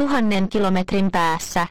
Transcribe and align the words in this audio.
tuhannen 0.00 0.48
kilometrin 0.48 1.10
päässä. 1.10 1.66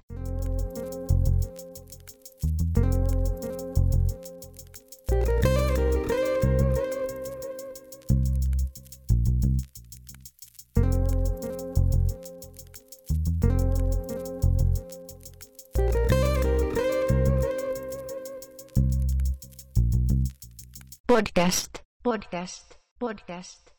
Podcast, 21.08 21.70
podcast, 22.04 22.76
podcast. 23.00 23.70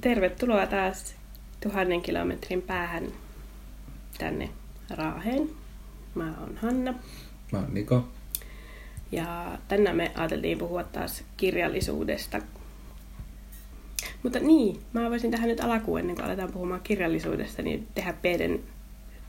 Tervetuloa 0.00 0.66
taas 0.66 1.14
tuhannen 1.62 2.02
kilometrin 2.02 2.62
päähän 2.62 3.23
tänne 4.18 4.50
Raaheen. 4.90 5.50
Mä 6.14 6.34
oon 6.40 6.56
Hanna 6.56 6.94
Mä 7.52 7.58
oon 7.58 7.74
Niko. 7.74 8.08
ja 9.12 9.58
tänään 9.68 9.96
me 9.96 10.12
ajateltiin 10.14 10.58
puhua 10.58 10.84
taas 10.84 11.24
kirjallisuudesta. 11.36 12.38
Mutta 14.22 14.38
niin, 14.38 14.80
mä 14.92 15.10
voisin 15.10 15.30
tähän 15.30 15.48
nyt 15.48 15.60
alkuun 15.60 16.00
ennen 16.00 16.16
kuin 16.16 16.26
aletaan 16.26 16.52
puhumaan 16.52 16.80
kirjallisuudesta, 16.84 17.62
niin 17.62 17.88
tehdä 17.94 18.14
pienen 18.22 18.60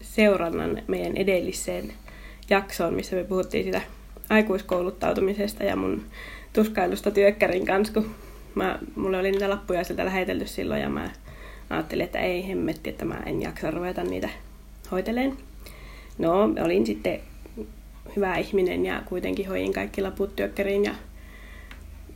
seurannan 0.01 0.83
meidän 0.87 1.17
edelliseen 1.17 1.93
jaksoon, 2.49 2.93
missä 2.93 3.15
me 3.15 3.23
puhuttiin 3.23 3.63
sitä 3.63 3.81
aikuiskouluttautumisesta 4.29 5.63
ja 5.63 5.75
mun 5.75 6.05
tuskailusta 6.53 7.11
työkkärin 7.11 7.65
kanssa, 7.65 7.93
kun 7.93 8.15
mä, 8.55 8.79
mulle 8.95 9.17
oli 9.17 9.31
niitä 9.31 9.49
lappuja 9.49 9.83
sieltä 9.83 10.05
lähetelty 10.05 10.47
silloin 10.47 10.81
ja 10.81 10.89
mä 10.89 11.09
ajattelin, 11.69 12.05
että 12.05 12.19
ei 12.19 12.47
hemmetti, 12.47 12.89
että 12.89 13.05
mä 13.05 13.21
en 13.25 13.41
jaksa 13.41 13.71
ruveta 13.71 14.03
niitä 14.03 14.29
hoiteleen. 14.91 15.37
No, 16.17 16.43
olin 16.65 16.85
sitten 16.85 17.19
hyvä 18.15 18.35
ihminen 18.37 18.85
ja 18.85 19.01
kuitenkin 19.05 19.47
hoidin 19.47 19.73
kaikki 19.73 20.01
laput 20.01 20.35
työkkäriin 20.35 20.85
ja 20.85 20.95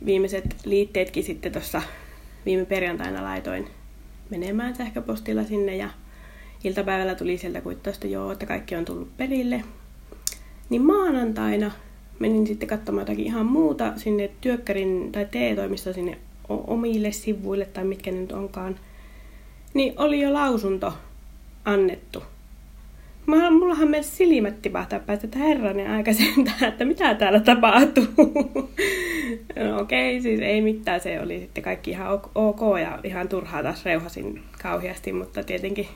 viimeiset 0.04 0.56
liitteetkin 0.64 1.24
sitten 1.24 1.52
tuossa 1.52 1.82
viime 2.46 2.64
perjantaina 2.64 3.24
laitoin 3.24 3.68
menemään 4.30 4.76
sähköpostilla 4.76 5.44
sinne 5.44 5.76
ja 5.76 5.90
iltapäivällä 6.64 7.14
tuli 7.14 7.38
sieltä 7.38 7.60
kuittausta 7.60 8.06
joo, 8.06 8.32
että 8.32 8.46
kaikki 8.46 8.76
on 8.76 8.84
tullut 8.84 9.16
perille. 9.16 9.64
Niin 10.70 10.82
maanantaina 10.82 11.70
menin 12.18 12.46
sitten 12.46 12.68
katsomaan 12.68 13.02
jotakin 13.02 13.26
ihan 13.26 13.46
muuta 13.46 13.92
sinne 13.96 14.30
työkkärin 14.40 15.12
tai 15.12 15.26
TE-toimisto 15.30 15.92
sinne 15.92 16.18
omille 16.48 17.12
sivuille 17.12 17.64
tai 17.64 17.84
mitkä 17.84 18.10
ne 18.10 18.20
nyt 18.20 18.32
onkaan. 18.32 18.78
Niin 19.74 19.94
oli 19.96 20.20
jo 20.20 20.32
lausunto 20.32 20.92
annettu. 21.64 22.22
Mä, 23.26 23.50
mullahan 23.50 23.88
me 23.88 24.02
silmät 24.02 24.62
tipahtaa 24.62 24.98
päästä, 24.98 25.26
että 25.26 25.38
herranen 25.38 25.90
aika 25.90 26.12
sentään, 26.12 26.64
että 26.64 26.84
mitä 26.84 27.14
täällä 27.14 27.40
tapahtuu. 27.40 28.04
no, 29.56 29.80
okei, 29.80 30.18
okay, 30.18 30.22
siis 30.22 30.40
ei 30.40 30.60
mitään, 30.60 31.00
se 31.00 31.20
oli 31.20 31.40
sitten 31.40 31.64
kaikki 31.64 31.90
ihan 31.90 32.20
ok 32.34 32.60
ja 32.82 32.98
ihan 33.04 33.28
turhaa 33.28 33.62
taas 33.62 33.84
reuhasin 33.84 34.42
kauheasti, 34.62 35.12
mutta 35.12 35.42
tietenkin 35.42 35.88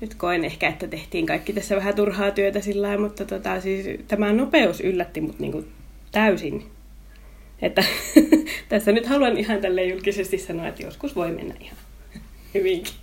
nyt 0.00 0.14
koen 0.14 0.44
ehkä, 0.44 0.68
että 0.68 0.86
tehtiin 0.86 1.26
kaikki 1.26 1.52
tässä 1.52 1.76
vähän 1.76 1.94
turhaa 1.94 2.30
työtä 2.30 2.60
sillä 2.60 2.86
lailla, 2.86 3.04
mutta 3.06 3.24
tota, 3.24 3.60
siis, 3.60 3.86
tämä 4.08 4.32
nopeus 4.32 4.80
yllätti 4.80 5.20
mut 5.20 5.38
niinku 5.38 5.64
täysin. 6.12 6.64
Että 7.62 7.84
tässä 8.68 8.92
nyt 8.92 9.06
haluan 9.06 9.36
ihan 9.38 9.60
tälle 9.60 9.84
julkisesti 9.84 10.38
sanoa, 10.38 10.68
että 10.68 10.82
joskus 10.82 11.16
voi 11.16 11.30
mennä 11.30 11.54
ihan 11.60 11.76
hyvinkin. 12.54 12.94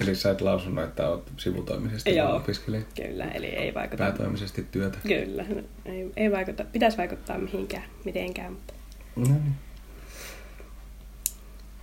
Eli 0.00 0.14
sä 0.14 0.30
et 0.30 0.40
lausunut, 0.40 0.84
että 0.84 1.08
oot 1.08 1.30
sivutoimisesti 1.36 2.16
Joo. 2.16 2.36
opiskelija. 2.36 2.82
Kyllä, 2.96 3.24
eli 3.24 3.46
ei 3.46 3.74
vaikuta. 3.74 4.02
Päätoimisesti 4.04 4.66
työtä. 4.72 4.98
Kyllä, 5.08 5.44
no, 5.48 5.62
ei, 5.84 6.10
ei 6.16 6.32
vaikuta, 6.32 6.64
pitäisi 6.64 6.96
vaikuttaa 6.98 7.38
mihinkään, 7.38 7.84
mitenkään, 8.04 8.52
mutta 8.52 8.74
No 9.16 9.22
niin. 9.24 9.54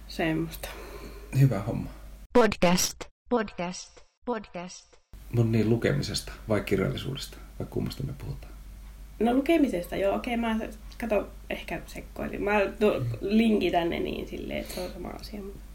semmoista. 0.07 0.69
Hyvä 1.39 1.59
homma. 1.59 1.89
Podcast, 2.33 2.95
podcast, 3.29 3.99
podcast. 4.25 4.85
Mun 5.33 5.51
niin 5.51 5.69
lukemisesta 5.69 6.31
vai 6.49 6.61
kirjallisuudesta 6.61 7.37
vai 7.59 7.67
kummasta 7.69 8.03
me 8.03 8.13
puhutaan? 8.17 8.53
No 9.19 9.33
lukemisesta, 9.33 9.95
joo, 9.95 10.15
okei, 10.15 10.37
mä 10.37 10.59
kato, 11.01 11.29
ehkä 11.49 11.81
sekkoilin. 11.85 12.43
Mä 12.43 12.59
tu- 12.79 13.05
linkitän 13.21 13.89
ne 13.89 13.99
niin 13.99 14.27
silleen, 14.27 14.59
että 14.59 14.73
se 14.75 14.81
on 14.81 14.91
sama 14.91 15.07
asia. 15.09 15.41
mutta- 15.41 15.66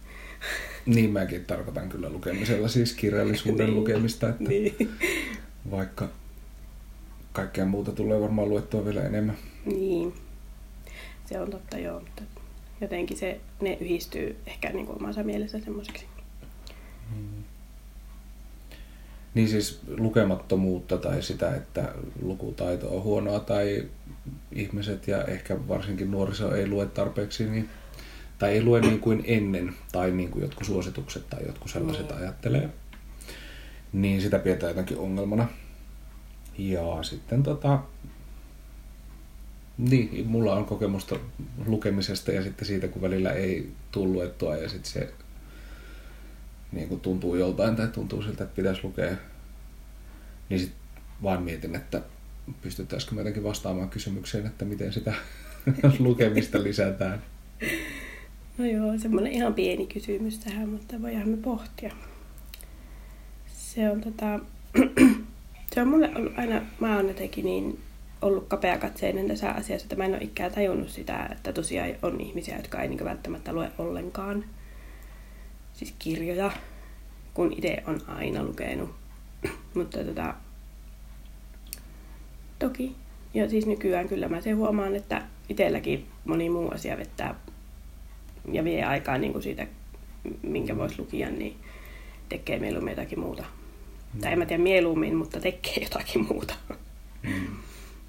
Niin 0.86 1.10
mäkin 1.10 1.44
tarkoitan 1.44 1.88
kyllä 1.88 2.10
lukemisella 2.10 2.68
siis 2.68 2.92
kirjallisuuden 2.92 3.66
Niin. 3.66 3.76
lukemista, 3.76 4.28
että 4.28 4.44
Niin. 4.44 4.76
vaikka 5.70 6.08
kaikkea 7.32 7.64
muuta 7.66 7.92
tulee 7.92 8.20
varmaan 8.20 8.48
luettua 8.48 8.84
vielä 8.84 9.02
enemmän. 9.02 9.36
niin. 9.66 10.14
Se 11.26 11.40
on 11.40 11.50
totta, 11.50 11.78
joo, 11.78 12.00
mutta 12.00 12.22
jotenkin 12.80 13.16
se, 13.16 13.40
ne 13.60 13.78
yhdistyy 13.80 14.36
ehkä 14.46 14.70
niin 14.72 14.86
kuin 14.86 14.96
omassa 14.96 15.22
mielessä 15.22 15.60
semmoiseksi. 15.60 16.04
Niin 19.34 19.48
siis 19.48 19.80
lukemattomuutta 19.98 20.96
tai 20.98 21.22
sitä, 21.22 21.54
että 21.56 21.94
lukutaito 22.22 22.96
on 22.96 23.02
huonoa 23.02 23.40
tai 23.40 23.84
ihmiset 24.52 25.08
ja 25.08 25.24
ehkä 25.24 25.68
varsinkin 25.68 26.10
nuoriso 26.10 26.54
ei 26.54 26.66
lue 26.68 26.86
tarpeeksi, 26.86 27.50
niin, 27.50 27.68
tai 28.42 28.52
ei 28.52 28.62
lue 28.62 28.80
niin 28.80 29.00
kuin 29.00 29.22
ennen 29.26 29.74
tai 29.92 30.10
niin 30.10 30.30
kuin 30.30 30.42
jotkut 30.42 30.66
suositukset 30.66 31.30
tai 31.30 31.46
jotkut 31.46 31.70
sellaiset 31.70 32.08
Niin. 32.08 32.18
ajattelee, 32.18 32.68
niin 33.92 34.20
sitä 34.22 34.38
pidetään 34.38 34.70
jotenkin 34.70 34.98
ongelmana. 34.98 35.48
Ja 36.58 37.02
sitten 37.02 37.42
tota, 37.42 37.78
niin, 39.78 40.26
mulla 40.26 40.54
on 40.54 40.64
kokemusta 40.64 41.16
lukemisesta 41.66 42.32
ja 42.32 42.42
sitten 42.42 42.66
siitä, 42.66 42.88
kun 42.88 43.02
välillä 43.02 43.32
ei 43.32 43.72
tule 43.90 44.12
luettua 44.12 44.56
ja 44.56 44.68
sitten 44.68 44.92
se 44.92 45.12
niin 46.72 46.88
kuin 46.88 47.00
tuntuu 47.00 47.34
joltain 47.34 47.76
tai 47.76 47.88
tuntuu 47.88 48.22
siltä, 48.22 48.44
että 48.44 48.56
pitäisi 48.56 48.80
lukea, 48.84 49.16
niin 50.48 50.60
sitten 50.60 50.80
vaan 51.22 51.42
mietin, 51.42 51.74
että 51.74 52.02
pystyttäisikö 52.62 53.14
me 53.14 53.20
jotenkin 53.20 53.44
vastaamaan 53.44 53.90
kysymykseen, 53.90 54.46
että 54.46 54.64
miten 54.64 54.92
sitä 54.92 55.14
lukemista 55.98 56.62
lisätään. 56.62 57.22
No 58.58 58.64
joo, 58.64 58.98
semmoinen 58.98 59.32
ihan 59.32 59.54
pieni 59.54 59.86
kysymys 59.86 60.38
tähän, 60.38 60.68
mutta 60.68 61.02
voidaan 61.02 61.28
me 61.28 61.36
pohtia. 61.36 61.92
Se 63.46 63.90
on 63.90 64.00
tota, 64.00 64.40
se 65.74 65.82
on 65.82 65.88
mulle 65.88 66.10
ollut 66.16 66.38
aina, 66.38 66.62
mä 66.80 66.96
oon 66.96 67.08
jotenkin 67.08 67.44
niin 67.44 67.80
ollut 68.22 68.48
kapeakatseinen 68.48 69.28
tässä 69.28 69.50
asiassa, 69.50 69.84
että 69.84 69.96
mä 69.96 70.04
en 70.04 70.14
ole 70.14 70.22
ikään 70.22 70.52
tajunnut 70.52 70.88
sitä, 70.88 71.28
että 71.32 71.52
tosiaan 71.52 71.90
on 72.02 72.20
ihmisiä, 72.20 72.56
jotka 72.56 72.82
ei 72.82 72.88
niin 72.88 73.04
välttämättä 73.04 73.52
lue 73.52 73.72
ollenkaan 73.78 74.44
siis 75.74 75.94
kirjoja, 75.98 76.52
kun 77.34 77.52
itse 77.52 77.82
on 77.86 78.00
aina 78.06 78.44
lukenut. 78.44 78.90
Mutta 79.74 80.04
tota, 80.04 80.34
toki, 82.58 82.96
ja 83.34 83.48
siis 83.48 83.66
nykyään 83.66 84.08
kyllä 84.08 84.28
mä 84.28 84.40
sen 84.40 84.56
huomaan, 84.56 84.96
että 84.96 85.22
itselläkin 85.48 86.06
moni 86.24 86.50
muu 86.50 86.68
asia 86.70 86.98
vettää 86.98 87.34
ja 88.52 88.64
vie 88.64 88.84
aikaa 88.84 89.18
niin 89.18 89.32
kuin 89.32 89.42
siitä, 89.42 89.66
minkä 90.42 90.76
voisi 90.76 90.98
lukia, 90.98 91.30
niin 91.30 91.56
tekee 92.28 92.58
mieluummin 92.58 92.90
jotakin 92.90 93.20
muuta. 93.20 93.44
Mm. 94.14 94.20
Tai 94.20 94.32
en 94.32 94.38
mä 94.38 94.46
tiedä 94.46 94.62
mieluummin, 94.62 95.16
mutta 95.16 95.40
tekee 95.40 95.82
jotakin 95.82 96.26
muuta. 96.28 96.54
Mm. 97.22 97.56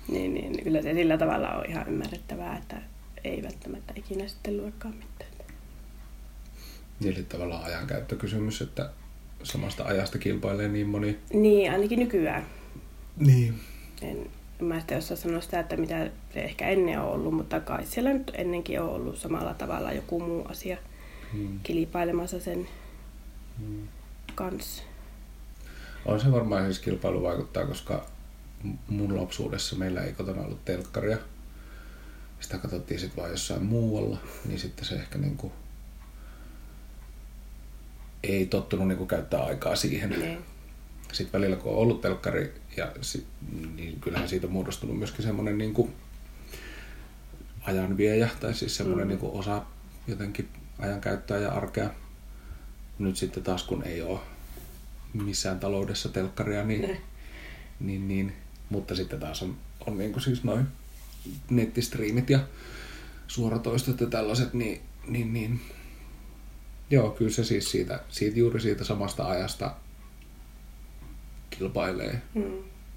niin, 0.08 0.34
niin 0.34 0.64
kyllä 0.64 0.82
se 0.82 0.94
sillä 0.94 1.18
tavalla 1.18 1.50
on 1.50 1.66
ihan 1.70 1.88
ymmärrettävää, 1.88 2.58
että 2.58 2.82
ei 3.24 3.44
välttämättä 3.44 3.94
ikinä 3.96 4.28
sitten 4.28 4.58
luekaan 4.58 4.96
mitään. 4.96 5.34
Eli 7.06 7.24
tavallaan 7.24 7.64
ajankäyttökysymys, 7.64 8.62
että 8.62 8.90
samasta 9.44 9.84
ajasta 9.84 10.18
kilpailee 10.18 10.68
niin 10.68 10.88
moni. 10.88 11.20
Niin, 11.34 11.72
ainakin 11.72 12.00
nykyään. 12.00 12.46
Niin. 13.18 13.54
En, 14.02 14.30
en 14.60 14.66
mä 14.66 14.80
sitten 14.80 14.98
osaa 14.98 15.18
sanoa 15.18 15.42
sitä, 15.42 15.60
että 15.60 15.78
mitä 15.78 16.12
ehkä 16.42 16.68
ennen 16.70 17.00
on 17.00 17.08
ollut, 17.10 17.34
mutta 17.34 17.60
kai 17.60 17.86
siellä 17.86 18.14
nyt 18.14 18.32
ennenkin 18.34 18.82
on 18.82 18.90
ollut 18.90 19.18
samalla 19.18 19.54
tavalla 19.54 19.92
joku 19.92 20.20
muu 20.20 20.46
asia 20.50 20.78
Mm. 21.34 21.60
kilpailemassa 21.64 22.40
sen 22.40 22.68
Mm. 23.60 23.88
kanssa. 24.36 24.84
On 26.06 26.20
se 26.20 26.32
varmaan 26.32 26.64
siis 26.66 26.80
kilpailu 26.80 27.24
vaikuttaa, 27.24 27.66
koska 27.66 28.06
mun 28.88 29.18
lapsuudessa 29.18 29.76
meillä 29.76 30.02
ei 30.02 30.14
kotona 30.14 30.42
ollut 30.42 30.66
telkkaria. 30.66 31.18
Sitä 32.40 32.58
katsottiin 32.58 33.00
sitten 33.00 33.18
vaan 33.18 33.32
jossain 33.32 33.64
muualla, 33.64 34.18
niin 34.48 34.60
sitten 34.60 34.86
se 34.86 34.96
ehkä 34.96 35.18
niinku 35.18 35.52
ei 38.24 38.46
tottunut 38.46 38.88
niinku 38.88 39.06
käyttää 39.06 39.44
aikaa 39.44 39.76
siihen. 39.76 40.10
Niin. 40.10 40.38
Sitten 41.12 41.42
välillä 41.42 41.56
kun 41.56 41.72
on 41.72 41.78
ollut 41.78 42.02
telkkari, 42.02 42.54
ja 42.78 42.92
si- 43.02 43.26
niin 43.76 44.00
kyllähän 44.02 44.30
siitä 44.30 44.48
on 44.48 44.54
muodostunut 44.54 44.98
myöskin 44.98 45.26
semmoinen 45.26 45.58
niinku 45.58 45.90
ajanviejä, 47.64 48.30
tai 48.40 48.54
siis 48.54 48.76
semmoinen 48.78 49.08
Mm. 49.08 49.10
niinku 49.10 49.38
osa 49.40 49.62
jotenkin 50.08 50.50
ajankäyttöä 50.80 51.38
ja 51.40 51.52
arkea. 51.52 51.90
Nyt 53.00 53.18
sitten 53.18 53.44
taas 53.44 53.64
kun 53.64 53.84
ei 53.84 54.02
ole 54.02 54.20
missään 55.14 55.60
taloudessa 55.60 56.10
telkkaria, 56.10 56.64
niin, 56.64 56.82
Ne. 56.82 57.02
niin, 57.80 58.08
niin, 58.08 58.34
mutta 58.70 58.96
sitten 58.96 59.20
taas 59.20 59.42
on, 59.44 59.58
on 59.88 59.98
niin 59.98 60.12
kuin 60.12 60.24
siis 60.24 60.44
noin 60.44 60.68
nettistriimit 61.50 62.30
ja 62.30 62.40
suoratoistot 63.28 64.02
ja 64.02 64.08
tällaiset, 64.08 64.54
niin, 64.54 64.82
niin, 65.08 65.34
niin 65.34 65.62
joo, 66.90 67.10
kyllä 67.10 67.32
se 67.32 67.44
siis 67.44 67.72
siitä, 67.72 68.00
siitä, 68.10 68.40
juuri 68.40 68.60
siitä 68.62 68.84
samasta 68.84 69.28
ajasta 69.28 69.76
kilpailee, 71.50 72.22
Mm. 72.36 72.44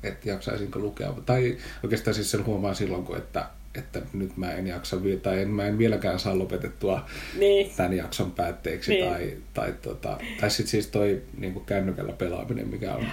että 0.03 0.29
jaksaisinko 0.29 0.79
lukea. 0.79 1.13
Tai 1.27 1.59
oikeastaan 1.83 2.15
siis 2.15 2.31
sen 2.31 2.47
huomaa 2.47 2.75
silloin, 2.75 3.05
kun 3.05 3.17
että, 3.17 3.51
että 3.79 4.03
nyt 4.13 4.37
mä 4.37 4.53
en 4.53 4.67
jaksa, 4.67 5.03
vi- 5.05 5.17
tai 5.17 5.43
en, 5.43 5.49
mä 5.49 5.67
en 5.67 5.79
vieläkään 5.79 6.19
saa 6.21 6.39
lopetettua 6.39 7.07
Niin. 7.39 7.71
tämän 7.77 7.93
jakson 7.97 8.31
päätteeksi. 8.31 8.93
Niin. 8.93 9.07
Tai, 9.11 9.37
tai, 9.55 9.73
tota, 9.83 10.19
tai 10.41 10.51
sitten 10.51 10.71
siis 10.71 10.87
toi 10.87 11.23
niin 11.39 11.53
kuin 11.53 11.65
kännykällä 11.65 12.13
pelaaminen, 12.13 12.69
mikä 12.69 12.95
on, 12.95 13.07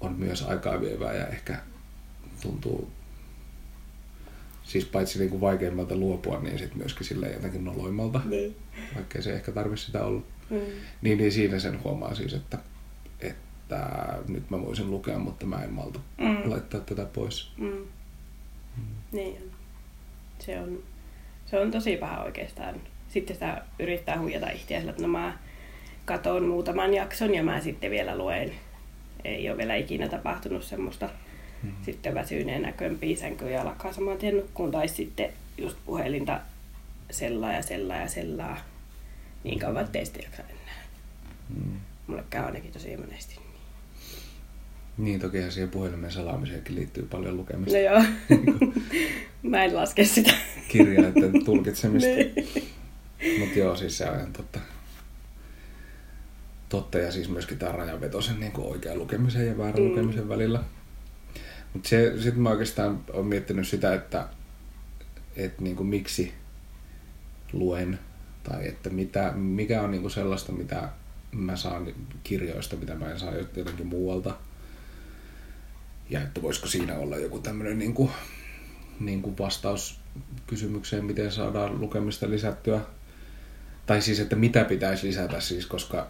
on 0.00 0.12
myös 0.18 0.42
aikaa 0.42 0.80
vievää 0.80 1.14
ja 1.14 1.26
ehkä 1.26 1.58
tuntuu 2.42 2.90
siis 4.64 4.84
paitsi 4.84 5.18
niin 5.18 5.30
kuin 5.30 5.40
vaikeimmalta 5.40 5.94
luopua, 5.96 6.40
niin 6.40 6.58
sitten 6.58 6.78
myöskin 6.78 7.06
sille 7.06 7.28
jotenkin 7.32 7.64
noloimmalta, 7.64 8.20
Niin. 8.24 8.56
vaikkei 8.94 9.22
se 9.22 9.32
ehkä 9.32 9.52
tarvitse 9.52 9.86
sitä 9.86 10.04
olla. 10.04 10.22
Mm. 10.50 10.60
Niin, 11.02 11.18
niin 11.18 11.32
siinä 11.32 11.58
sen 11.58 11.82
huomaa 11.84 12.14
siis, 12.14 12.34
että, 12.34 12.58
että 13.20 13.78
nyt 14.28 14.50
mä 14.50 14.60
voisin 14.62 14.90
lukea, 14.90 15.18
mutta 15.18 15.46
mä 15.46 15.56
en 15.62 15.72
malta 15.72 16.00
Mm. 16.18 16.50
laittaa 16.50 16.80
tätä 16.80 17.04
pois. 17.04 17.52
Mm. 17.56 17.72
Niin 19.12 19.42
on. 19.42 19.50
Se 20.38 20.60
on, 20.60 20.82
se 21.46 21.60
on 21.60 21.70
tosi 21.70 21.96
paha 21.96 22.22
oikeastaan. 22.22 22.74
Sitten 23.08 23.36
sitä 23.36 23.62
yrittää 23.78 24.20
huijata 24.20 24.50
itseänsä, 24.50 24.90
että 24.90 25.02
no 25.02 25.08
mä 25.08 25.38
katon 26.04 26.44
muutaman 26.44 26.94
jakson 26.94 27.34
ja 27.34 27.42
mä 27.42 27.60
sitten 27.60 27.90
vielä 27.90 28.18
luen. 28.18 28.52
Ei 29.24 29.50
ole 29.50 29.58
vielä 29.58 29.74
ikinä 29.74 30.08
tapahtunut 30.08 30.64
semmoista. 30.64 31.08
Mm. 31.62 31.72
Sitten 31.82 32.14
väsyneenä 32.14 32.72
kömpii 32.72 33.16
sänkyyn 33.16 33.52
ja 33.52 33.62
alkaa 33.62 33.92
saman 33.92 34.18
tien 34.18 34.36
nukkuun. 34.36 34.70
Tai 34.70 34.88
sitten 34.88 35.32
just 35.58 35.76
puhelinta 35.86 36.40
sellaa 37.10 37.52
ja 37.52 37.62
sellaa 37.62 37.96
ja 37.96 38.08
sellaa. 38.08 38.56
Niin 39.44 39.58
kauan, 39.58 39.84
ettei 39.84 40.04
sitten 40.04 40.24
jaksa 40.24 40.42
enää. 40.42 40.84
Mm. 41.48 41.80
Mulle 42.06 42.24
käy 42.30 42.44
ainakin 42.44 42.72
tosi 42.72 42.96
monesti. 42.96 43.45
Niin, 44.98 45.20
tokihan 45.20 45.52
siihen 45.52 45.70
puhelimen 45.70 46.12
salaamiseenkin 46.12 46.74
liittyy 46.76 47.06
paljon 47.10 47.36
lukemista. 47.36 47.78
No 47.78 47.84
joo. 47.84 48.02
mä 49.50 49.64
en 49.64 49.74
laske 49.76 50.04
sitä. 50.04 50.34
Kirjaiden 50.68 51.44
tulkitsemista. 51.44 52.08
Niin. 52.10 52.34
Mutta 53.38 53.58
joo, 53.58 53.76
siis 53.76 53.98
se 53.98 54.10
on 54.10 54.16
ihan 54.18 54.32
totta. 54.32 54.60
Totta 56.68 56.98
ja 56.98 57.12
siis 57.12 57.28
myöskin 57.28 57.58
tämä 57.58 57.72
rajanveto 57.72 58.20
sen 58.20 58.40
niin 58.40 58.52
oikean 58.56 58.98
lukemisen 58.98 59.46
ja 59.46 59.58
väärän 59.58 59.82
Mm. 59.82 59.88
lukemisen 59.90 60.28
välillä. 60.28 60.62
Mutta 61.72 61.88
sitten 61.88 62.40
mä 62.42 62.50
oikeastaan 62.50 63.04
olen 63.12 63.26
miettinyt 63.26 63.68
sitä, 63.68 63.94
että, 63.94 64.28
että 65.36 65.62
niin 65.62 65.76
kuin 65.76 65.86
miksi 65.86 66.32
luen 67.52 67.98
tai 68.42 68.68
että 68.68 68.90
mitä, 68.90 69.32
mikä 69.34 69.82
on 69.82 69.90
niin 69.90 70.00
kuin 70.00 70.10
sellaista, 70.10 70.52
mitä 70.52 70.88
mä 71.32 71.56
saan 71.56 71.86
kirjoista, 72.24 72.76
mitä 72.76 72.94
mä 72.94 73.10
en 73.10 73.20
saa 73.20 73.32
jotenkin 73.56 73.86
muualta. 73.86 74.34
Ja 76.10 76.22
että 76.22 76.42
voisiko 76.42 76.66
siinä 76.66 76.94
olla 76.94 77.16
joku 77.16 77.38
tämmöinen 77.38 77.78
niin 77.78 77.94
kuin, 77.94 78.10
niin 79.00 79.22
kuin 79.22 79.38
vastaus 79.38 80.00
kysymykseen, 80.46 81.04
miten 81.04 81.32
saadaan 81.32 81.80
lukemista 81.80 82.30
lisättyä. 82.30 82.80
Tai 83.86 84.02
siis, 84.02 84.20
että 84.20 84.36
mitä 84.36 84.64
pitäisi 84.64 85.06
lisätä 85.06 85.40
siis, 85.40 85.66
koska 85.66 86.06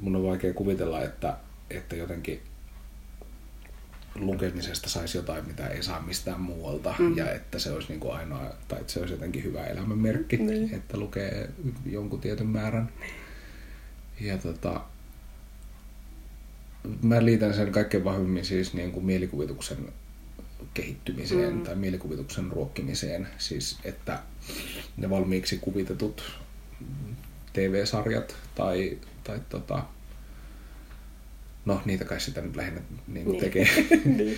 mun 0.00 0.16
on 0.16 0.22
vaikea 0.24 0.54
kuvitella, 0.54 1.02
että, 1.02 1.36
että 1.70 1.96
jotenkin 1.96 2.42
lukemisesta 4.14 4.88
saisi 4.88 5.18
jotain, 5.18 5.46
mitä 5.46 5.66
ei 5.66 5.82
saa 5.82 6.02
mistään 6.02 6.40
muualta. 6.40 6.94
Mm. 6.98 7.04
Mm. 7.04 7.16
Ja 7.16 7.32
että 7.32 7.58
se 7.58 7.72
olisi 7.72 7.88
niin 7.88 8.00
kuin 8.00 8.14
ainoa, 8.14 8.54
tai 8.68 8.80
että 8.80 8.92
se 8.92 9.00
olisi 9.00 9.14
jotenkin 9.14 9.44
hyvä 9.44 9.64
elämänmerkki, 9.66 10.36
Niin. 10.36 10.74
että 10.74 10.98
lukee 10.98 11.50
jonkun 11.86 12.20
tietyn 12.20 12.46
määrän. 12.46 12.88
Ja 14.20 14.38
tota, 14.38 14.80
mä 17.02 17.24
liitän 17.24 17.54
sen 17.54 17.72
kaikkein 17.72 18.04
vahvimmin 18.04 18.44
siis 18.44 18.74
niin 18.74 18.92
kuin 18.92 19.06
mielikuvituksen 19.06 19.78
kehittymiseen 20.74 21.52
Mm. 21.54 21.60
tai 21.62 21.74
mielikuvituksen 21.76 22.50
ruokkimiseen. 22.52 23.28
Siis 23.38 23.78
että 23.84 24.18
ne 24.96 25.10
valmiiksi 25.10 25.58
kuvitetut 25.58 26.22
TV-sarjat 27.52 28.36
tai, 28.54 28.98
tai 29.24 29.40
tota, 29.48 29.82
no 31.64 31.80
niitä 31.84 32.04
kai 32.04 32.20
sitä 32.20 32.40
nyt 32.40 32.56
lähinnä 32.56 32.80
niin 33.06 33.24
kuin 33.24 33.32
Niin. 33.32 33.40
tekee. 33.44 33.68
niin. 34.16 34.36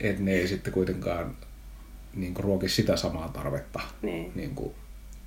että 0.00 0.22
ne 0.22 0.32
ei 0.32 0.48
sitten 0.48 0.72
kuitenkaan 0.72 1.36
niin 2.14 2.34
kuin 2.34 2.44
ruoki 2.44 2.68
sitä 2.68 2.96
samaa 2.96 3.28
tarvetta 3.28 3.80
Niin. 4.02 4.32
niin 4.34 4.54
kuin 4.54 4.74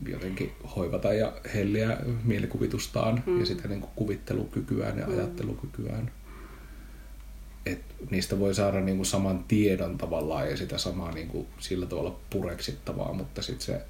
jotenkin 0.07 0.51
hoivata 0.75 1.13
ja 1.13 1.33
helliä 1.53 1.97
mielikuvitustaan 2.23 3.23
Mm. 3.25 3.39
ja 3.39 3.45
sitä 3.45 3.67
niin 3.67 3.81
kuin 3.81 3.91
kuvittelukykyään 3.95 4.99
ja 4.99 5.07
Mm. 5.07 5.13
ajattelukykyään. 5.13 6.11
Et 7.65 7.81
niistä 8.11 8.39
voi 8.39 8.55
saada 8.55 8.79
niin 8.81 8.97
kuin 8.97 9.05
saman 9.05 9.43
tiedon 9.47 9.97
tavallaan 9.97 10.49
ja 10.49 10.57
sitä 10.57 10.77
samaa 10.77 11.11
niin 11.11 11.27
kuin 11.27 11.47
sillä 11.59 11.85
tavalla 11.85 12.19
pureksittavaa, 12.29 13.13
mutta 13.13 13.41
sitten 13.41 13.65
se 13.65 13.81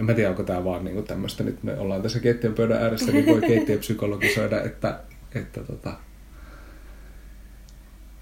en 0.00 0.06
mä 0.06 0.14
tiedä, 0.14 0.30
onko 0.30 0.42
tämä 0.42 0.64
vaan 0.64 0.84
niin 0.84 1.04
tämmöistä, 1.04 1.44
nyt 1.44 1.62
me 1.62 1.78
ollaan 1.78 2.02
tässä 2.02 2.20
keittiön 2.20 2.54
pöydän 2.54 2.82
ääressä, 2.82 3.12
niin 3.12 3.26
voi 3.26 3.40
keittiöpsykologisoida, 3.50 4.62
että, 4.62 5.00
että 5.34 5.60
tota, 5.64 5.92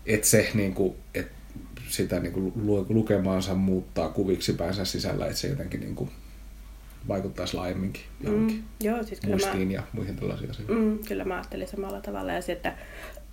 että 0.07 0.27
se 0.27 0.51
niin 0.55 0.75
kuin, 0.75 0.95
että 1.15 1.37
sitä 1.89 2.21
niin 2.21 2.33
kuin 2.33 2.53
lukemaansa 2.89 3.55
muuttaa 3.55 4.09
kuviksi 4.09 4.53
päänsä 4.53 4.85
sisällä, 4.85 5.27
että 5.27 5.39
se 5.39 5.49
jotenkin 5.49 5.81
niin 5.81 5.95
kuin 5.95 6.11
vaikuttaisi 7.09 7.57
laajemminkin 7.57 8.03
johonkin 8.21 8.57
Mm, 8.57 8.87
joo, 8.87 9.03
siis 9.03 9.21
kyllä 9.21 9.37
mä, 9.37 9.43
muistiin 9.43 9.71
ja 9.71 9.83
muihin 9.93 10.17
tällaisiin 10.17 10.51
asioihin. 10.51 10.77
mm, 10.79 10.99
kyllä 11.09 11.25
mä 11.25 11.35
ajattelin 11.35 11.69
samalla 11.69 12.01
tavalla. 12.01 12.33
Ja 12.33 12.43
se, 12.43 12.53
että 12.53 12.77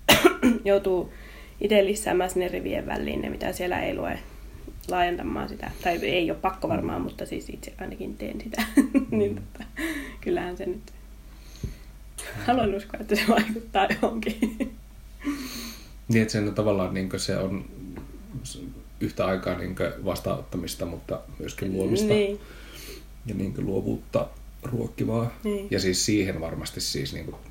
joutuu 0.66 1.14
itse 1.62 1.86
lisäämään 1.86 2.30
sinne 2.30 2.48
rivien 2.48 2.86
väliin 2.86 3.22
ne, 3.22 3.30
mitä 3.30 3.52
siellä 3.54 3.82
ei 3.82 3.96
lue 3.96 4.20
laajentamaan 4.88 5.50
sitä. 5.50 5.72
Tai 5.84 6.06
ei 6.06 6.32
ole 6.32 6.40
pakko 6.40 6.70
varmaan, 6.70 7.02
mutta 7.02 7.26
siis 7.26 7.50
itse 7.50 7.74
ainakin 7.82 8.18
teen 8.18 8.42
sitä. 8.42 8.64
niin 9.12 9.36
tota, 9.36 9.66
kyllähän 10.22 10.58
se 10.58 10.66
nyt... 10.66 10.94
Haluan 12.46 12.76
uskoa, 12.76 13.00
että 13.00 13.16
se 13.16 13.24
vaikuttaa 13.30 13.88
johonkin. 14.02 14.40
Niin, 16.08 16.22
että 16.22 16.32
se 16.32 16.40
on 16.40 16.56
tavallaan 16.56 16.94
niin 16.94 17.10
se 17.18 17.38
on 17.38 17.66
yhtä 19.00 19.26
aikaa 19.26 19.58
niin 19.58 19.76
vastaanottamista, 20.06 20.86
mutta 20.86 21.22
myöskin 21.40 21.74
luomista 21.74 22.08
niin, 22.08 22.40
ja 23.26 23.36
niin 23.36 23.54
luovuutta 23.58 24.28
ruokkivaa. 24.64 25.34
Niin. 25.44 25.68
Ja 25.72 25.80
siis 25.80 26.06
siihen 26.06 26.42
varmasti 26.42 26.82
siis, 26.82 27.14
niin 27.14 27.26
kuin, 27.26 27.36
että 27.36 27.50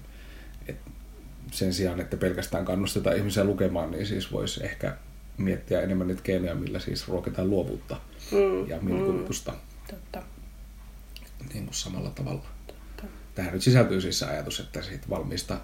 sen 1.52 1.74
sijaan, 1.74 2.00
että 2.00 2.16
pelkästään 2.16 2.64
kannustetaan 2.64 3.16
ihmisiä 3.16 3.44
lukemaan, 3.44 3.90
niin 3.90 4.06
siis 4.06 4.32
voisi 4.32 4.64
ehkä 4.64 4.96
miettiä 5.38 5.80
enemmän 5.80 6.06
niitä 6.08 6.22
keinoja, 6.22 6.54
millä 6.54 6.78
siis 6.78 7.08
ruokitaan 7.08 7.50
luovuutta 7.50 7.96
mm, 8.32 8.68
ja 8.68 8.80
mielikuvitusta 8.80 9.52
totta, 9.90 10.22
niin 11.54 11.64
kuin 11.64 11.74
samalla 11.74 12.10
tavalla. 12.10 12.42
totta. 12.66 13.04
Tähän 13.34 13.52
nyt 13.52 13.62
sisältyy 13.62 14.00
siis 14.00 14.18
se 14.18 14.26
ajatus, 14.26 14.60
että 14.60 14.82
siitä 14.82 15.06
valmista, 15.10 15.56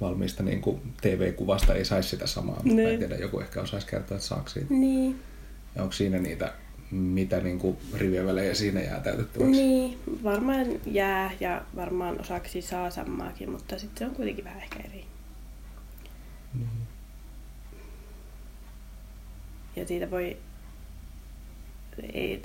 valmista 0.00 0.42
niin 0.42 0.60
kuin 0.60 0.80
TV-kuvasta 1.00 1.74
ei 1.74 1.84
saisi 1.84 2.08
sitä 2.08 2.26
samaa, 2.26 2.54
mutta 2.56 2.74
mä 2.74 2.80
en 2.80 2.86
Niin. 2.86 2.98
tiedä, 2.98 3.16
joku 3.16 3.40
ehkä 3.40 3.60
osaisi 3.60 3.86
kertoa, 3.86 4.16
että 4.16 4.28
saako 4.28 4.48
siitä. 4.48 4.74
Niin, 4.74 5.20
Ja 5.76 5.82
onko 5.82 5.92
siinä 5.92 6.18
niitä, 6.18 6.52
mitä 6.90 7.40
niin 7.40 7.58
kuin 7.58 7.76
rivien 7.94 8.26
välejä 8.26 8.54
siinä 8.54 8.80
jää 8.80 9.00
täytettäväksi? 9.00 9.50
niin, 9.62 9.98
varmaan 10.24 10.66
jää 10.86 11.30
ja 11.40 11.62
varmaan 11.76 12.20
osaksi 12.20 12.62
saa 12.62 12.90
sammaakin, 12.90 13.50
mutta 13.50 13.78
sitten 13.78 13.98
se 13.98 14.04
on 14.04 14.14
kuitenkin 14.16 14.44
vähän 14.44 14.62
ehkä 14.62 14.78
eri. 14.80 15.04
Niin. 16.54 16.68
Ja 19.76 19.86
siitä 19.86 20.10
voi, 20.10 20.36
ei, 22.12 22.42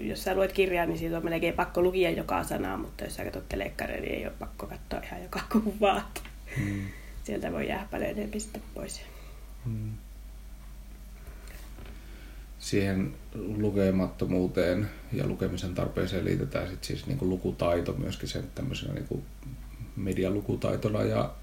jos 0.00 0.24
sä 0.24 0.34
luet 0.34 0.52
kirjaa, 0.52 0.86
niin 0.86 0.98
siitä 0.98 1.16
on 1.16 1.24
melkein 1.24 1.54
pakko 1.54 1.82
lukia 1.82 2.10
joka 2.10 2.44
sana, 2.44 2.76
mutta 2.76 3.04
jos 3.04 3.14
sä 3.14 3.24
katsot 3.24 3.48
telekkaria, 3.48 4.00
niin 4.00 4.14
ei 4.14 4.26
ole 4.26 4.34
pakko 4.38 4.66
katsoa 4.66 5.00
ihan 5.00 5.22
joka 5.22 5.40
kuvaa. 5.52 6.12
Mm. 6.56 6.82
Sieltä 7.24 7.52
voi 7.52 7.68
jäädä 7.68 7.86
paljon 7.90 8.10
enemmän 8.10 8.40
sitten 8.40 8.62
pois. 8.74 9.00
Mm. 9.64 9.92
Siihen 12.58 13.14
lukemattomuuteen 13.34 14.90
ja 15.12 15.26
lukemisen 15.26 15.74
tarpeeseen 15.74 16.24
liitetään 16.24 16.68
sit 16.68 16.84
siis 16.84 17.06
niinku 17.06 17.28
lukutaito 17.28 17.92
myöskin 17.92 18.28
sen 18.28 18.44
tämmöisenä 18.54 18.94
niinku 18.94 19.24
medialukutaitona 19.96 21.02
ja 21.02 21.34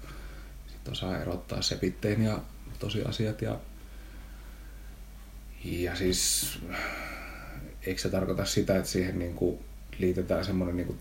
sit 0.84 0.92
osaa 0.92 1.18
erottaa 1.20 1.62
sepitteen 1.62 2.22
ja 2.22 2.38
tosiasiat 2.78 3.42
ja 3.42 3.58
ja 5.64 5.96
siis 5.96 6.48
eikö 7.86 8.00
se 8.00 8.08
tarkoita 8.08 8.44
sitä, 8.44 8.76
että 8.76 8.88
siihen 8.90 9.18
niinku 9.18 9.58
liitetään 9.98 10.44
semmoinen 10.44 10.76
niinku 10.76 10.96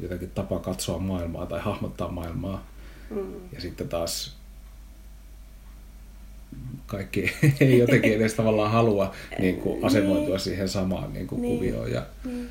jotenkin 0.00 0.30
tapa 0.30 0.58
katsoa 0.58 0.98
maailmaa 0.98 1.46
tai 1.46 1.60
hahmottaa 1.60 2.08
maailmaa 2.10 2.66
Mm. 3.10 3.34
ja 3.52 3.60
sitten 3.60 3.88
taas 3.88 4.36
kaikki 6.86 7.32
ei 7.60 7.78
jotenkin 7.78 8.12
edes 8.14 8.34
tavallaan 8.34 8.70
halua 8.72 9.14
niin 9.38 9.56
kuin 9.56 9.84
asemoitua 9.84 10.28
Niin. 10.28 10.40
siihen 10.40 10.68
samaan 10.68 11.12
niin 11.12 11.26
kuin 11.26 11.42
Niin. 11.42 11.54
kuvioon 11.56 11.92
ja 11.92 12.06
Niin. 12.24 12.50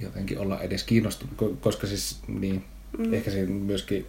jotenkin 0.00 0.38
olla 0.38 0.60
edes 0.60 0.84
kiinnostunut, 0.84 1.34
ko- 1.42 1.56
koska 1.60 1.86
siis 1.86 2.18
niin, 2.28 2.64
mm. 2.98 3.14
ehkä 3.14 3.30
siinä 3.30 3.50
myöskin 3.50 4.06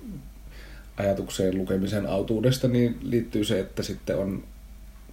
ajatukseen 0.98 1.58
lukemisen 1.58 2.06
autuudesta 2.06 2.68
niin 2.68 2.98
liittyy 3.02 3.44
se, 3.44 3.60
että 3.60 3.84
sitten 3.84 4.18
on 4.18 4.44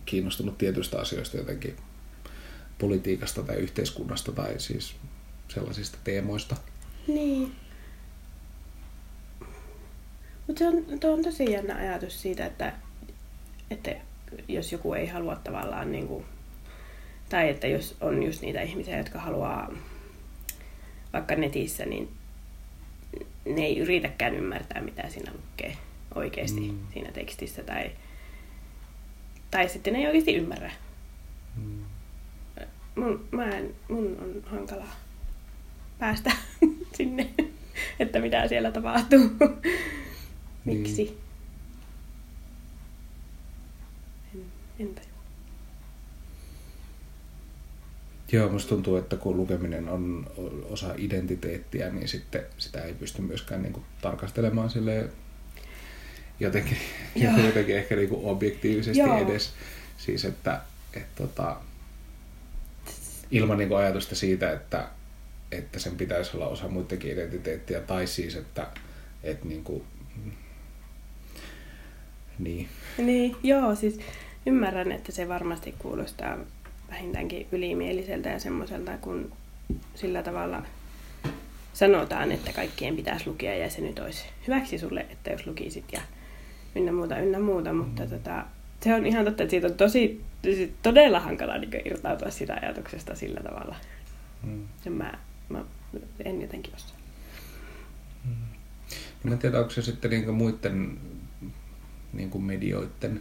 kiinnostunut 0.07 0.59
tietyistä 0.59 1.01
asioista 1.01 1.37
jotenkin 1.37 1.77
politiikasta 2.79 3.43
tai 3.43 3.57
yhteiskunnasta 3.57 4.33
tai 4.33 4.61
siis 4.61 4.95
sellaisista 5.49 5.99
teemoista. 6.05 6.57
Niin. 7.09 7.53
Mutta 10.47 10.59
se 10.59 10.69
on, 10.69 10.85
tuo 11.01 11.13
on 11.13 11.23
tosi 11.23 11.53
jännä 11.53 11.77
ajatus 11.77 12.23
siitä, 12.23 12.47
että, 12.47 12.73
että 13.71 13.91
jos 14.49 14.73
joku 14.73 14.95
ei 14.95 15.07
halua 15.07 15.37
tavallaan 15.37 15.93
niin 15.93 16.09
kuin, 16.09 16.25
tai 17.29 17.49
että 17.49 17.67
jos 17.67 17.97
on 18.01 18.23
just 18.23 18.43
niitä 18.43 18.63
ihmisiä, 18.63 18.99
jotka 18.99 19.19
haluaa 19.19 19.73
vaikka 21.13 21.35
netissä, 21.35 21.85
niin 21.85 22.09
ne 23.47 23.63
ei 23.65 23.79
yritäkään 23.79 24.35
ymmärtää, 24.35 24.83
mitä 24.83 25.09
siinä 25.09 25.33
lukee 25.33 25.77
oikeasti 26.15 26.61
Mm. 26.61 26.79
siinä 26.93 27.13
tekstissä. 27.13 27.63
Tai, 27.63 27.91
tai 29.51 29.69
sitten 29.69 29.93
ne 29.93 29.99
ei 29.99 30.07
oikeasti 30.07 30.35
ymmärrä. 30.35 30.71
Mm. 31.57 31.79
Mun, 32.97 33.29
mä 33.31 33.45
en, 33.51 33.75
mun 33.89 34.17
on 34.21 34.43
hankala 34.51 34.87
päästä 35.99 36.31
sinne, 36.97 37.31
että 38.01 38.21
mitä 38.21 38.49
siellä 38.49 38.71
tapahtuu. 38.71 39.31
Miksi? 40.65 41.19
En, 44.35 44.45
en 44.79 44.95
tajua. 44.95 45.15
Joo, 48.35 48.49
musta 48.49 48.69
tuntuu, 48.69 48.97
että 48.97 49.17
kun 49.17 49.37
lukeminen 49.37 49.89
on 49.89 50.31
osa 50.71 50.95
identiteettiä, 50.97 51.91
niin 51.91 52.09
sitten 52.09 52.43
sitä 52.59 52.83
ei 52.83 52.95
pysty 52.95 53.23
myöskään 53.23 53.63
niin 53.63 53.73
kuin 53.73 53.85
tarkastelemaan 54.03 54.71
silleen 54.71 55.13
jotenkin, 56.41 56.77
Joo. 57.17 57.37
jotenkin 57.47 57.77
ehkä 57.77 57.97
niin 57.97 58.09
kuin 58.09 58.25
objektiivisesti 58.25 58.99
Joo. 58.99 59.19
edes. 59.19 59.53
Siis 59.97 60.25
että, 60.25 60.61
että 60.95 61.23
tota, 61.23 61.57
ilman 63.31 63.59
niin 63.59 63.69
kuin 63.69 63.79
ajatusta 63.79 64.15
siitä, 64.15 64.53
että, 64.53 64.89
että 65.53 65.79
sen 65.79 65.97
pitäisi 65.97 66.37
olla 66.37 66.47
osa 66.47 66.69
muidenkin 66.69 67.13
identiteettiä, 67.13 67.81
tai 67.81 68.07
siis, 68.07 68.37
että, 68.37 68.67
että 69.23 69.47
niin 69.47 69.65
kuin, 69.65 69.83
niin, 72.39 72.69
Niin, 72.99 73.37
joo, 73.43 73.75
siis 73.75 74.01
ymmärrän, 74.47 74.93
että 74.93 75.13
se 75.13 75.29
varmasti 75.29 75.75
kuulostaa 75.79 76.39
vähintäänkin 76.91 77.47
ylimieliseltä 77.53 78.29
ja 78.29 78.39
semmoiselta, 78.39 78.99
kun 78.99 79.33
sillä 79.95 80.23
tavalla 80.23 80.63
sanotaan, 81.73 82.33
että 82.33 82.53
kaikkien 82.53 82.97
pitäisi 82.97 83.27
lukea 83.27 83.55
ja 83.57 83.71
se 83.71 83.81
nyt 83.81 83.99
olisi 83.99 84.25
hyväksi 84.47 84.79
sulle, 84.79 85.01
että 85.01 85.31
jos 85.31 85.47
lukisit 85.47 85.85
ja 85.93 86.01
ynnä 86.75 86.93
muuta, 86.93 87.19
ynnä 87.19 87.39
muuta, 87.39 87.73
mutta 87.73 88.07
tota, 88.07 88.45
se 88.81 88.95
on 88.95 89.07
ihan 89.07 89.25
totta, 89.25 89.43
että 89.43 89.51
siitä 89.51 89.67
on 89.67 89.75
tosi, 89.75 90.25
siis 90.43 90.71
todella 90.83 91.21
hankala 91.21 91.59
niin 91.59 91.87
irtautua 91.87 92.31
siitä 92.31 92.59
ajatuksesta 92.63 93.15
sillä 93.15 93.41
tavalla. 93.41 93.77
mm. 94.43 94.63
Ja 94.85 94.91
mä, 94.91 95.13
mä 95.49 95.65
en 96.25 96.43
jotenkin 96.43 96.75
osaa. 96.75 96.97
Mä 99.25 99.33
en 99.33 99.39
tiedä, 99.39 99.59
onko 99.59 99.71
se 99.71 99.83
sitten 99.83 100.11
niinku 100.11 100.33
muiden 100.33 100.99
niinku 102.13 102.39
medioiden 102.39 103.21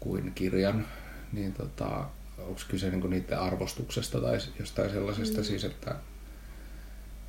kuin 0.00 0.32
kirjan, 0.34 0.86
niin 1.32 1.52
tota, 1.52 2.06
onko 2.42 2.60
kyse 2.68 2.90
niinku 2.90 3.06
niiden 3.06 3.38
arvostuksesta 3.38 4.20
tai 4.20 4.38
jostain 4.58 4.90
sellaisesta 4.90 5.38
mm. 5.38 5.44
siis, 5.44 5.64
että, 5.64 5.94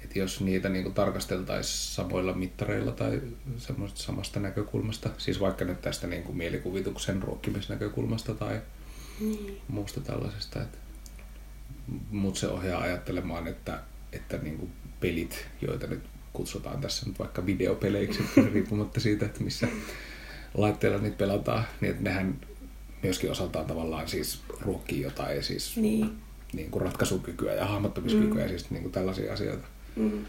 että 0.04 0.20
jos 0.20 0.42
niitä 0.42 0.70
niinku 0.70 0.90
tarkasteltaisiin 0.90 1.96
samoilla 1.96 2.34
mittareilla 2.34 2.92
tai 2.92 3.22
semmoista 3.58 4.00
samasta 4.00 4.40
näkökulmasta, 4.40 5.10
siis 5.18 5.40
vaikka 5.40 5.66
nyt 5.66 5.82
tästä 5.82 6.08
niinku 6.08 6.34
mielikuvituksen 6.34 7.24
ruokkimisnäkökulmasta 7.24 8.34
tai 8.34 8.62
Niin. 9.20 9.62
muusta 9.68 10.02
tällaisesta, 10.02 10.62
että 10.62 10.78
mut 12.12 12.38
se 12.38 12.48
ohjaa 12.48 12.82
ajattelemaan, 12.82 13.48
että, 13.48 13.80
että 14.14 14.38
niin 14.38 14.58
kuin 14.58 14.72
pelit, 15.00 15.48
joita 15.62 15.88
nyt 15.88 16.04
kutsutaan 16.34 16.82
tässä 16.82 17.06
nyt 17.06 17.20
vaikka 17.20 17.46
videopeleiksi, 17.46 18.24
riippumatta 18.54 19.00
siitä, 19.00 19.26
että 19.26 19.44
missä 19.44 19.68
laitteella 20.54 20.98
niitä 20.98 21.18
pelataan, 21.18 21.64
niin 21.82 21.92
että 21.92 22.04
nehän 22.04 22.40
myöskin 23.04 23.32
osaltaan 23.32 23.66
tavallaan 23.66 24.08
siis 24.08 24.40
ruokkii 24.62 25.02
jotain 25.02 25.44
siis 25.44 25.78
Niin. 25.78 26.12
niin 26.54 26.72
kuin 26.72 26.82
ratkaisukykyä 26.82 27.54
ja 27.54 27.66
hahmottamiskykyä 27.66 28.42
ja 28.42 28.46
Mm. 28.46 28.50
siis 28.50 28.72
niin 28.72 28.82
kuin 28.82 28.92
tällaisia 28.92 29.34
asioita. 29.34 29.68
Mm. 29.96 30.26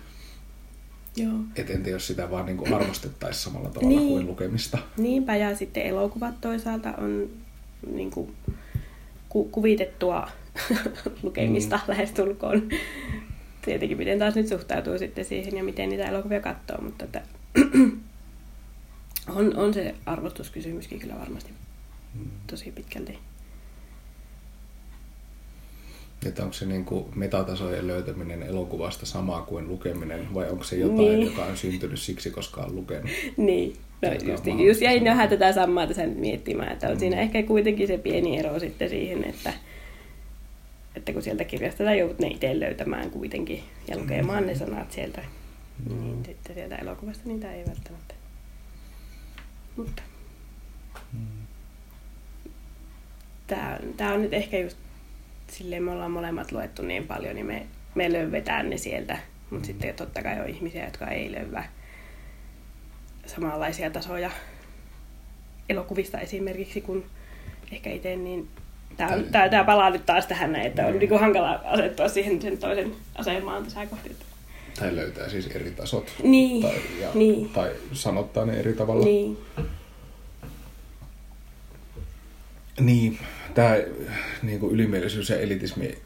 Joo. 1.17 1.33
Et 1.57 1.71
entä 1.71 1.91
jos 1.91 2.07
sitä 2.07 2.31
vaan 2.31 2.47
niin 2.47 2.57
kuin 2.57 2.75
arvostettaisiin 2.75 3.45
samalla 3.45 3.69
tavalla 3.71 3.89
Niin. 3.99 4.09
kuin 4.09 4.27
lukemista. 4.27 4.79
Niinpä, 4.97 5.37
ja 5.37 5.57
sitten 5.57 5.83
elokuvat 5.87 6.41
toisaalta 6.41 6.93
on 6.99 7.29
niin 7.93 8.11
kuin, 8.11 8.35
ku, 9.29 9.45
kuvitettua 9.45 10.29
lukemista 11.23 11.77
mm. 11.77 11.83
lähestulkoon. 11.89 12.69
Tietenkin 13.65 13.99
miten 13.99 14.19
taas 14.19 14.35
nyt 14.35 14.49
suhtautuu 14.49 14.99
sitten 14.99 15.25
siihen 15.25 15.57
ja 15.57 15.65
miten 15.65 15.89
niitä 15.89 16.05
elokuvia 16.09 16.41
katsoo, 16.41 16.81
mutta 16.81 17.05
että 17.05 17.23
on, 19.37 19.57
on 19.57 19.75
se 19.75 19.95
arvostuskysymyskin 20.07 20.99
kyllä 20.99 21.19
varmasti. 21.19 21.51
Tosi 22.47 22.71
pitkälti. 22.73 23.19
Että 26.27 26.43
onko 26.43 26.53
se 26.53 26.67
niin 26.67 26.85
kuin 26.85 27.05
metatasojen 27.15 27.87
löytäminen 27.87 28.43
elokuvasta 28.43 29.07
samaa 29.07 29.43
kuin 29.43 29.69
lukeminen, 29.69 30.35
vai 30.35 30.51
onko 30.51 30.65
se 30.65 30.77
jotain, 30.77 30.99
Niin. 30.99 31.27
joka 31.27 31.45
on 31.45 31.57
syntynyt 31.57 32.01
siksi, 32.01 32.31
koska 32.31 32.61
on 32.63 32.77
lukenut? 32.77 33.11
Niin, 33.37 33.77
no 34.03 34.09
Joka 34.13 34.25
on 34.25 34.31
just, 34.31 34.45
just 34.67 34.81
jäin 34.81 35.05
vähän 35.05 35.29
tätä 35.29 35.53
samaa 35.53 35.87
tässä 35.87 36.07
nyt 36.07 36.19
miettimään, 36.19 36.73
että 36.73 36.87
on 36.89 36.93
Mm. 36.95 36.99
siinä 36.99 37.21
ehkä 37.21 37.43
kuitenkin 37.43 37.87
se 37.87 37.99
pieni 37.99 38.39
ero 38.39 38.59
sitten 38.61 38.89
siihen, 38.91 39.25
että, 39.25 39.53
että 40.97 41.13
kun 41.13 41.23
sieltä 41.23 41.45
kirjasta 41.45 41.85
sä 41.85 41.95
joudut 41.95 42.19
ne 42.19 42.27
itse 42.29 42.61
löytämään 42.61 43.11
kuitenkin 43.11 43.63
ja 43.89 43.99
lukemaan 43.99 44.47
ne 44.47 44.55
sanat 44.55 44.93
sieltä, 44.93 45.25
niin 45.89 46.25
sitten 46.25 46.55
sieltä 46.55 46.77
elokuvasta 46.77 47.29
niitä 47.29 47.53
ei 47.53 47.65
välttämättä. 47.69 48.15
Mutta 49.77 50.03
tää, 53.47 53.79
on- 53.83 53.95
tää 53.95 54.15
on 54.15 54.23
nyt 54.23 54.33
ehkä 54.35 54.59
just 54.59 54.77
silleen, 55.49 55.83
me 55.83 55.91
ollaan 55.91 56.11
molemmat 56.11 56.53
luettu 56.53 56.83
niin 56.83 57.07
paljon, 57.07 57.35
niin 57.35 57.47
me, 57.47 57.67
me 57.95 58.13
löydetään 58.13 58.71
ne 58.71 58.77
sieltä. 58.79 59.19
Mutta 59.51 59.67
sitten 59.67 59.95
totta 59.95 60.23
kai 60.23 60.41
on 60.41 60.49
ihmisiä, 60.49 60.85
jotka 60.85 61.07
ei 61.07 61.33
löyvä 61.33 61.65
samanlaisia 63.27 63.91
tasoja 63.91 64.31
elokuvista 65.69 66.21
esimerkiksi 66.21 66.81
kuin 66.81 67.05
ehkä 67.73 67.91
itse, 67.91 68.17
niin 68.17 68.49
tämä, 68.97 69.11
tämä, 69.33 69.49
tämä 69.49 69.65
palaa 69.65 69.91
nyt 69.91 70.07
taas 70.07 70.27
tähän 70.27 70.53
näin, 70.53 70.67
että 70.67 70.87
on 70.87 70.93
Niin. 70.99 71.11
niin 71.11 71.21
hankala 71.21 71.51
asettua 71.65 72.09
siihen 72.09 72.43
sen 72.43 72.59
toisen 72.59 72.93
asemaan 73.15 73.65
tässä 73.65 73.87
kohti. 73.87 74.17
Tai 74.81 74.97
löytää 74.97 75.29
siis 75.29 75.47
eri 75.47 75.71
tasot. 75.71 76.13
Niin, 76.23 76.63
Tai, 76.63 76.75
ja, 77.01 77.09
niin. 77.15 77.49
tai 77.49 77.71
sanottaa 77.93 78.45
ne 78.47 78.53
eri 78.61 78.73
tavalla. 78.73 79.05
Niin, 79.05 79.39
Niin, 82.85 83.19
tämä 83.55 83.77
niin 84.43 84.61
kuin 84.61 84.75
ylimielisyys 84.75 85.29
ja 85.31 85.39
elitismi 85.41 85.99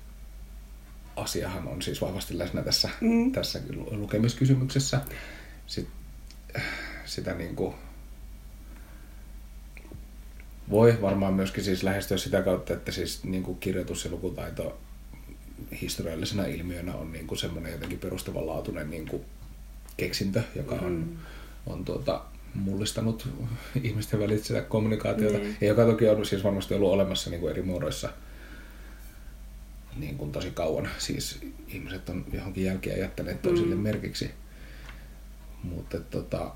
asiahan 1.17 1.69
on 1.69 1.83
siis 1.83 2.01
vahvasti 2.01 2.39
läsnä 2.39 2.63
tässä, 2.63 2.89
Mm. 3.01 3.33
tässä 3.33 3.61
lu- 3.75 3.89
lukemiskysymyksessä. 3.91 5.01
Sit, 5.67 5.89
sitä 7.05 7.35
niin 7.35 7.57
kuin 7.57 7.75
voi 10.71 10.99
varmaan 11.01 11.35
myöskin 11.35 11.65
siis 11.65 11.83
lähestyä 11.83 12.17
sitä 12.17 12.43
kautta, 12.43 12.73
että 12.75 12.93
siis 12.93 13.25
niin 13.25 13.43
kuin 13.43 13.59
kirjoitus 13.59 14.05
ja 14.05 14.11
lukutaito 14.11 14.81
historiallisena 15.81 16.45
ilmiönä 16.47 16.95
on 16.95 17.13
niin 17.13 17.27
kuin 17.27 17.39
semmoinen 17.39 17.73
jotenkin 17.73 17.99
perustavanlaatuinen 17.99 18.91
niin 18.91 19.07
kuin 19.09 19.23
keksintö, 19.97 20.43
joka 20.55 20.75
on, 20.75 20.93
Mm. 20.93 21.17
on 21.67 21.85
tuota, 21.85 22.25
mullistanut 22.55 23.29
ihmisten 23.83 24.21
välistä 24.21 24.61
kommunikaatiota. 24.63 25.39
Niin. 25.39 25.57
Ja 25.61 25.67
joka 25.67 25.85
toki 25.85 26.09
on 26.09 26.27
siis 26.27 26.45
varmasti 26.45 26.75
ollut 26.75 26.93
olemassa 26.93 27.31
niin 27.31 27.41
kuin 27.41 27.51
eri 27.51 27.63
muodoissa 27.63 28.09
niin 29.97 30.19
kuin 30.19 30.33
tosi 30.33 30.51
kauan. 30.51 30.89
Siis 30.99 31.41
ihmiset 31.69 32.09
on 32.09 32.25
johonkin 32.33 32.65
jälkiä 32.65 32.97
jättäneet 32.97 33.43
toisille 33.43 33.75
Mm. 33.75 33.81
merkiksi. 33.81 34.31
Mutta 35.63 36.01
tota, 36.01 36.53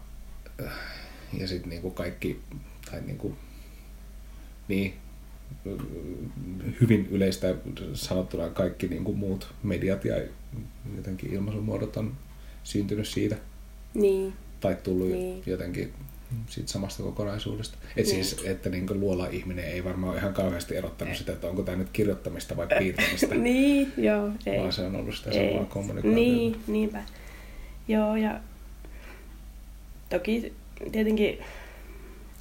äh, 0.64 0.72
ja 1.38 1.49
sitten 1.49 1.70
niinku 1.70 1.90
kaikki, 1.90 2.40
tai 2.90 3.00
niinku, 3.00 3.37
niin, 4.68 4.94
hyvin 6.80 7.06
yleistä 7.11 7.54
sanottuna 7.94 8.49
kaikki 8.49 8.88
niinku 8.88 9.12
muut 9.14 9.54
mediat 9.62 10.04
ja 10.04 10.16
jotenkin 10.96 11.32
ilmaisumuodot 11.32 11.96
on 11.96 12.16
syntynyt 12.64 13.08
siitä 13.08 13.37
niin, 13.94 14.32
tai 14.62 14.76
tullut 14.83 15.09
Niin. 15.09 15.42
jotenkin 15.47 15.92
siitä 16.49 16.69
samasta 16.73 17.02
kokonaisuudesta. 17.02 17.78
Et 17.97 17.97
Niin. 17.97 18.07
siis, 18.07 18.42
että 18.45 18.71
niin 18.71 19.00
luola 19.00 19.26
ihminen 19.26 19.64
ei 19.64 19.85
varmaan 19.85 20.16
ihan 20.16 20.35
kauheasti 20.35 20.76
erottanut 20.76 21.16
sitä, 21.16 21.33
että 21.33 21.47
onko 21.49 21.62
tämä 21.62 21.76
nyt 21.78 21.88
kirjoittamista 21.92 22.57
vai 22.57 22.66
piirtämistä, 22.78 23.35
niin, 23.49 23.92
joo. 23.97 24.31
Ei. 24.47 24.59
vaan 24.61 24.73
se 24.73 24.83
on 24.83 24.97
ollut 24.97 25.14
sitä 25.14 25.31
Ei. 25.31 25.50
samaa 25.52 25.64
kommunikaatiota. 25.64 26.14
Niin, 26.14 26.57
niinpä. 26.66 27.02
Joo, 27.88 28.16
ja 28.16 28.40
toki 30.11 30.52
tietenkin 30.92 31.38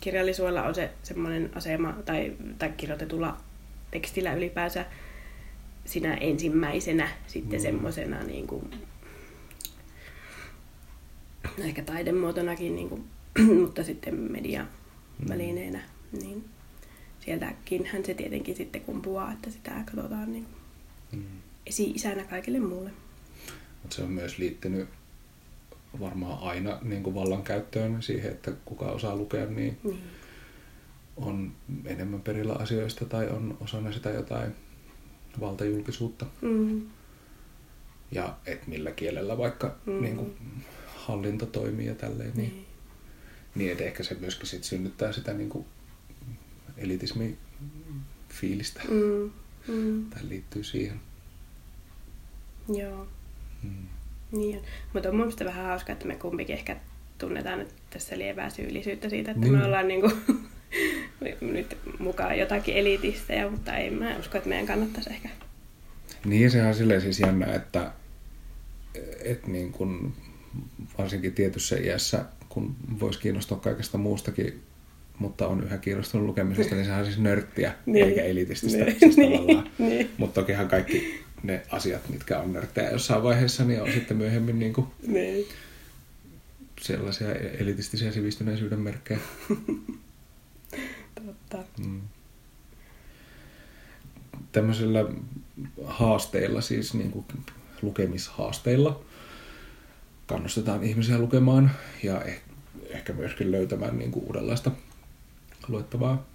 kirjallisuudella 0.02 0.64
on 0.64 0.76
se 0.76 0.90
semmoinen 1.04 1.50
asema, 1.56 1.94
tai, 2.06 2.34
tai 2.60 2.70
kirjoitetulla 2.78 3.38
tekstillä 3.92 4.34
ylipäänsä 4.34 4.86
sinä 5.86 6.14
ensimmäisenä 6.14 7.10
sitten 7.28 7.52
Mm. 7.52 7.58
mm. 7.58 7.62
semmoisena 7.64 8.24
niin 8.24 8.48
kuin, 8.48 8.72
ehkä 11.60 11.82
taidemuotonakin, 11.84 12.76
niin 12.76 12.90
kuin, 12.90 13.04
mutta 13.62 13.84
sitten 13.84 14.16
median 14.16 14.68
välineenä, 15.30 15.82
niin 16.22 16.46
sieltäkinhän 17.20 18.06
se 18.06 18.14
tietenkin 18.14 18.56
sitten 18.56 18.82
kumpuaa, 18.82 19.32
että 19.32 19.52
sitä 19.52 19.84
katsotaan 19.86 20.32
niin 20.32 20.46
Mm. 21.12 21.24
esi-isänä 21.66 22.24
kaikille 22.24 22.60
muulle. 22.60 22.92
Mutta 23.82 23.96
se 23.96 24.04
on 24.04 24.12
myös 24.12 24.38
liittynyt 24.38 24.90
varmaan 26.00 26.44
aina 26.44 26.78
niin 26.82 27.04
kuin 27.04 27.16
vallankäyttöön 27.16 28.02
siihen, 28.04 28.32
että 28.32 28.52
kuka 28.66 28.86
osaa 28.86 29.16
lukea, 29.16 29.46
niin 29.46 29.78
Niin. 29.84 30.00
on 31.18 31.52
enemmän 31.86 32.22
perillä 32.22 32.54
asioista 32.54 33.06
tai 33.06 33.28
on 33.30 33.58
osana 33.62 33.92
sitä 33.92 34.10
jotain 34.10 34.52
valtajulkisuutta. 35.40 36.26
Mm. 36.42 36.82
Ja 38.12 38.36
et 38.46 38.68
millä 38.68 38.92
kielellä 38.92 39.38
vaikka 39.38 39.76
Mm. 39.86 39.94
mm. 39.94 40.02
niin 40.02 40.16
kuin, 40.18 40.36
hallinto 41.02 41.46
toimii 41.46 41.86
ja 41.88 41.96
tälleen. 41.96 42.32
Niin, 42.36 42.50
Niin. 42.50 42.66
niin 43.56 43.72
että 43.72 43.84
ehkä 43.84 44.04
se 44.04 44.18
myöskin 44.20 44.48
sit 44.48 44.64
synnyttää 44.64 45.12
sitä 45.12 45.34
niin 45.34 45.50
kuin 45.50 45.66
elitismi 46.78 47.38
fiilistä. 48.30 48.82
Mm. 48.90 49.32
Mm. 49.74 50.06
Tai 50.10 50.22
liittyy 50.30 50.64
siihen. 50.64 51.00
Joo, 52.76 53.08
Mm. 53.64 53.88
niin. 54.32 54.62
Mutta 54.94 55.10
on 55.10 55.16
mun 55.16 55.22
mielestä 55.26 55.46
vähän 55.46 55.66
hauska, 55.66 55.94
että 55.94 56.08
me 56.08 56.16
kumpikin 56.16 56.56
ehkä 56.56 56.78
tunnetaan 57.18 57.60
nyt 57.60 57.70
tässä 57.90 58.18
lievää 58.18 58.50
syyllisyyttä 58.50 59.10
siitä, 59.10 59.32
että 59.32 59.42
Niin. 59.44 59.54
me 59.54 59.66
ollaan 59.66 59.88
niinku 59.88 60.12
nyt 61.42 61.78
mukaan 62.00 62.40
jotakin 62.40 62.76
elitistejä, 62.76 63.50
mutta 63.50 63.78
ei 63.78 63.90
mä 63.90 64.18
usko, 64.20 64.38
että 64.38 64.50
meidän 64.50 64.68
kannattaisi 64.68 65.10
ehkä. 65.10 65.30
Niin 66.26 66.52
sehän 66.52 66.68
on 66.70 66.76
silleen 66.76 67.02
siis 67.02 67.20
jännä, 67.20 67.46
että, 67.46 67.92
että 69.24 69.48
niin 69.48 69.72
kun, 69.72 70.14
varsinkin 70.98 71.34
tietyssä 71.34 71.76
iässä, 71.78 72.26
kun 72.50 72.76
voisi 73.00 73.20
kiinnostua 73.20 73.58
kaikesta 73.58 73.98
muustakin, 73.98 74.62
mutta 75.20 75.48
on 75.48 75.64
yhä 75.64 75.78
kiinnostunut 75.78 76.28
lukemisesta, 76.28 76.76
niin 76.76 76.86
sehän 76.86 77.00
on 77.00 77.06
siis 77.06 77.20
nörttiä, 77.20 77.74
Niin. 77.86 78.06
eikä 78.08 78.22
elitististä. 78.24 78.84
Niin. 78.86 79.00
Siis 79.00 79.18
Niin. 79.18 79.64
Niin. 79.90 80.10
Mutta 80.18 80.42
tokihan 80.42 80.68
kaikki 80.68 81.24
ne 81.44 81.64
asiat, 81.72 82.10
mitkä 82.10 82.40
on 82.40 82.54
nörttejä 82.54 82.90
jossain 82.90 83.24
vaiheessa, 83.24 83.64
niin 83.64 83.82
on 83.82 83.92
sitten 83.92 84.18
myöhemmin 84.18 84.60
niin 84.60 84.74
kuin 84.74 84.88
Niin. 85.08 85.46
sellaisia 86.82 87.32
elitistisiä 87.36 88.12
sivistyneisyyden 88.12 88.80
merkkejä. 88.80 89.20
Totta. 91.26 91.58
Mm. 91.86 92.02
Tämmöisillä 94.52 95.06
haasteilla, 95.86 96.62
siis 96.62 96.94
niin 96.94 97.12
kuin 97.12 97.26
lukemishaasteilla, 97.82 99.04
kannustetaan 100.32 100.84
ihmisiä 100.84 101.18
lukemaan 101.18 101.72
ja 102.04 102.20
eh- 102.20 102.52
ehkä 102.90 103.14
myöskin 103.14 103.52
löytämään 103.52 104.00
niin 104.00 104.12
kuin 104.12 104.26
uudenlaista 104.26 104.72
luettavaa. 105.68 106.26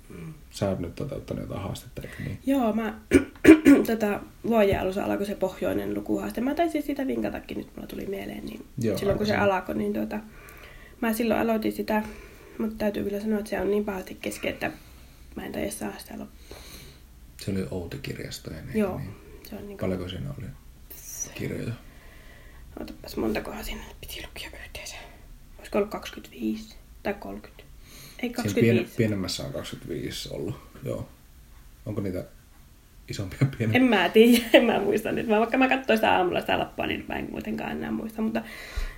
Sä 0.51 0.69
oot 0.69 0.79
nyt 0.79 0.95
toteuttanut 0.95 1.43
jotain 1.43 1.63
haastetta, 1.63 2.03
eikö 2.03 2.23
niin? 2.23 2.39
Joo, 2.47 2.73
mä 2.73 3.01
tätä 3.87 4.21
vuoden 4.47 4.81
alussa 4.81 5.05
alkoi 5.05 5.27
se 5.27 5.35
pohjoinen 5.35 5.95
lukuhaaste. 5.95 6.41
Mä 6.41 6.55
taisin 6.55 6.83
sitä 6.83 7.07
vinkatakin, 7.07 7.59
nyt 7.59 7.69
mulla 7.77 7.89
tuli 7.89 8.07
mieleen. 8.07 8.47
Niin 8.47 8.67
Joo, 8.79 8.99
silloin 8.99 9.19
kun 9.19 9.27
se 9.27 9.37
alkoi, 9.37 9.75
niin 9.75 9.93
tuota, 9.93 10.21
mä 11.01 11.13
silloin 11.13 11.41
aloitin 11.41 11.73
sitä, 11.73 12.03
mutta 12.59 12.77
täytyy 12.79 13.05
kyllä 13.05 13.21
sanoa, 13.21 13.39
että 13.39 13.51
se 13.51 13.61
on 13.61 13.71
niin 13.71 13.85
pahasti 13.85 14.15
kesken, 14.21 14.53
että 14.53 14.71
mä 15.37 15.47
en 15.47 15.53
taida 15.53 15.71
saa 15.71 15.93
sitä 15.99 16.19
loppuun. 16.19 16.61
Se 17.37 17.51
oli 17.51 17.67
Outi-kirjastojen, 17.71 18.67
eikö 18.67 18.79
Joo, 18.79 18.99
niin? 18.99 19.11
se 19.43 19.57
on 19.57 19.67
niin 19.67 19.79
kuin, 19.79 19.79
Paljonko 19.79 20.09
siinä 20.09 20.31
oli 20.39 20.47
kirjoja? 21.35 21.73
Otapas 22.81 23.17
montakohan 23.17 23.65
siinä 23.65 23.83
piti 24.01 24.23
lukea 24.27 24.61
yhteensä. 24.65 24.97
Olisiko 25.59 25.79
ollut 25.79 25.91
25 25.91 26.75
tai 27.03 27.15
30? 27.15 27.63
Ei 27.63 28.21
Siinä 28.21 28.35
25. 28.37 28.85
pien, 28.85 28.91
pienemmässä 28.97 29.45
on 29.45 29.53
25 29.53 30.29
ollut, 30.35 30.55
joo. 30.85 31.09
Onko 31.87 32.01
niitä 32.01 32.25
isompia 33.09 33.39
En 33.43 33.49
pienempiä? 33.59 33.91
mä 33.99 34.09
tiedä, 34.09 34.45
en 34.53 34.65
mä 34.65 34.81
muista 34.81 35.13
nyt. 35.13 35.27
Mä, 35.29 35.39
vaikka 35.39 35.59
mä 35.59 35.69
katsoin 35.69 35.97
sitä 35.97 36.17
aamulla 36.17 36.41
sitä 36.41 36.59
lappua, 36.59 36.87
niin 36.87 37.05
mä 37.09 37.15
en 37.15 37.27
kuitenkaan 37.27 37.71
enää 37.73 37.91
muista. 37.91 38.23
Mutta 38.23 38.43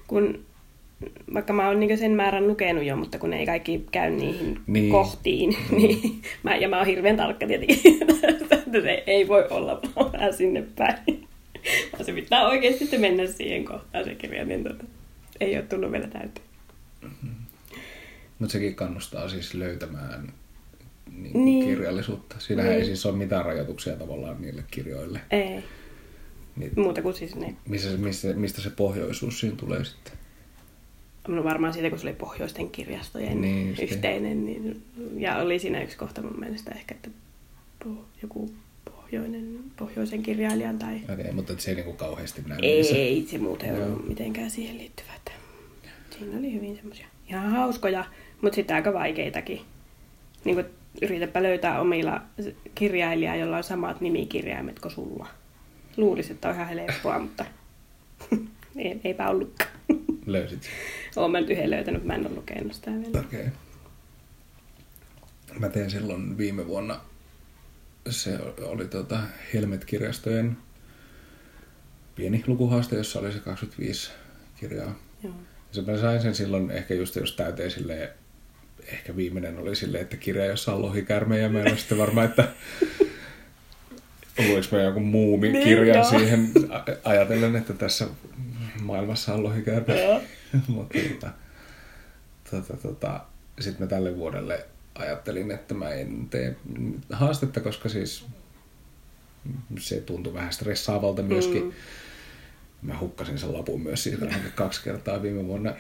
kun, 0.07 0.45
vaikka 1.35 1.53
mä 1.53 1.69
oon 1.69 1.81
niin 1.81 1.99
sen 1.99 2.11
määrän 2.13 2.49
lukenut 2.49 2.85
jo, 2.85 2.97
mutta 2.97 3.19
kun 3.19 3.33
ei 3.33 3.47
kaikki 3.47 3.87
käy 3.93 4.11
niihin 4.11 4.61
Niin. 4.67 4.91
kohtiin, 4.93 5.57
Mm. 5.71 5.77
niin 5.77 6.23
mä, 6.43 6.57
ja 6.57 6.69
mä 6.69 6.77
oon 6.79 6.87
hirveän 6.87 7.17
tarkka 7.17 7.47
tietenkin, 7.47 7.81
että 8.63 8.81
se 8.83 9.03
ei 9.07 9.29
voi 9.29 9.47
olla 9.51 9.81
vähän 10.13 10.35
sinne 10.35 10.63
päin. 10.77 11.18
Se 12.09 12.13
pitää 12.15 12.49
oikeasti 12.49 12.79
sitten 12.79 13.01
mennä 13.01 13.27
siihen 13.27 13.65
kohtaan 13.65 14.05
se 14.05 14.15
kirja, 14.15 14.45
niin 14.45 14.65
tota, 14.65 14.85
ei 15.41 15.57
ole 15.57 15.65
tullut 15.65 15.93
vielä 15.93 16.07
täyteen. 16.07 16.47
Mutta 18.39 18.53
sekin 18.53 18.75
kannustaa 18.75 19.29
siis 19.29 19.55
löytämään 19.55 20.33
niin 21.17 21.45
Niin. 21.45 21.65
kirjallisuutta. 21.65 22.37
Siinähän 22.39 22.71
Niin. 22.71 22.81
ei 22.81 22.87
siis 22.87 23.07
ole 23.07 23.17
mitään 23.17 23.45
rajoituksia 23.45 23.97
tavallaan 23.97 24.41
niille 24.43 24.65
kirjoille. 24.71 25.21
Ei, 25.31 25.65
Niin, 26.57 26.73
muuta 26.77 27.03
kuin 27.03 27.15
siis 27.15 27.35
ne. 27.37 27.55
missä, 27.69 27.89
missä, 27.91 28.29
mistä 28.35 28.61
se 28.61 28.71
pohjoisuus 28.71 29.41
siinä 29.41 29.57
tulee 29.57 29.85
sitten? 29.85 30.13
No 31.29 31.45
varmaan 31.45 31.73
siitä, 31.73 31.91
kun 31.91 31.99
se 31.99 32.07
oli 32.07 32.17
pohjoisten 32.17 32.71
kirjastojen 32.71 33.41
Niin, 33.41 33.75
niin, 33.75 33.91
yhteinen. 33.91 34.47
Niin, 34.47 34.83
ja 35.17 35.37
oli 35.37 35.59
siinä 35.59 35.83
yksi 35.83 35.97
kohta 35.97 36.23
mun 36.23 36.41
mielestä 36.41 36.71
ehkä, 36.71 36.95
että 36.95 37.11
joku 38.23 38.55
pohjoinen, 39.11 39.59
pohjoisen 39.77 40.23
kirjailijan 40.23 40.79
tai... 40.79 40.97
Okei, 40.97 41.15
okay, 41.15 41.33
mutta 41.33 41.55
se 41.59 41.71
ei 41.71 41.75
niinku 41.75 41.93
kauheasti 41.93 42.43
näy 42.47 42.59
Ei, 42.63 42.97
ei 42.97 43.27
se 43.31 43.39
muuten 43.39 43.77
Joo. 43.77 43.87
ollut 43.87 44.09
mitenkään 44.09 44.51
siihen 44.51 44.79
liittyvä. 44.79 45.15
Että 45.15 45.33
siinä 46.11 46.39
oli 46.39 46.53
hyvin 46.53 46.77
semmoisia 46.77 47.07
ihan 47.29 47.51
hauskoja, 47.51 48.05
mutta 48.43 48.57
sitten 48.57 48.77
aika 48.77 48.93
vaikeitakin. 48.93 49.61
Niin 50.45 50.55
kuin, 50.55 50.67
yritäpä 51.03 51.43
löytää 51.43 51.81
omilla 51.81 52.23
kirjailijaa, 52.75 53.37
jolla 53.37 53.57
on 53.57 53.65
samat 53.65 54.01
nimikirjaimet 54.01 54.81
kuin 54.81 54.93
sulla. 54.93 55.29
Luulisin, 55.97 56.33
että 56.33 56.49
on 56.49 56.55
ihan 56.55 56.69
helppoa, 56.69 57.19
mutta 57.29 57.45
ei, 58.77 59.01
eipä 59.05 59.29
ollutkaan. 59.29 59.71
Löysit 60.27 60.63
sen. 60.63 60.73
Olen 61.17 61.31
mä 61.31 61.41
nyt 61.41 61.51
yhden 61.51 61.71
löytänyt, 61.71 62.05
mä 62.05 62.15
en 62.15 62.27
ole 62.27 62.35
lukenut 62.35 62.73
sitä 62.73 62.91
vielä. 62.91 63.21
Okei. 63.21 63.41
Okay. 63.41 63.53
Mä 65.59 65.69
tein 65.69 65.91
silloin 65.91 66.39
viime 66.39 66.67
vuonna, 66.67 67.01
se 68.11 68.39
oli 68.63 68.89
tota 68.89 69.21
Helmet-kirjastojen 69.55 70.57
pieni 72.15 72.45
lukuhaaste, 72.47 72.97
jossa 72.97 73.19
oli 73.21 73.33
se 73.33 73.39
25 73.39 74.11
kirjaa. 74.61 74.99
Joo. 75.23 75.33
Se 75.73 75.83
mä 75.83 75.99
sain 75.99 76.23
sen 76.23 76.35
silloin 76.35 76.71
ehkä 76.71 76.95
just 76.95 77.17
jos 77.17 77.33
täyteen 77.37 77.71
silleen, 77.71 78.09
ehkä 78.87 79.17
viimeinen 79.17 79.59
oli 79.59 79.77
silleen, 79.77 80.03
että 80.03 80.17
kirja, 80.17 80.45
jossa 80.45 80.75
on 80.75 80.83
lohikärme 80.83 81.39
ja 81.39 81.49
mä 81.49 81.61
en 81.61 81.69
ole 81.71 81.79
sitten 81.79 81.99
varma, 81.99 82.25
että 82.25 82.49
luiks 84.49 84.73
mä 84.73 84.79
jonkun 84.81 85.03
muumikirjan 85.03 85.85
Niin, 85.85 85.95
joo. 85.95 86.05
siihen 86.05 86.51
ajatellen, 87.05 87.57
että 87.57 87.73
tässä 87.73 88.07
maailmassa 88.83 89.35
on 89.35 89.43
lohikärme. 89.43 89.95
Mutta 90.69 90.99
tota, 91.19 91.31
tota, 92.51 92.77
tota, 92.77 93.21
sitten 93.61 93.83
mä 93.87 93.91
tälle 93.91 94.17
vuodelle 94.17 94.67
ajattelin, 94.99 95.51
että 95.51 95.75
mä 95.75 95.91
en 95.91 96.29
tee 96.31 96.57
haastetta, 97.13 97.61
koska 97.61 97.89
siis 97.89 98.27
se 99.79 100.01
tuntui 100.01 100.35
vähän 100.35 100.53
stressaavalta 100.53 101.23
myöskin. 101.23 101.65
Mm. 101.65 101.73
Mä 102.83 102.99
hukkasin 103.01 103.39
sen 103.39 103.53
lapun 103.53 103.83
myös 103.83 104.03
siitä 104.03 104.27
kaksi 104.55 104.83
kertaa 104.83 105.23
viime 105.23 105.47
vuonna. 105.47 105.75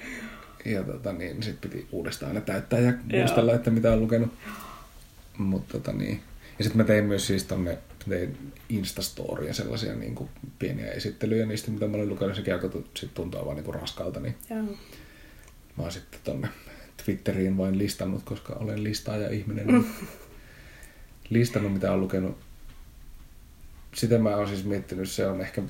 Ja 0.65 0.83
tota, 0.83 1.13
niin, 1.13 1.43
sit 1.43 1.61
piti 1.61 1.89
uudestaan 1.93 2.31
aina 2.31 2.41
täyttää 2.41 2.81
ja 2.81 2.93
muistella, 3.13 3.55
että 3.55 3.71
mitä 3.71 3.93
on 3.93 4.01
lukenut. 4.01 4.33
Mutta 5.39 5.73
tota, 5.73 5.93
niin. 5.93 6.23
Ja 6.59 6.65
sitten 6.65 6.77
mä 6.77 6.85
tein 6.85 7.05
myös 7.05 7.27
siis 7.27 7.45
tonne, 7.45 7.79
tein 8.09 8.53
Instastoria 8.69 9.55
sellaisia 9.55 9.95
niin 9.95 10.15
kuin 10.15 10.31
pieniä 10.59 10.91
esittelyjä 10.91 11.47
niistä, 11.47 11.71
mitä 11.71 11.87
mä 11.87 11.97
olin 11.97 12.09
lukenut. 12.09 12.37
Sekin 12.37 12.55
alkoi 12.55 12.85
sit 12.95 13.15
tuntua 13.15 13.45
vaan 13.45 13.57
niin 13.57 13.65
kuin 13.65 13.75
raskalta, 13.75 14.21
niin 14.21 14.35
Joo. 14.51 14.63
mä 15.77 15.83
oon 15.83 15.93
sitten 15.93 16.21
tonne 16.25 16.49
Twitteriin 17.09 17.57
vain 17.57 17.79
listannut, 17.79 18.23
koska 18.23 18.53
olen 18.53 18.85
listaaja 18.85 19.31
ihminen. 19.31 19.67
Niin 19.67 19.87
listannut, 21.31 21.73
mitä 21.73 21.93
on 21.93 22.01
lukenut. 22.01 22.39
Sitä 23.95 24.19
mä 24.19 24.37
oon 24.37 24.49
siis 24.49 24.65
miettinyt, 24.65 25.11
se 25.11 25.27
on 25.27 25.41
ehkä 25.41 25.63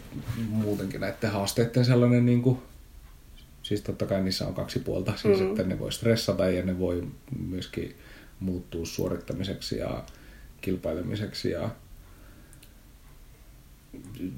muutenkin 0.49 1.01
näiden 1.01 1.31
haasteiden 1.31 1.85
sellainen 1.85 2.27
niin 2.27 2.43
kuin 2.43 2.59
Siis 3.63 3.81
totta 3.83 4.07
kai 4.07 4.23
niissä 4.23 4.47
on 4.47 4.55
kaksi 4.55 4.79
puolta. 4.79 5.17
Siis 5.17 5.41
Mm. 5.41 5.51
että 5.51 5.63
ne 5.63 5.79
voi 5.79 5.93
stressata 5.93 6.51
ja 6.51 6.65
ne 6.65 6.79
voi 6.79 7.07
myöskin 7.49 7.95
muuttua 8.41 8.87
suorittamiseksi 8.87 9.79
ja 9.79 10.05
kilpailemiseksi 10.61 11.51
ja 11.51 11.71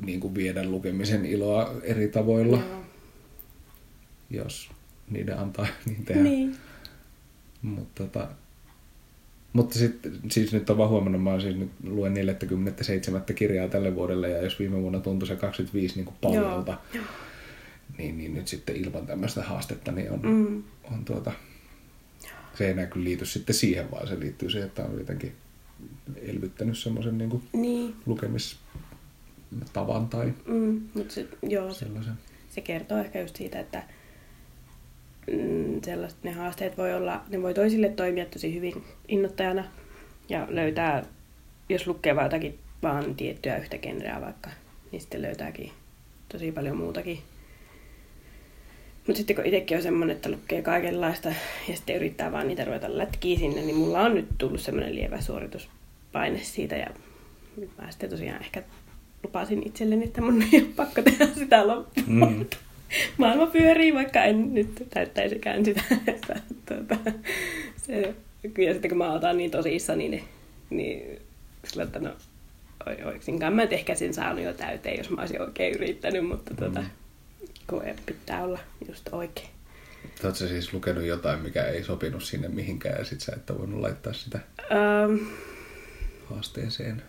niin 0.05 0.21
kuin 0.21 0.35
viedä 0.35 0.65
lukemisen 0.65 1.27
iloa 1.27 1.75
eri 1.83 2.09
tavoilla, 2.09 2.57
Joo. 2.57 2.85
jos 4.31 4.71
niiden 5.11 5.39
antaa 5.39 5.67
niin 5.87 6.05
tehdä. 6.05 6.23
Niin. 6.23 6.57
Mutta, 7.63 8.03
tota, 8.05 8.29
mutta 9.53 9.79
sitten, 9.79 10.13
siis 10.31 10.53
nyt 10.53 10.71
on 10.71 10.79
vaan 10.79 10.91
huomannut, 10.91 11.23
mä 11.23 11.41
siis 11.41 11.57
nyt 11.57 11.71
luen 11.85 12.15
47 12.15 13.23
kirjaa 13.35 13.69
tälle 13.69 13.95
vuodelle, 13.95 14.31
ja 14.31 14.43
jos 14.43 14.59
viime 14.59 14.83
vuonna 14.83 15.01
tuntui 15.01 15.29
se 15.29 15.37
25 15.37 15.97
niin 15.97 16.05
kuin 16.05 16.17
paljolta, 16.21 16.79
niin, 17.99 18.19
niin 18.19 18.35
nyt 18.35 18.49
sitten 18.49 18.77
ilman 18.77 19.07
tämmöistä 19.07 19.43
haastetta, 19.43 19.93
niin 19.93 20.11
on, 20.11 20.21
Mm. 20.23 20.63
on 20.93 21.05
tuota, 21.05 21.33
se 22.55 22.65
ei 22.65 22.71
enää 22.71 22.87
kyllä 22.87 23.05
liity 23.05 23.27
sitten 23.27 23.55
siihen, 23.55 23.91
vaan 23.91 24.09
se 24.09 24.21
liittyy 24.21 24.51
siihen, 24.51 24.69
että 24.69 24.85
on 24.85 24.99
jotenkin 24.99 25.33
elvyttänyt 26.23 26.79
semmoisen 26.79 27.19
niin 27.19 27.31
kuin 27.31 27.43
Niin. 27.53 27.95
lukemistavan 28.07 30.09
tai 30.11 30.33
Mm. 30.47 30.81
Mutta 30.95 31.15
se, 31.15 31.29
joo, 31.43 31.73
se, 31.73 31.79
sellaisen. 31.79 32.15
se 32.51 32.61
kertoo 32.61 32.99
ehkä 32.99 33.21
just 33.21 33.37
siitä, 33.37 33.61
että 33.61 33.83
sellaiset 35.85 36.19
ne 36.23 36.33
haasteet 36.33 36.79
voi 36.79 36.95
olla, 36.95 37.21
ne 37.29 37.43
voi 37.43 37.55
toisille 37.55 37.89
toimia 37.89 38.27
tosi 38.27 38.55
hyvin 38.55 38.85
innoittajana 39.09 39.65
ja 40.29 40.47
löytää, 40.51 41.05
jos 41.69 41.87
lukee 41.87 42.17
vaan 42.17 42.27
jotakin 42.27 42.59
vaan 42.83 43.15
tiettyä 43.15 43.57
yhtä 43.57 43.79
genreä 43.79 44.21
vaikka, 44.21 44.51
niin 44.93 45.01
sitten 45.01 45.23
löytääkin 45.23 45.71
tosi 46.33 46.53
paljon 46.53 46.77
muutakin. 46.77 47.19
Mutta 49.07 49.17
sitten 49.17 49.37
kun 49.37 49.47
itsekin 49.47 49.77
on 49.77 49.83
semmoinen, 49.83 50.17
että 50.17 50.31
lukee 50.31 50.63
kaikenlaista 50.63 51.29
ja 51.69 51.77
sitten 51.77 51.97
yrittää 51.97 52.33
vaan 52.33 52.49
niitä 52.49 52.65
ruveta 52.65 52.99
lätkiä 52.99 53.39
sinne, 53.39 53.61
niin 53.61 53.77
mulla 53.77 54.01
on 54.01 54.15
nyt 54.15 54.29
tullut 54.39 54.61
semmoinen 54.61 54.95
lievä 54.95 55.21
suorituspaine 55.21 56.39
siitä 56.43 56.77
ja 56.77 56.91
mä 57.79 57.91
sitten 57.91 58.11
tosiaan 58.11 58.43
ehkä 58.43 58.63
lupasin 59.23 59.67
itselleni, 59.67 60.05
että 60.05 60.21
mun 60.21 60.43
ei 60.43 60.61
ole 60.61 60.69
pakko 60.77 61.03
tehdä 61.03 61.27
sitä 61.27 61.67
loppuun. 61.67 62.07
Mm. 62.07 62.47
Maailma 63.17 63.47
pyörii, 63.47 63.95
vaikka 63.95 64.25
en 64.25 64.55
nyt 64.55 64.87
täyttäisikään 64.95 65.65
sitä. 65.65 65.83
Että, 66.09 66.41
tuota, 66.69 66.97
se, 67.77 68.15
ja 68.59 68.73
sitten 68.73 68.89
kun 68.89 68.99
mä 68.99 69.13
otan 69.13 69.37
niin 69.37 69.51
tosissani, 69.51 70.09
niin, 70.09 70.25
niin 70.71 71.19
sillä 71.65 71.83
että 71.83 71.99
no, 71.99 72.11
oi- 72.87 73.05
oiksinkaan 73.05 73.53
mä 73.53 73.63
ehkä 73.63 73.95
sen 73.95 74.15
saanut 74.15 74.45
jo 74.45 74.53
täyteen, 74.53 74.99
jos 74.99 75.11
mä 75.11 75.21
olisin 75.21 75.43
oikein 75.43 75.75
yrittänyt, 75.75 76.27
mutta 76.27 76.55
tuota, 76.55 76.81
Mm. 76.81 77.81
ei- 77.87 77.95
pitää 78.07 78.45
olla 78.45 78.59
just 78.89 79.09
oikein. 79.13 79.49
Oletko 80.25 80.47
siis 80.47 80.73
lukenut 80.73 81.05
jotain, 81.05 81.39
mikä 81.41 81.65
ei 81.65 81.85
sopinut 81.85 82.23
sinne 82.25 82.49
mihinkään, 82.49 82.99
ja 82.99 83.05
sit 83.05 83.21
sä 83.21 83.33
et 83.37 83.59
voinut 83.59 83.81
laittaa 83.81 84.13
sitä 84.13 84.39
Öm, 85.05 85.19
haasteeseen? 86.31 87.03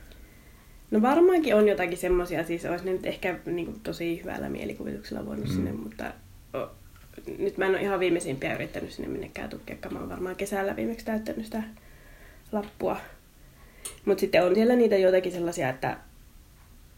No 0.92 1.02
varmaankin 1.02 1.56
on 1.56 1.68
jotakin 1.68 1.98
semmoisia, 1.98 2.44
siis 2.44 2.66
olisi 2.66 2.86
ne 2.86 2.92
nyt 2.92 3.06
ehkä 3.06 3.40
niin 3.46 3.66
kuin, 3.66 3.80
tosi 3.80 4.22
hyvällä 4.22 4.50
mielikuvituksella 4.50 5.26
voinut 5.26 5.46
Mm. 5.46 5.52
mm. 5.52 5.56
sinne, 5.56 5.72
mutta 5.72 6.14
o, 6.54 6.72
nyt 7.38 7.58
mä 7.58 7.66
en 7.66 7.72
ole 7.72 7.82
ihan 7.82 8.00
viimeisimpiä 8.00 8.56
yrittänyt 8.56 8.92
sinne 8.92 9.10
minnekään 9.10 9.50
tukea, 9.50 9.78
mä 9.92 10.00
oon 10.00 10.10
varmaan 10.10 10.36
kesällä 10.36 10.76
viimeksi 10.76 11.06
täyttänyt 11.06 11.46
sitä 11.46 11.64
lappua. 12.52 12.98
Mutta 14.06 14.22
sitten 14.22 14.46
on 14.46 14.56
siellä 14.56 14.76
niitä 14.76 14.98
joitakin 14.98 15.32
sellaisia, 15.32 15.70
että 15.70 15.98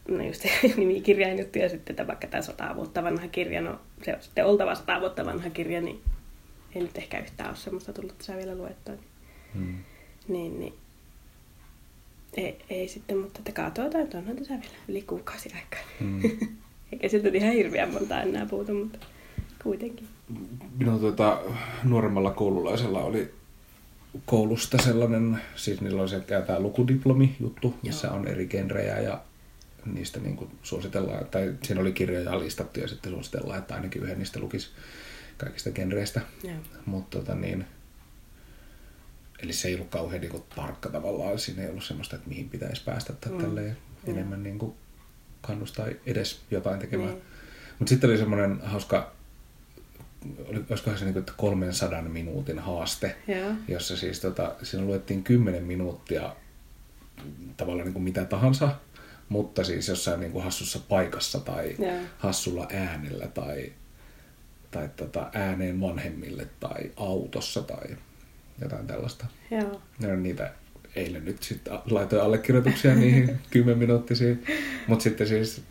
no 0.08 0.24
just 0.24 0.44
nimikirjainjuttu 0.76 1.58
ja 1.58 1.68
sitten 1.68 1.92
että 1.92 2.06
vaikka 2.06 2.26
tämä 2.26 2.42
sata 2.42 2.76
vuotta 2.76 3.02
vanha 3.02 3.28
kirja, 3.28 3.60
no 3.60 3.80
se 4.02 4.14
on 4.14 4.22
sitten 4.22 4.46
oltava 4.46 4.74
sata 4.74 5.00
vuotta 5.00 5.26
vanha 5.26 5.50
kirja, 5.50 5.80
niin 5.80 6.00
ei 6.74 6.82
nyt 6.82 6.98
ehkä 6.98 7.18
yhtään 7.18 7.48
ole 7.48 7.56
semmoista 7.56 7.92
tullut 7.92 8.18
tässä 8.18 8.36
vielä 8.36 8.54
luettua. 8.54 8.94
Hmm. 9.54 9.74
Niin, 10.28 10.60
niin 10.60 10.74
ei, 12.36 12.58
ei 12.70 12.88
sitten, 12.88 13.18
mutta 13.18 13.38
että 13.38 13.52
katsotaan, 13.52 14.04
että 14.04 14.18
onhan 14.18 14.36
tässä 14.36 14.54
vielä 14.54 14.74
yli 14.88 15.02
kuukausi 15.02 15.52
aikaa. 15.54 15.80
Hmm. 16.00 16.20
Eikä 16.92 17.08
siltä 17.08 17.24
nyt 17.24 17.34
ihan 17.34 17.52
hirveän 17.52 17.92
monta 17.92 18.22
enää 18.22 18.46
puutu, 18.46 18.74
mutta 18.74 18.98
kuitenkin. 19.62 20.08
Minun 20.78 21.00
tuota, 21.00 21.40
nuoremmalla 21.84 22.30
koululaisella 22.30 23.04
oli 23.04 23.34
koulusta 24.26 24.82
sellainen, 24.82 25.40
siis 25.56 25.80
niillä 25.80 26.02
on 26.02 26.08
se 26.08 26.20
tämä 26.20 26.60
lukudiplomi-juttu, 26.60 27.74
missä 27.82 28.06
Joo. 28.06 28.16
on 28.16 28.28
eri 28.28 28.46
genrejä 28.46 29.00
ja 29.00 29.20
niistä 29.92 30.20
niin 30.20 30.36
kuin 30.36 30.50
suositellaan, 30.62 31.26
tai 31.26 31.54
siinä 31.62 31.80
oli 31.80 31.92
kirjoja 31.92 32.38
listattu 32.38 32.80
ja 32.80 32.88
sitten 32.88 33.12
suositellaan, 33.12 33.58
että 33.58 33.74
ainakin 33.74 34.02
yhden 34.02 34.18
niistä 34.18 34.40
lukisi 34.40 34.68
kaikista 35.36 35.70
genreistä. 35.70 36.20
Joo. 36.42 36.54
Mutta 36.86 37.18
tota 37.18 37.34
niin, 37.34 37.64
eli 39.44 39.52
se 39.52 39.68
ei 39.68 39.74
ollut 39.74 39.88
kauhean 39.88 40.20
niin 40.20 40.30
kuin, 40.30 40.42
tarkka 40.56 40.88
tavallaan, 40.88 41.38
siinä 41.38 41.62
ei 41.62 41.68
ollut 41.70 41.84
semmoista, 41.84 42.16
että 42.16 42.28
mihin 42.28 42.48
pitäisi 42.48 42.82
päästä 42.84 43.12
tai 43.12 43.32
Mm. 43.32 43.38
mm. 43.38 43.44
tälleen 43.44 43.76
Joo. 44.06 44.14
enemmän 44.16 44.42
niin 44.42 44.58
kuin, 44.58 44.74
kannustaa 45.40 45.86
edes 46.06 46.40
jotain 46.50 46.78
tekemään. 46.80 47.10
Niin. 47.10 47.22
Mutta 47.78 47.88
sitten 47.88 48.10
oli 48.10 48.18
semmoinen 48.18 48.60
hauska, 48.60 49.12
oli, 50.48 50.64
olisikohan 50.70 50.98
se 50.98 51.04
niin 51.04 51.12
kuin, 51.12 51.20
että 51.20 51.32
300 51.36 52.02
minuutin 52.02 52.58
haaste, 52.58 53.16
Joo. 53.28 53.52
jossa 53.68 53.96
siis 53.96 54.20
tota, 54.20 54.54
siinä 54.62 54.86
luettiin 54.86 55.24
10 55.24 55.64
minuuttia 55.64 56.36
tavallaan 57.56 57.84
niin 57.86 57.92
kuin 57.92 58.02
mitä 58.02 58.24
tahansa, 58.24 58.68
mutta 59.28 59.64
siis 59.64 59.88
jossain 59.88 60.20
niin 60.20 60.32
kuin 60.32 60.44
hassussa 60.44 60.78
paikassa 60.88 61.40
tai 61.40 61.76
Joo. 61.78 61.92
hassulla 62.18 62.66
äänellä 62.72 63.26
tai, 63.28 63.72
tai 64.70 64.88
tota, 64.96 65.30
ääneen 65.32 65.80
vanhemmille 65.80 66.48
tai 66.60 66.90
autossa 66.96 67.62
tai 67.62 67.96
jotain 68.60 68.86
tällaista. 68.86 69.26
Joo. 69.50 69.80
Ja 70.00 70.16
niitä 70.16 70.52
eilen 70.96 71.24
nyt 71.24 71.42
sitten 71.42 71.78
laitoin 71.90 72.22
allekirjoituksia 72.22 72.94
niihin 72.94 73.38
10 73.50 73.78
minuuttisiin. 73.78 74.44
Mutta 74.86 75.02
sitten 75.02 75.26
siis 75.28 75.62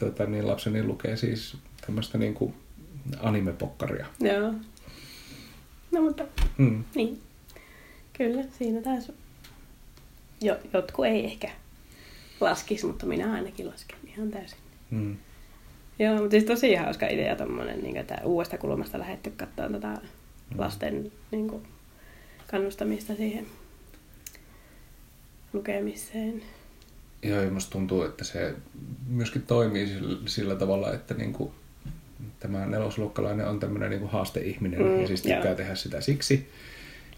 tota, 0.00 0.26
niin 0.26 0.46
lapseni 0.46 0.82
lukee 0.84 1.16
siis 1.16 1.56
tämmöistä 1.86 2.18
niinku 2.18 2.54
animepokkaria. 3.20 4.06
Joo. 4.20 4.54
No 5.92 6.00
mutta 6.00 6.24
Mm. 6.58 6.84
niin. 6.94 7.20
Kyllä, 8.18 8.42
siinä 8.58 8.80
taas 8.82 9.12
jo, 10.40 10.56
jotkut 10.72 11.06
ei 11.06 11.24
ehkä 11.24 11.50
laskis, 12.40 12.84
mutta 12.84 13.06
minä 13.06 13.32
ainakin 13.32 13.68
lasken 13.68 13.98
ihan 14.06 14.30
täysin. 14.30 14.58
Mm. 14.90 15.16
Joo, 15.98 16.14
mutta 16.14 16.30
siis 16.30 16.44
tosi 16.44 16.74
hauska 16.74 17.06
idea 17.06 17.36
tommonen, 17.36 17.80
niin 17.82 17.96
että 17.96 18.18
uudesta 18.24 18.58
kulmasta 18.58 18.98
lähdetty 18.98 19.30
katsoa 19.30 19.68
tätä 19.70 19.98
lasten 20.58 21.12
niin 21.30 21.48
kuin, 21.48 21.62
kannustamista 22.50 23.14
siihen 23.14 23.46
lukemiseen. 25.52 26.42
Joo, 27.22 27.42
ja 27.42 27.50
musta 27.50 27.70
tuntuu, 27.70 28.02
että 28.02 28.24
se 28.24 28.54
myöskin 29.08 29.42
toimii 29.42 29.86
sillä, 29.86 30.18
sillä 30.26 30.54
tavalla, 30.56 30.92
että 30.92 31.14
niinku, 31.14 31.54
tämä 32.40 32.66
nelosluokkalainen 32.66 33.48
on 33.48 33.60
tämmöinen 33.60 33.90
niinku 33.90 34.06
haasteihminen 34.06 34.80
Mm, 34.82 35.00
ja 35.00 35.06
siis 35.06 35.22
tykkää 35.22 35.44
joo. 35.44 35.54
tehdä 35.54 35.74
sitä 35.74 36.00
siksi. 36.00 36.48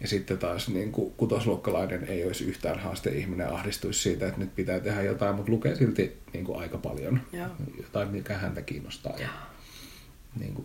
Ja 0.01 0.09
sitten 0.09 0.39
taas 0.39 0.69
niinku, 0.69 1.11
kutosluokkalainen 1.17 2.05
ei 2.05 2.27
olisi 2.27 2.45
yhtään 2.45 2.79
haasteihminen, 2.79 3.53
ahdistuisi 3.53 4.01
siitä, 4.01 4.27
että 4.27 4.41
nyt 4.41 4.55
pitää 4.55 4.81
tehdä 4.81 5.03
jotain, 5.03 5.37
mutta 5.37 5.53
lukee 5.53 5.77
silti 5.77 6.17
niinku, 6.33 6.55
aika 6.55 6.79
paljon 6.79 7.21
Joo. 7.33 7.49
jotain, 7.83 8.09
mikä 8.09 8.35
häntä 8.39 8.63
kiinnostaa 8.63 9.19
ja 9.19 9.29
niinku, 10.39 10.65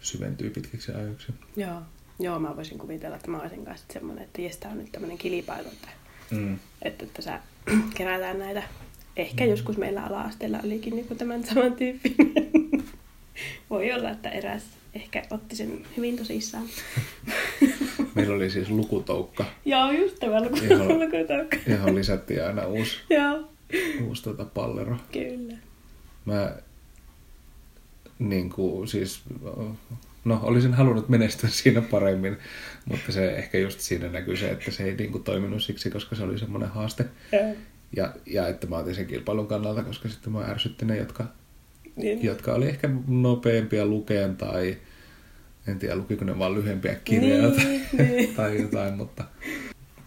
syventyy 0.00 0.50
pitkiksi 0.50 0.92
ajoiksi. 0.92 1.32
Joo. 1.56 1.82
Joo, 2.20 2.38
mä 2.38 2.56
voisin 2.56 2.78
kuvitella, 2.78 3.16
että 3.16 3.30
mä 3.30 3.40
olisin 3.40 3.64
kanssa 3.64 3.86
semmoinen, 3.92 4.24
että 4.24 4.42
jes, 4.42 4.58
on 4.70 4.78
nyt 4.78 4.92
tämmöinen 4.92 5.18
kilpailu, 5.18 5.68
että, 5.68 5.88
Mm. 6.30 6.58
että, 6.82 7.04
että 7.04 7.22
sä 7.22 7.40
kerätään 7.96 8.38
näitä. 8.38 8.62
Ehkä 9.16 9.44
joskus 9.44 9.76
meillä 9.76 10.04
ala-asteella 10.04 10.58
olikin 10.64 10.96
niin 10.96 11.16
tämän 11.18 11.44
saman 11.44 11.72
tyyppinen. 11.72 12.50
Voi 13.70 13.92
olla, 13.92 14.10
että 14.10 14.28
eräs 14.30 14.62
ehkä 14.94 15.22
otti 15.30 15.56
sen 15.56 15.86
hyvin 15.96 16.16
tosissaan. 16.16 16.64
Meillä 18.14 18.34
oli 18.34 18.50
siis 18.50 18.70
lukutoukka, 18.70 19.44
Joo, 19.64 19.90
just 19.90 20.16
tämä 20.20 20.42
luku, 20.42 20.56
Joo. 20.56 20.78
lukutaukka. 21.04 21.56
johon 21.66 21.94
lisättiin 21.94 22.44
aina 22.44 22.66
uusi, 22.66 22.96
Joo, 23.10 23.48
uusi 24.06 24.22
tota, 24.22 24.44
pallero. 24.44 24.96
kyllä. 25.12 25.54
Mä 26.24 26.56
niin 28.18 28.50
kuin, 28.50 28.88
siis, 28.88 29.20
no 30.24 30.40
olisin 30.42 30.74
halunnut 30.74 31.08
menestyä 31.08 31.50
siinä 31.62 31.80
paremmin, 31.82 32.36
mutta 32.88 33.12
se 33.12 33.30
ehkä 33.36 33.58
just 33.58 33.80
siinä 33.80 34.08
näkyy 34.08 34.36
se, 34.36 34.50
että 34.50 34.70
se 34.70 34.84
ei 34.84 34.94
niin 34.94 35.12
kuin, 35.12 35.24
toiminut 35.24 35.62
siksi, 35.62 35.90
koska 35.90 36.16
se 36.16 36.22
oli 36.22 36.38
semmoinen 36.38 36.68
haaste. 36.68 37.04
Ja, 37.96 38.14
ja 38.26 38.48
että 38.48 38.66
mä 38.66 38.76
otin 38.76 38.94
sen 38.94 39.06
kilpailun 39.06 39.46
kannalta, 39.46 39.82
koska 39.82 40.08
sitten 40.08 40.32
mä 40.32 40.40
ärsytti 40.44 40.84
ne, 40.84 40.96
jotka, 40.96 41.24
Niin. 41.96 42.22
jotka 42.24 42.54
oli 42.54 42.68
ehkä 42.68 42.90
nopeampia 43.06 43.86
lukeen 43.86 44.36
tai 44.36 44.76
en 45.66 45.78
tiedä, 45.78 45.96
lukiko 45.96 46.24
ne 46.24 46.38
vaan 46.38 46.54
lyhyempiä 46.54 46.94
kirjoja 46.94 47.48
Niin, 47.48 47.86
tai, 47.96 48.06
niin. 48.06 48.34
tai 48.36 48.62
jotain, 48.62 48.94
mutta 48.94 49.24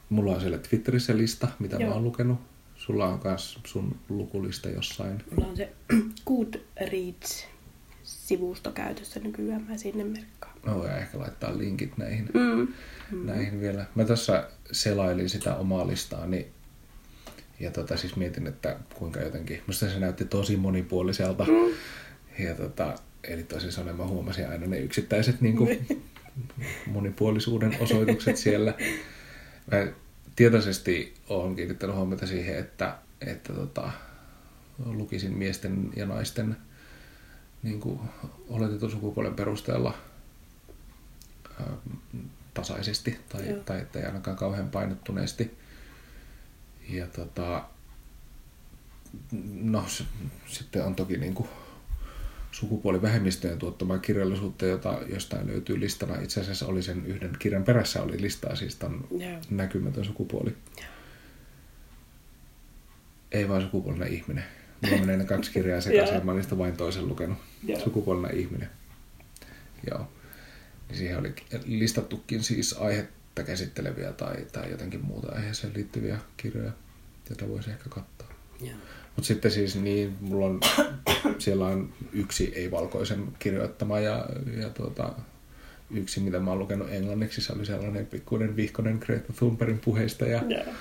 mulla 0.10 0.32
on 0.36 0.42
siellä 0.42 0.58
Twitterissä 0.58 1.18
lista, 1.18 1.48
mitä 1.60 1.76
Joo. 1.76 1.90
mä 1.90 1.94
oon 1.96 2.04
lukenut. 2.04 2.40
Sulla 2.76 3.06
on 3.08 3.20
myös 3.24 3.60
sun 3.66 3.96
lukulista 4.10 4.70
jossain. 4.70 5.24
Mulla 5.36 5.48
on 5.50 5.58
se 5.58 5.70
Goodreads, 6.28 7.48
sivustokäytössä 8.06 9.20
nykyään. 9.20 9.66
Mä 9.70 9.78
sinne 9.78 10.04
merkkaan. 10.04 10.58
No 10.66 10.86
ja 10.86 10.98
ehkä 10.98 11.20
laittaa 11.20 11.58
linkit 11.58 11.98
näihin, 11.98 12.30
Mm. 12.34 12.68
mm. 13.12 13.26
näihin 13.26 13.62
vielä. 13.62 13.86
Mä 13.96 14.04
tässä 14.06 14.48
selailin 14.72 15.30
sitä 15.30 15.56
omaa 15.56 15.88
listaani 15.88 16.48
ja 17.60 17.72
tota, 17.72 17.98
siis 17.98 18.16
mietin, 18.16 18.48
että 18.48 18.80
kuinka 18.94 19.20
jotenkin, 19.20 19.62
musta 19.68 19.90
se 19.90 20.00
näytti 20.00 20.26
tosi 20.26 20.58
monipuoliselta. 20.58 21.44
Mm. 21.44 21.74
Ja 22.46 22.56
tota, 22.56 22.96
eli 23.24 23.44
toisin 23.44 23.72
sanoen 23.72 23.96
mä 23.96 24.06
huomasin 24.08 24.50
aina 24.50 24.68
ne 24.68 24.80
yksittäiset 24.80 25.42
niin 25.42 25.58
kuin, 25.58 25.88
monipuolisuuden 26.88 27.78
osoitukset 27.80 28.38
siellä. 28.38 28.74
Mä 29.72 29.88
tietoisesti 30.36 31.14
olen 31.30 31.56
kiinnittänyt 31.56 31.96
huomiota 31.96 32.28
siihen, 32.28 32.58
että, 32.58 32.98
että 33.22 33.54
tota, 33.54 33.92
lukisin 34.86 35.38
miesten 35.38 35.90
ja 35.96 36.06
naisten 36.06 36.58
niin 37.66 37.80
kuin 37.80 38.00
oletetun 38.50 38.92
sukupuolen 38.92 39.34
perusteella 39.36 39.94
ää, 41.60 41.68
tasaisesti 42.54 43.20
tai, 43.30 43.50
Joo. 43.50 43.60
tai 43.60 43.80
että 43.82 44.00
ei 44.00 44.06
ainakaan 44.06 44.38
kauhean 44.38 44.70
painottuneesti. 44.70 45.58
Ja 46.90 47.08
tota, 47.08 47.64
no 49.62 49.86
s- 49.88 50.04
sitten 50.48 50.86
on 50.86 50.96
toki 50.96 51.18
niin 51.18 51.34
kuin 51.34 51.50
sukupuolivähemmistöjen 52.52 53.60
tuottamaa 53.60 53.98
kirjallisuutta, 54.00 54.66
jota 54.66 55.00
jostain 55.14 55.48
löytyy 55.48 55.80
listana. 55.80 56.22
Itse 56.22 56.42
asiassa 56.42 56.66
oli 56.68 56.82
sen 56.84 57.06
yhden 57.06 57.36
kirjan 57.40 57.64
perässä 57.64 58.04
oli 58.04 58.22
listaa, 58.22 58.56
siis 58.56 58.76
tämän 58.76 59.00
Joo. 59.12 59.40
näkymätön 59.50 60.06
sukupuoli. 60.06 60.56
Ei 63.32 63.50
vaan 63.50 63.62
sukupuolinen 63.62 64.14
ihminen. 64.14 64.44
Mulla 64.82 64.98
menee 64.98 65.18
ne 65.18 65.26
kaksi 65.26 65.52
kirjaa 65.52 65.82
sekaisin, 65.82 66.26
mä 66.26 66.32
oon 66.32 66.38
niistä 66.38 66.58
vain 66.58 66.78
toisen 66.78 67.08
lukenut. 67.08 67.38
Joo. 67.64 67.80
Sukupuolinen 67.80 68.38
ihminen. 68.38 68.70
Joo. 69.90 70.08
Niin 70.88 70.98
siihen 70.98 71.20
oli 71.20 71.34
listattukin 71.66 72.44
siis 72.44 72.74
aihetta 72.74 73.44
käsitteleviä 73.44 74.12
tai, 74.12 74.46
tai 74.52 74.72
jotenkin 74.72 75.06
muuta 75.06 75.32
aiheeseen 75.32 75.74
liittyviä 75.76 76.18
kirjoja, 76.38 76.72
joita 77.30 77.50
voisi 77.50 77.70
ehkä 77.70 77.90
katsoa. 77.90 78.36
Mutta 79.16 79.28
sitten 79.28 79.52
siis 79.52 79.76
niin, 79.76 80.18
mulla 80.22 80.46
on, 80.46 80.60
siellä 81.40 81.66
on 81.66 81.94
yksi 82.14 82.54
ei-valkoisen 82.56 83.28
kirjoittama 83.40 84.00
ja, 84.00 84.26
ja 84.62 84.70
tuota, 84.70 85.14
yksi, 85.92 86.20
mitä 86.20 86.40
mä 86.40 86.50
oon 86.50 86.60
lukenut 86.60 86.92
englanniksi, 86.92 87.42
se 87.42 87.54
oli 87.54 87.66
sellainen 87.66 88.06
pikkuinen 88.06 88.56
vihkonen 88.56 88.98
Greta 89.06 89.34
Thunbergin 89.34 89.80
puheista 89.80 90.26
ja, 90.26 90.44
Joo. 90.50 90.74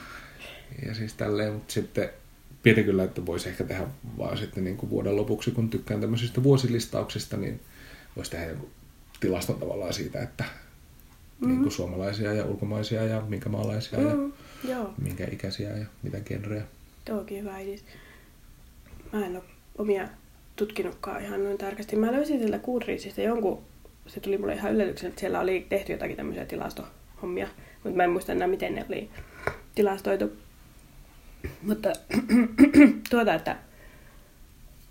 ja 0.86 0.94
siis 0.94 1.14
tälleen, 1.14 1.52
mutta 1.52 1.72
sitten 1.72 2.10
piti 2.64 2.84
kyllä, 2.84 3.04
että 3.04 3.26
voisi 3.26 3.48
ehkä 3.48 3.64
tehdä 3.64 3.86
vaan 4.18 4.36
sitten 4.36 4.64
niin 4.64 4.76
kuin 4.76 4.90
vuoden 4.90 5.16
lopuksi, 5.16 5.50
kun 5.50 5.70
tykkään 5.70 6.00
tämmöisistä 6.00 6.42
vuosilistauksista, 6.42 7.36
niin 7.36 7.60
voisi 8.16 8.30
tehdä 8.30 8.46
jonkun 8.46 8.70
tilaston 9.20 9.58
tavallaan 9.58 9.92
siitä, 9.92 10.22
että 10.22 10.44
mm-hmm. 10.44 11.48
niin 11.48 11.62
kuin 11.62 11.72
suomalaisia 11.72 12.32
ja 12.32 12.44
ulkomaisia 12.44 13.04
ja 13.04 13.20
minkä 13.28 13.48
maalaisia 13.48 13.98
mm. 13.98 14.06
ja. 14.06 14.14
Joo. 14.70 14.94
minkä 15.02 15.26
ikäisiä 15.32 15.76
ja 15.76 15.86
mitä 16.02 16.20
genrejä. 16.20 16.62
Tuokin 17.04 17.40
hyvä 17.40 17.58
idis. 17.58 17.84
Mä 19.12 19.26
en 19.26 19.36
ole 19.36 19.44
omia 19.78 20.08
tutkinutkaan 20.56 21.22
ihan 21.22 21.44
noin 21.44 21.58
tarkasti. 21.58 21.96
Mä 21.96 22.12
löysin 22.12 22.38
sieltä 22.38 22.58
Goodreadsista 22.58 23.20
jonkun, 23.20 23.62
se 24.06 24.20
tuli 24.20 24.38
mulle 24.38 24.54
ihan 24.54 24.72
yllätyksen, 24.72 25.08
että 25.08 25.20
siellä 25.20 25.40
oli 25.40 25.66
tehty 25.68 25.92
jotakin 25.92 26.16
tämmöisiä 26.16 26.44
tilastohommia, 26.44 27.48
mutta 27.84 27.96
mä 27.96 28.04
en 28.04 28.10
muista 28.10 28.32
enää 28.32 28.48
miten 28.48 28.74
ne 28.74 28.86
oli 28.88 29.10
tilastoitu. 29.74 30.43
Mutta 31.62 31.92
tuota, 33.10 33.34
että 33.34 33.56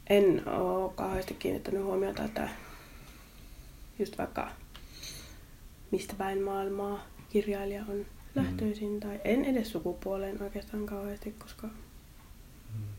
en 0.09 0.47
ole 0.47 0.91
kauheasti 0.95 1.33
kiinnittänyt 1.33 1.83
huomiota, 1.83 2.25
että 2.25 2.49
just 3.99 4.17
vaikka 4.17 4.51
mistä 5.91 6.13
päin 6.17 6.41
maailmaa 6.41 7.07
kirjailija 7.29 7.85
on 7.89 8.05
lähtöisin, 8.35 8.99
tai 8.99 9.21
en 9.23 9.45
edes 9.45 9.71
sukupuoleen 9.71 10.43
oikeastaan 10.43 10.85
kauheasti, 10.85 11.35
koska 11.39 11.67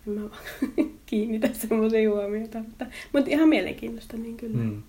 en 0.07 0.12
mä 0.12 0.21
vaan 0.31 0.43
kiinnitä 1.07 1.49
semmoisia 1.53 2.11
huomiota. 2.11 2.59
Mutta, 2.59 2.87
mutta 3.12 3.31
ihan 3.31 3.49
mielenkiintoista, 3.49 4.17
niin 4.17 4.37
kyllä. 4.37 4.57
Mm. 4.57 4.62
Mm. 4.64 4.83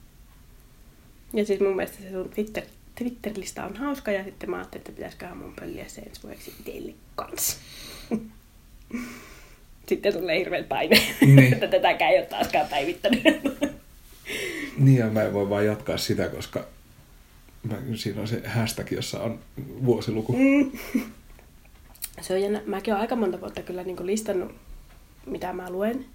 Ja 1.34 1.46
siis 1.46 1.60
mun 1.60 1.76
mielestä 1.76 1.98
se 2.04 2.12
sun 2.12 2.30
Twitter, 2.30 2.64
Twitter-lista 2.96 3.66
on 3.66 3.78
hauska, 3.78 4.12
ja 4.12 4.24
sitten 4.24 4.50
mä 4.50 4.58
ajattelin, 4.58 4.82
että 4.82 4.92
pitäisiköhän 4.92 5.38
mun 5.38 5.54
pölliä 5.60 5.88
se 5.88 6.02
ensi 6.02 6.24
vuodeksi 6.24 6.54
itselle 6.60 6.94
kanssa. 7.16 7.58
Sitten 9.90 10.14
tulee 10.14 10.40
hirveän 10.40 10.64
paine, 10.64 11.02
Niin. 11.22 11.54
että 11.54 11.68
tätäkään 11.68 12.12
ei 12.12 12.20
ole 12.20 12.26
taaskaan 12.26 12.68
päivittänyt. 12.70 13.24
Niin 14.78 14.98
ja 14.98 15.06
mä 15.10 15.24
en 15.24 15.34
voi 15.34 15.50
vaan 15.50 15.66
jatkaa 15.66 15.98
sitä, 15.98 16.30
koska 16.30 16.66
mä, 17.64 17.76
siinä 17.96 18.22
on 18.22 18.28
se 18.28 18.42
hashtag, 18.48 18.92
jossa 18.92 19.24
on 19.24 19.40
vuosiluku. 19.86 20.34
Mm. 20.38 20.72
Se 22.22 22.34
on 22.34 22.42
jännä. 22.42 22.62
Mäkin 22.66 22.94
olen 22.94 23.02
aika 23.02 23.16
monta 23.16 23.42
vuotta 23.42 23.62
kyllä 23.62 23.84
niin 23.84 24.06
listannut, 24.06 24.56
mitä 25.26 25.54
mä 25.54 25.70
luen. 25.70 26.06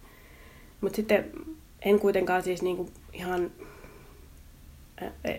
Mutta 0.80 0.96
sitten 0.96 1.30
en 1.82 1.98
kuitenkaan 2.00 2.42
siis 2.42 2.62
niin 2.62 2.92
ihan 3.12 3.50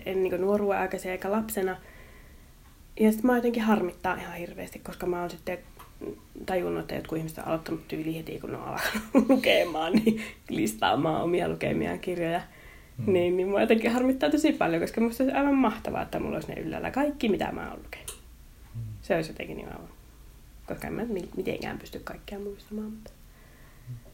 en 0.05 0.23
niin 0.23 0.41
nuoruuden 0.41 0.79
aikaisen 0.79 1.11
eikä 1.11 1.31
lapsena. 1.31 1.77
Ja 2.99 3.11
sitten 3.11 3.27
mä 3.31 3.35
jotenkin 3.35 3.63
harmittaa 3.63 4.15
ihan 4.15 4.37
hirveästi, 4.37 4.79
koska 4.79 5.05
mä 5.05 5.21
oon 5.21 5.29
sitten 5.29 5.57
tajunnut, 6.45 6.81
että 6.81 6.95
jotkut 6.95 7.17
ihmiset 7.17 7.37
on 7.37 7.45
aloittanut 7.45 7.87
tyyli 7.87 8.17
heti, 8.17 8.39
kun 8.39 8.55
on 8.55 8.61
alkanut 8.61 9.29
lukemaan, 9.29 9.93
niin 9.93 10.21
listaamaan 10.49 11.23
omia 11.23 11.49
lukemiaan 11.49 11.99
kirjoja. 11.99 12.41
Mm. 12.97 13.13
Niin, 13.13 13.37
niin 13.37 13.47
mua 13.47 13.61
jotenkin 13.61 13.91
harmittaa 13.91 14.29
tosi 14.29 14.53
paljon, 14.53 14.81
koska 14.81 15.01
musta 15.01 15.23
olisi 15.23 15.37
aivan 15.37 15.55
mahtavaa, 15.55 16.01
että 16.01 16.19
mulla 16.19 16.35
olisi 16.35 16.53
ne 16.53 16.61
yllällä 16.61 16.91
kaikki, 16.91 17.29
mitä 17.29 17.51
mä 17.51 17.69
oon 17.69 17.79
lukenut. 17.83 18.21
Se 19.01 19.15
olisi 19.15 19.29
jotenkin 19.29 19.57
niin 19.57 19.67
aivan 19.67 19.89
koska 20.73 20.87
en 20.87 20.93
mä 20.93 21.05
mi- 21.05 21.29
mitenkään 21.37 21.79
pysty 21.79 21.99
kaikkea 21.99 22.39
muistamaan. 22.39 22.91
Mutta 22.91 23.11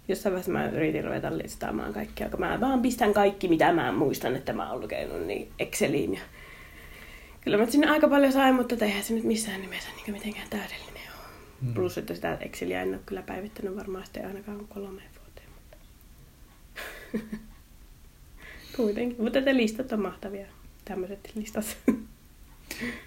jossain 0.08 0.34
vaiheessa 0.34 0.52
mä 0.52 0.70
yritin 0.70 1.04
ruveta 1.04 1.38
listaamaan 1.38 1.94
kaikkea, 1.94 2.30
kun 2.30 2.40
mä 2.40 2.62
vaan 2.62 2.82
pistän 2.82 3.14
kaikki, 3.14 3.48
mitä 3.48 3.74
mä 3.74 3.92
muistan, 3.92 4.36
että 4.36 4.54
mä 4.54 4.72
oon 4.72 4.82
lukenut, 4.82 5.28
niin 5.28 5.52
Exceliin. 5.60 6.14
Ja 6.14 6.22
kyllä 7.42 7.58
mä 7.58 7.66
sinne 7.66 7.88
aika 7.88 8.08
paljon 8.08 8.34
sain, 8.34 8.56
mutta 8.56 8.86
eihän 8.86 9.04
se 9.04 9.14
nyt 9.14 9.24
missään 9.24 9.62
nimessä 9.62 9.90
niin 9.96 10.16
mitenkään 10.16 10.48
täydellinen. 10.50 10.87
Mm. 11.62 11.74
Plus, 11.74 11.98
että 11.98 12.16
sitä 12.16 12.38
Exceliä 12.42 12.82
en 12.82 12.90
ole 12.90 13.00
kyllä 13.06 13.22
päivittänyt 13.22 13.76
varmaan 13.76 14.06
sitten 14.06 14.28
ainakaan 14.28 14.68
kolmeen 14.68 15.10
vuoteen. 15.20 15.50
Mutta... 15.56 15.78
Kuitenkin. 18.78 19.24
Mutta 19.24 19.42
te 19.42 19.56
listat 19.56 19.92
on 19.92 20.02
mahtavia. 20.02 20.48
Tämmöiset 20.86 21.32
listat. 21.36 21.78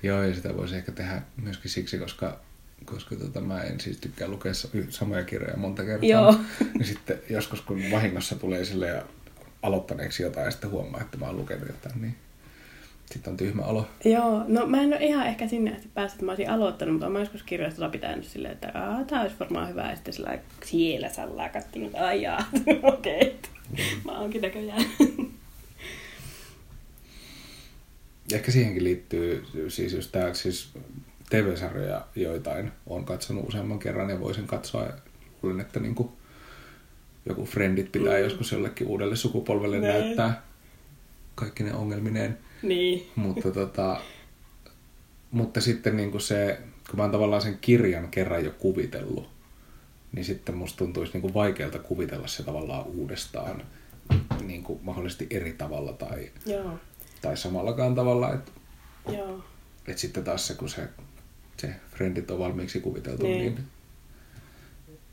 Joo, 0.02 0.22
ja 0.22 0.34
sitä 0.34 0.56
voisi 0.56 0.76
ehkä 0.76 0.92
tehdä 0.92 1.22
myöskin 1.42 1.70
siksi, 1.70 1.98
koska, 1.98 2.40
koska 2.84 3.16
tota, 3.16 3.40
mä 3.40 3.62
en 3.62 3.80
siis 3.80 3.96
tykkää 3.96 4.28
lukea 4.28 4.52
samoja 4.88 5.24
kirjoja 5.24 5.56
monta 5.56 5.84
kertaa. 5.84 6.08
Joo. 6.08 6.34
Ja 6.78 6.84
sitten 6.92 7.18
joskus, 7.30 7.60
kun 7.60 7.82
vahingossa 7.90 8.36
tulee 8.36 8.64
sille 8.64 8.86
ja 8.86 9.02
aloittaneeksi 9.62 10.22
jotain 10.22 10.44
ja 10.44 10.50
sitten 10.50 10.70
huomaa, 10.70 11.00
että 11.00 11.18
mä 11.18 11.26
oon 11.26 11.36
lukenut 11.36 11.68
jotain, 11.68 12.02
niin 12.02 12.16
sitten 13.12 13.30
on 13.30 13.36
tyhmä 13.36 13.62
olo. 13.62 13.86
Joo, 14.04 14.44
no 14.48 14.66
mä 14.66 14.82
en 14.82 14.88
ole 14.88 15.04
ihan 15.04 15.26
ehkä 15.26 15.48
sinne 15.48 15.74
asti 15.74 15.88
päässyt, 15.94 16.16
että 16.16 16.26
mä 16.26 16.32
olisin 16.32 16.50
aloittanut, 16.50 16.94
mutta 16.94 17.08
mä 17.08 17.18
joskus 17.18 17.42
kirjastolla 17.42 17.88
pitänyt 17.88 18.24
silleen, 18.24 18.54
että 18.54 18.70
Aa, 18.74 19.04
tää 19.04 19.22
olisi 19.22 19.36
varmaan 19.40 19.68
hyvä, 19.68 19.90
ja 19.90 19.94
sitten 19.94 20.14
sillä 20.14 20.38
siellä 20.64 21.08
sallaa 21.08 21.48
kattonut, 21.48 21.94
ai 21.94 22.22
jaa, 22.22 22.44
okei, 22.82 23.38
okay. 23.72 23.84
mä 24.04 24.18
oonkin 24.18 24.42
näköjään. 24.42 24.84
Ja 28.30 28.36
ehkä 28.36 28.52
siihenkin 28.52 28.84
liittyy 28.84 29.44
siis 29.68 29.92
just 29.92 30.12
tää, 30.12 30.34
siis 30.34 30.72
TV-sarjoja 31.30 32.06
joitain 32.16 32.72
on 32.86 33.04
katsonut 33.04 33.48
useamman 33.48 33.78
kerran 33.78 34.10
ja 34.10 34.20
voisin 34.20 34.46
katsoa. 34.46 34.88
Luulen, 35.42 35.60
että 35.60 35.80
niin 35.80 35.94
kuin 35.94 36.08
joku 37.26 37.44
Friendit 37.44 37.92
pitää 37.92 38.16
mm. 38.16 38.22
joskus 38.22 38.52
jollekin 38.52 38.86
uudelle 38.86 39.16
sukupolvelle 39.16 39.80
Näin. 39.80 39.92
näyttää 39.92 40.42
kaikki 41.34 41.62
ne 41.62 41.74
ongelmineen. 41.74 42.38
Niin. 42.62 43.06
mutta, 43.16 43.50
tota, 43.50 44.00
mutta 45.30 45.60
sitten 45.60 45.96
niin 45.96 46.10
kuin 46.10 46.20
se, 46.20 46.58
kun 46.90 46.96
mä 46.96 47.02
oon 47.02 47.12
tavallaan 47.12 47.42
sen 47.42 47.58
kirjan 47.60 48.08
kerran 48.08 48.44
jo 48.44 48.50
kuvitellut, 48.58 49.28
niin 50.12 50.24
sitten 50.24 50.54
musta 50.56 50.78
tuntuisi 50.78 51.12
niin 51.12 51.20
kuin 51.22 51.34
vaikealta 51.34 51.78
kuvitella 51.78 52.26
se 52.26 52.42
tavallaan 52.42 52.86
uudestaan 52.86 53.62
niin 54.46 54.62
kuin 54.62 54.78
mahdollisesti 54.82 55.26
eri 55.30 55.52
tavalla 55.52 55.92
tai, 55.92 56.30
Joo, 56.46 56.78
tai 57.22 57.36
samallakaan 57.36 57.94
tavalla. 57.94 58.32
Että 58.34 58.52
joo. 59.08 59.44
et 59.86 59.98
sitten 59.98 60.24
taas 60.24 60.46
se, 60.46 60.54
kun 60.54 60.68
se, 60.68 60.88
se 61.56 61.74
Friendit 61.90 62.30
on 62.30 62.38
valmiiksi 62.38 62.80
kuviteltu, 62.80 63.26
Niin. 63.26 63.38
niin, 63.38 63.58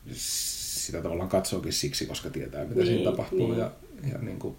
niin 0.05 0.15
sitä 0.17 1.01
tavallaan 1.01 1.29
katsookin 1.29 1.73
siksi, 1.73 2.05
koska 2.05 2.29
tietää, 2.29 2.63
mitä 2.63 2.75
Niin, 2.75 2.87
siinä 2.87 3.11
tapahtuu. 3.11 3.47
niin. 3.47 3.59
Ja, 3.59 3.71
ja 4.11 4.17
niin 4.17 4.39
kuin, 4.39 4.55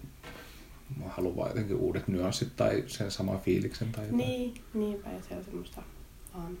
mä 0.97 1.05
haluan 1.09 1.35
vaan 1.35 1.49
jotenkin 1.49 1.75
uudet 1.75 2.07
nyanssit 2.07 2.55
tai 2.55 2.83
sen 2.87 3.11
saman 3.11 3.39
fiiliksen 3.39 3.91
tai 3.91 4.03
jotain. 4.03 4.17
Niin, 4.17 4.53
niinpä, 4.73 5.09
ja 5.09 5.21
se 5.29 5.35
on 5.35 5.43
semmoista 5.43 5.81
vaan 6.33 6.57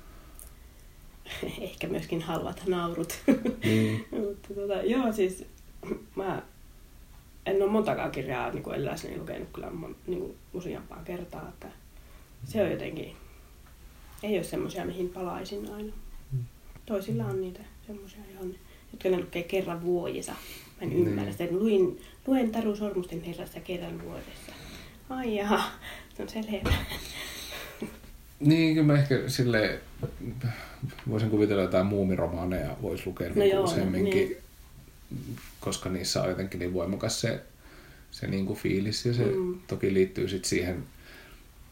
ehkä 1.61 1.87
myöskin 1.87 2.21
halvat 2.21 2.63
naurut. 2.67 3.23
Niin. 3.63 4.05
Mutta 4.27 4.53
tota, 4.53 4.73
joo, 4.73 5.13
siis 5.13 5.45
mä 6.15 6.41
en 7.45 7.61
ole 7.61 7.71
montakaan 7.71 8.11
kirjaa 8.11 8.51
niin 8.51 8.63
kuin 8.63 8.75
eläissäni 8.75 9.17
lukenut 9.17 9.49
kyllä 9.53 9.71
niin 10.07 10.19
kuin 10.19 10.37
useampaa 10.53 11.03
kertaa. 11.05 11.49
Että 11.49 11.67
se 12.45 12.63
on 12.63 12.71
jotenkin, 12.71 13.15
ei 14.23 14.35
ole 14.35 14.43
semmoisia, 14.43 14.85
mihin 14.85 15.09
palaisin 15.09 15.71
aina. 15.73 15.93
Mm. 16.31 16.43
Toisilla 16.85 17.25
on 17.25 17.41
niitä 17.41 17.59
semmoisia, 17.87 18.19
jotka 18.91 19.09
ne 19.09 19.19
lukee 19.19 19.43
kerran 19.43 19.81
vuodessa. 19.81 20.35
Mä 20.79 20.83
en 20.83 20.89
Niin. 20.89 21.07
ymmärrä 21.07 21.31
sitä. 21.31 21.43
Luin, 21.51 22.01
luen 22.27 22.51
Taru 22.51 22.75
Sormusten 22.75 23.23
herrasta 23.23 23.59
kerran 23.59 24.03
vuodessa. 24.03 24.51
Ai 25.09 25.35
jaha, 25.35 25.71
se 26.17 26.23
on 26.23 26.29
selvä. 26.29 26.73
Niin, 28.39 28.73
kyllä 28.75 28.93
mä 28.93 28.99
ehkä 28.99 29.23
sille 29.27 29.79
voisin 31.09 31.29
kuvitella 31.29 31.61
jotain 31.61 31.85
muumiromaaneja 31.85 32.77
voisi 32.81 33.03
lukea 33.05 33.29
No 33.29 33.35
niin 33.35 33.49
joo, 33.51 33.63
useamminkin, 33.63 34.13
niin. 34.13 35.37
koska 35.59 35.89
niissä 35.89 36.21
on 36.23 36.29
jotenkin 36.29 36.59
niin 36.59 36.73
voimakas 36.73 37.21
se, 37.21 37.41
se 38.11 38.27
niin 38.27 38.45
kuin 38.45 38.59
fiilis 38.59 39.05
ja 39.05 39.13
se 39.13 39.23
Mm. 39.25 39.59
toki 39.67 39.93
liittyy 39.93 40.27
sit 40.27 40.45
siihen, 40.45 40.83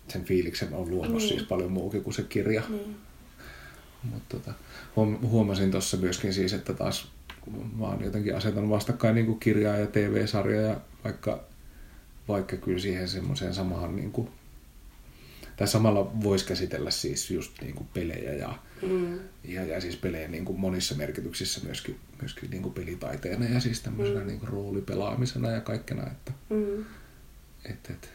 sen 0.07 0.23
fiiliksen 0.25 0.73
on 0.73 0.89
luonut 0.89 1.17
Niin. 1.17 1.29
siis 1.29 1.43
paljon 1.43 1.71
muukin 1.71 2.03
kuin 2.03 2.13
se 2.13 2.23
kirja. 2.23 2.63
Niin. 2.69 2.95
Mutta 4.03 4.37
tota, 4.37 4.53
huom- 4.95 5.21
huomasin 5.21 5.71
tuossa 5.71 5.97
myöskin 5.97 6.33
siis, 6.33 6.53
että 6.53 6.73
taas 6.73 7.07
mä 7.77 7.85
oon 7.85 8.03
jotenkin 8.03 8.35
asetanut 8.35 8.69
vastakkain 8.69 9.15
niin 9.15 9.25
kuin 9.25 9.39
kirjaa 9.39 9.77
ja 9.77 9.87
TV-sarjaa, 9.87 10.61
ja 10.61 10.79
vaikka, 11.03 11.43
vaikka 12.27 12.57
kyllä 12.57 12.79
siihen 12.79 13.07
semmoiseen 13.07 13.53
samaan 13.53 13.95
niin 13.95 14.11
kuin, 14.11 14.29
tai 15.57 15.67
samalla 15.67 16.11
voisi 16.23 16.45
käsitellä 16.45 16.91
siis 16.91 17.31
just 17.31 17.61
niin 17.61 17.75
kuin 17.75 17.87
pelejä 17.93 18.33
ja, 18.33 18.59
Mm. 18.81 19.19
ja, 19.43 19.65
ja 19.65 19.81
siis 19.81 19.95
pelejä 19.95 20.27
niin 20.27 20.45
kuin 20.45 20.59
monissa 20.59 20.95
merkityksissä 20.95 21.61
myöskin, 21.63 21.99
myöskin 22.21 22.49
niin 22.49 22.61
kuin 22.63 22.73
pelitaiteena 22.73 23.45
ja 23.45 23.59
siis 23.59 23.81
tämmöisenä 23.81 24.19
Mm. 24.19 24.27
niin 24.27 24.39
kuin 24.39 24.49
roolipelaamisena 24.49 25.51
ja 25.51 25.61
kaikkena, 25.61 26.07
että, 26.07 26.31
Mm. 26.49 26.85
että, 27.65 27.93
että 27.93 28.07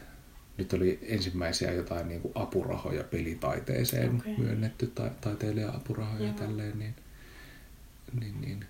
nyt 0.57 0.73
oli 0.73 0.99
ensimmäisiä 1.01 1.71
jotain 1.71 2.07
niin 2.07 2.21
kuin 2.21 2.31
apurahoja 2.35 3.03
pelitaiteeseen 3.03 4.15
okay. 4.15 4.37
myönnetty, 4.37 4.87
ta- 4.87 5.11
taiteilija-apurahoja 5.21 6.21
ja 6.21 6.27
Joo. 6.27 6.37
tälleen, 6.37 6.79
niin, 6.79 6.95
niin, 8.19 8.41
niin 8.41 8.65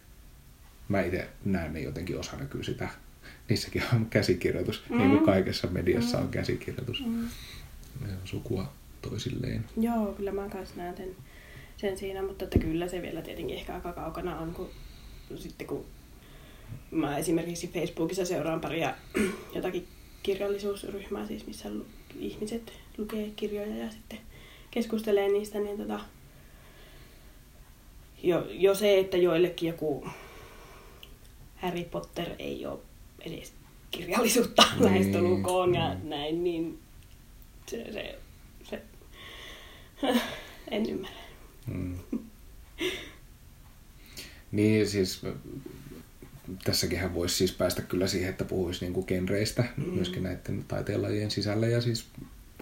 mä 0.98 1.02
itse 1.02 1.28
näen 1.46 1.74
ne 1.74 1.82
jotenkin 1.82 2.20
osana 2.20 2.46
kyllä 2.46 2.64
sitä. 2.64 2.90
Niissäkin 3.50 3.84
on 3.94 4.06
käsikirjoitus, 4.06 4.84
mm. 4.90 4.98
niin 4.98 5.10
kuin 5.10 5.26
kaikessa 5.26 5.68
mediassa 5.68 6.18
Mm. 6.18 6.24
on 6.24 6.30
käsikirjoitus. 6.30 7.06
Mm. 7.06 7.28
Ne 8.06 8.12
on 8.12 8.28
sukua 8.28 8.72
toisilleen. 9.02 9.66
Joo, 9.78 10.14
kyllä 10.14 10.32
mä 10.32 10.50
kanssa 10.50 10.76
näen 10.78 10.98
sen, 10.98 11.16
sen 11.78 11.98
siinä, 11.98 12.24
mutta 12.24 12.44
että 12.44 12.60
kyllä 12.60 12.88
se 12.88 13.02
vielä 13.02 13.22
tietenkin 13.22 13.56
ehkä 13.56 13.74
aika 13.76 13.94
kaukana 13.94 14.40
on, 14.40 14.54
kun 14.54 14.70
sitten 15.36 15.68
kun 15.68 15.86
mä 16.92 17.18
esimerkiksi 17.18 17.68
Facebookissa 17.68 18.26
seuraan 18.26 18.62
paria 18.62 18.96
jotakin 19.56 19.88
kirjallisuusryhmää, 20.24 21.28
siis 21.28 21.48
missä 21.48 21.70
ihmiset 22.20 22.74
lukee 22.98 23.32
kirjoja 23.36 23.76
ja 23.76 23.92
sitten 23.92 24.20
keskustelee 24.72 25.30
niistä, 25.30 25.60
niin 25.60 25.78
tota, 25.78 26.00
jo, 28.24 28.48
jo 28.50 28.76
se, 28.76 29.00
että 29.00 29.18
joillekin 29.18 29.68
joku 29.68 30.08
Harry 31.64 31.84
Potter 31.84 32.30
ei 32.40 32.66
ole 32.66 32.80
edes 33.26 33.54
kirjallisuutta 33.92 34.64
Niin, 34.74 34.84
lähestulkoon 34.86 35.76
ja 35.76 35.96
mm. 36.04 36.10
näin, 36.10 36.44
niin 36.44 36.80
se, 37.68 37.86
se, 38.70 38.82
se 40.02 40.22
en 40.72 40.90
ymmärrä. 40.90 41.24
Mm. 41.68 42.00
Niin 44.52 44.90
siis 44.90 45.22
tässäkinhän 46.64 47.14
voisi 47.14 47.36
siis 47.36 47.52
päästä 47.52 47.82
kyllä 47.82 48.08
siihen, 48.08 48.30
että 48.30 48.46
puhuisi 48.46 48.86
niinku 48.86 49.04
genreistä 49.04 49.64
mm. 49.78 49.84
myöskin 49.84 50.24
näiden 50.24 50.66
taiteenlajien 50.68 51.32
sisällä 51.32 51.68
ja 51.68 51.82
siis 51.82 52.06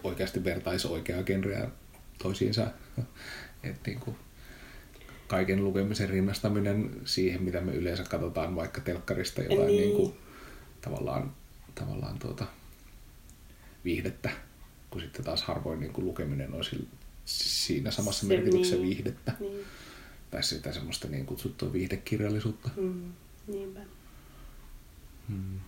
oikeasti 0.04 0.44
vertaisi 0.44 0.88
oikeaa 0.88 1.24
genreä 1.24 1.70
toisiinsa. 2.24 2.68
Et 3.64 3.76
niinku 3.86 4.16
kaiken 5.32 5.64
lukemisen 5.64 6.10
rinnastaminen 6.10 7.02
siihen, 7.06 7.44
mitä 7.44 7.62
me 7.62 7.72
yleensä 7.74 8.04
katsotaan 8.04 8.56
vaikka 8.56 8.82
telkkarista 8.82 9.42
jotain 9.42 9.68
Niin. 9.68 9.82
niinku, 9.82 10.18
tavallaan, 10.82 11.34
tavallaan 11.76 12.20
tuota, 12.20 12.46
viihdettä, 13.86 14.30
kun 14.90 15.02
sitten 15.02 15.26
taas 15.26 15.42
harvoin 15.44 15.80
niinku 15.80 16.02
lukeminen 16.02 16.54
on 16.54 16.62
siinä 17.26 17.92
samassa 17.92 18.22
Se 18.22 18.28
merkityksessä 18.28 18.76
niin. 18.76 18.88
viihdettä. 18.88 19.34
Niin, 19.40 19.66
Tai 20.32 20.44
sitä 20.44 20.74
semmoista 20.74 21.08
niin 21.08 21.26
kutsuttua 21.26 21.74
viihdekirjallisuutta. 21.74 22.70
mm, 22.76 23.14
niinpä. 23.48 23.80
Mm. 25.28 25.60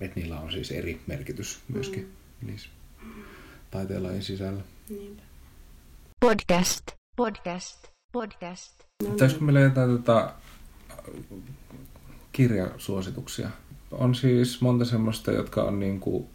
Et 0.00 0.16
niillä 0.16 0.40
on 0.40 0.52
siis 0.52 0.70
eri 0.70 1.00
merkitys 1.06 1.58
myöskin 1.68 2.02
mm. 2.40 2.46
niissä 2.48 2.68
taiteenlajin 3.70 4.22
sisällä. 4.22 4.62
Niinpä. 4.88 5.22
Podcast, 6.20 6.82
podcast, 7.16 7.93
podcast. 8.14 8.72
Pitäisikö 9.12 9.44
meillä 9.44 9.60
jotain 9.60 9.90
tota, 9.90 10.34
kirjasuosituksia? 12.32 13.50
On 13.90 14.14
siis 14.14 14.60
monta 14.60 14.84
semmoista, 14.84 15.32
jotka 15.32 15.62
on 15.62 15.80
niin 15.80 16.00
kuin 16.00 16.26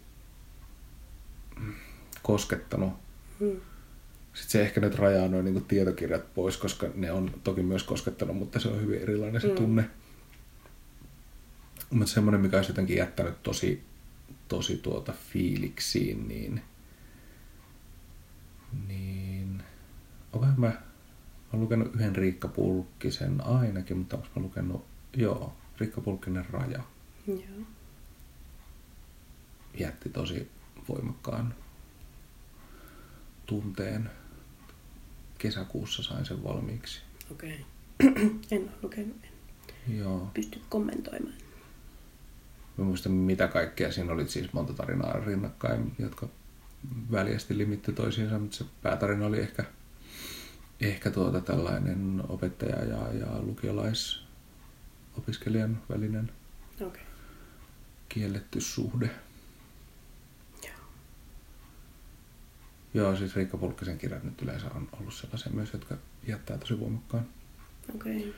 koskettanut. 2.22 2.92
Mm. 3.40 3.60
Sitten 4.34 4.50
se 4.50 4.62
ehkä 4.62 4.80
nyt 4.80 4.94
rajaa 4.94 5.28
noin 5.28 5.44
niin 5.44 5.64
tietokirjat 5.64 6.34
pois, 6.34 6.56
koska 6.56 6.86
ne 6.94 7.12
on 7.12 7.30
toki 7.44 7.62
myös 7.62 7.82
koskettanut, 7.82 8.36
mutta 8.36 8.60
se 8.60 8.68
on 8.68 8.80
hyvin 8.80 9.00
erilainen 9.00 9.40
se 9.40 9.48
Mm. 9.48 9.54
tunne. 9.54 9.90
Mutta 11.90 12.12
semmoinen, 12.12 12.40
mikä 12.40 12.56
olisi 12.56 12.70
jotenkin 12.70 12.96
jättänyt 12.96 13.42
tosi, 13.42 13.82
tosi 14.48 14.76
tuota 14.76 15.12
fiiliksiin, 15.32 16.28
niin, 16.28 16.62
niin 18.88 19.62
olen 20.32 20.54
mä, 20.56 20.72
mä 21.52 21.56
oon 21.56 21.60
lukenut 21.62 21.94
yhden 21.94 22.16
Riikka 22.16 22.48
Pulkkisen 22.48 23.46
ainakin, 23.46 23.96
mutta 23.96 24.16
onko 24.16 24.28
mä 24.36 24.42
lukenut, 24.42 24.84
joo, 25.16 25.52
Riikka 25.78 26.00
Pulkkinen 26.00 26.46
Raja 26.50 26.82
Joo. 27.26 27.66
jätti 29.78 30.08
tosi 30.08 30.50
voimakkaan 30.88 31.54
tunteen. 33.46 34.10
Kesäkuussa 35.38 36.02
sain 36.02 36.24
sen 36.26 36.44
valmiiksi. 36.44 37.00
Okei. 37.30 37.64
Okay. 38.00 38.22
en 38.50 38.62
ole 38.62 38.70
lukenut, 38.82 39.16
en 39.88 39.98
Joo. 39.98 40.30
pysty 40.34 40.60
kommentoimaan. 40.68 41.34
Mä 42.76 42.84
muistan 42.84 43.12
mitä 43.12 43.48
kaikkea. 43.48 43.92
Siinä 43.92 44.12
oli 44.12 44.28
siis 44.28 44.52
monta 44.52 44.72
tarinaa 44.72 45.12
rinnakkain, 45.12 45.92
jotka 45.98 46.28
väljästi 47.10 47.58
limitti 47.58 47.92
toisiinsa, 47.92 48.38
mutta 48.38 48.56
se 48.56 48.64
päätarina 48.82 49.26
oli 49.26 49.38
ehkä, 49.38 49.64
ehkä 50.80 51.10
tuota 51.10 51.40
tällainen 51.40 52.22
opettaja 52.28 52.84
ja, 52.84 53.12
ja 53.12 53.42
lukiolaisopiskelijan 53.42 55.82
välinen. 55.90 56.32
Okay. 56.80 57.02
kielletty 58.08 58.60
suhde. 58.60 59.10
Joo. 60.62 60.72
Joo, 62.94 63.16
siis 63.16 63.36
Riikka 63.36 63.56
Pulkkisen 63.56 63.98
kirjat 63.98 64.24
nyt 64.24 64.42
yleensä 64.42 64.66
on 64.74 64.88
ollut 64.92 65.14
sellaisia 65.14 65.52
myös, 65.52 65.72
jotka 65.72 65.96
jättää 66.26 66.58
tosi 66.58 66.80
voimakkaan. 66.80 67.26
Okay. 67.94 68.32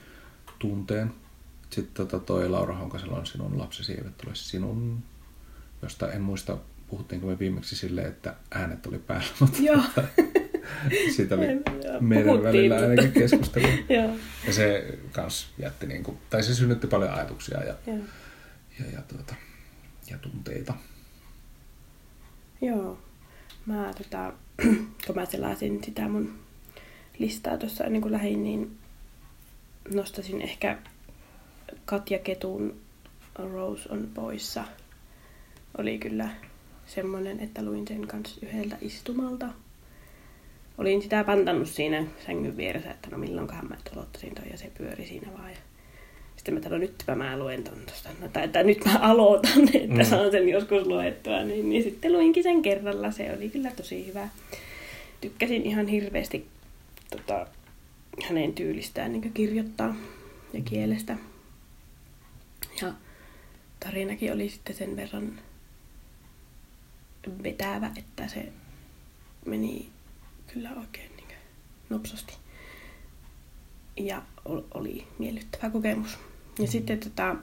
tunteen. 0.59 1.15
Sitten 1.71 1.95
tota 1.95 2.19
toi 2.19 2.49
Laura 2.49 2.77
Honkasella 2.77 3.19
on 3.19 3.27
sinun 3.27 3.59
lapsesi 3.59 3.93
eivät 3.93 4.25
ole 4.27 4.35
sinun, 4.35 5.03
josta 5.83 6.13
en 6.13 6.21
muista, 6.21 6.59
puhuttiinko 6.89 7.27
me 7.27 7.39
viimeksi 7.39 7.77
silleen, 7.77 8.09
että 8.09 8.35
äänet 8.51 8.87
oli 8.87 8.99
päällä, 8.99 9.29
mutta 9.41 9.63
Joo. 9.63 9.83
Siitä 11.15 11.35
oli 11.35 11.47
meidän 12.01 12.43
välillä 12.43 12.77
ainakin 12.77 13.13
keskustelu. 13.13 13.67
Ja 14.47 14.53
se 14.53 14.99
kans 15.13 15.51
jätti 15.59 15.87
niinku, 15.87 16.19
tai 16.31 16.43
se 16.43 16.55
synnytti 16.55 16.87
paljon 16.87 17.11
ajatuksia 17.11 17.65
ja, 17.65 17.75
Joo. 17.87 17.97
ja, 18.79 18.85
ja, 18.93 19.03
tuota, 19.09 19.35
ja 20.11 20.19
tunteita. 20.19 20.75
Joo. 22.61 22.99
Mä 23.67 23.91
tota, 23.99 24.33
kun 25.07 25.15
mä 25.15 25.27
selasin 25.27 25.85
sitä 25.85 26.09
mun 26.09 26.39
listaa 27.19 27.59
tuossa 27.59 27.85
ennen 27.85 28.03
kuin 28.03 28.13
lähdin, 28.13 28.43
niin 28.43 28.79
nostasin 29.95 30.43
ehkä 30.43 30.79
Katja 31.85 32.19
Ketun 32.19 32.81
Rose 33.39 33.89
on 33.89 34.11
poissa. 34.15 34.65
Oli 35.79 35.99
kyllä 35.99 36.31
semmonen, 36.87 37.41
että 37.41 37.63
luin 37.63 37.89
sen 37.89 38.07
kanssa 38.07 38.47
yhdeltä 38.47 38.77
istumalta. 38.81 39.49
Olin 40.79 41.03
sitä 41.03 41.25
pantannut 41.25 41.69
siinä 41.69 42.05
sängyn 42.27 42.57
vieressä, 42.57 42.91
että 42.91 43.11
no 43.11 43.19
milloinkohan 43.19 43.69
mä 43.69 43.75
nyt 43.75 43.93
aloittaisin 43.93 44.35
toi 44.35 44.45
ja 44.51 44.59
se 44.59 44.71
pyöri 44.79 45.07
siinä 45.07 45.33
vaan. 45.39 45.51
Ja 45.51 45.57
sitten 46.37 46.55
mä 46.55 46.63
sanoin, 46.63 46.81
nytpä 46.81 47.15
mä 47.15 47.39
luen 47.39 47.65
ton 47.65 47.79
tosta. 47.87 48.09
No, 48.21 48.29
tai 48.29 48.45
että 48.45 48.63
nyt 48.63 48.85
mä 48.85 48.99
aloitan, 48.99 49.63
että 49.75 50.03
mm. 50.03 50.05
saan 50.05 50.31
sen 50.31 50.49
joskus 50.49 50.87
luettua. 50.87 51.43
Niin, 51.43 51.69
niin 51.69 51.83
sitten 51.83 52.13
luinkin 52.13 52.43
sen 52.43 52.63
kerralla. 52.63 53.11
Se 53.11 53.33
oli 53.37 53.49
kyllä 53.49 53.71
tosi 53.71 54.07
hyvä. 54.07 54.29
Tykkäsin 55.21 55.63
ihan 55.63 55.87
hirveästi 55.87 56.47
tota, 57.11 57.47
hänen 58.29 58.53
tyylistään 58.53 59.13
niin 59.13 59.33
kirjoittaa 59.33 59.95
ja 60.53 60.61
kielestä. 60.65 61.17
Ja 62.83 62.93
tarinakin 63.81 64.33
oli 64.33 64.49
sitten 64.49 64.77
sen 64.77 64.97
verran 64.97 65.39
vetävä, 67.43 67.91
että 67.97 68.29
se 68.29 68.49
meni 69.47 69.89
kyllä 70.55 70.71
oikein 70.81 71.11
niin 71.17 71.39
nopsasti. 71.91 72.35
Ja 73.97 74.23
ol- 74.45 74.63
oli 74.75 75.07
miellyttävä 75.19 75.71
kokemus. 75.71 76.19
Ja 76.59 76.67
sitten 76.67 76.99
tota, 76.99 77.37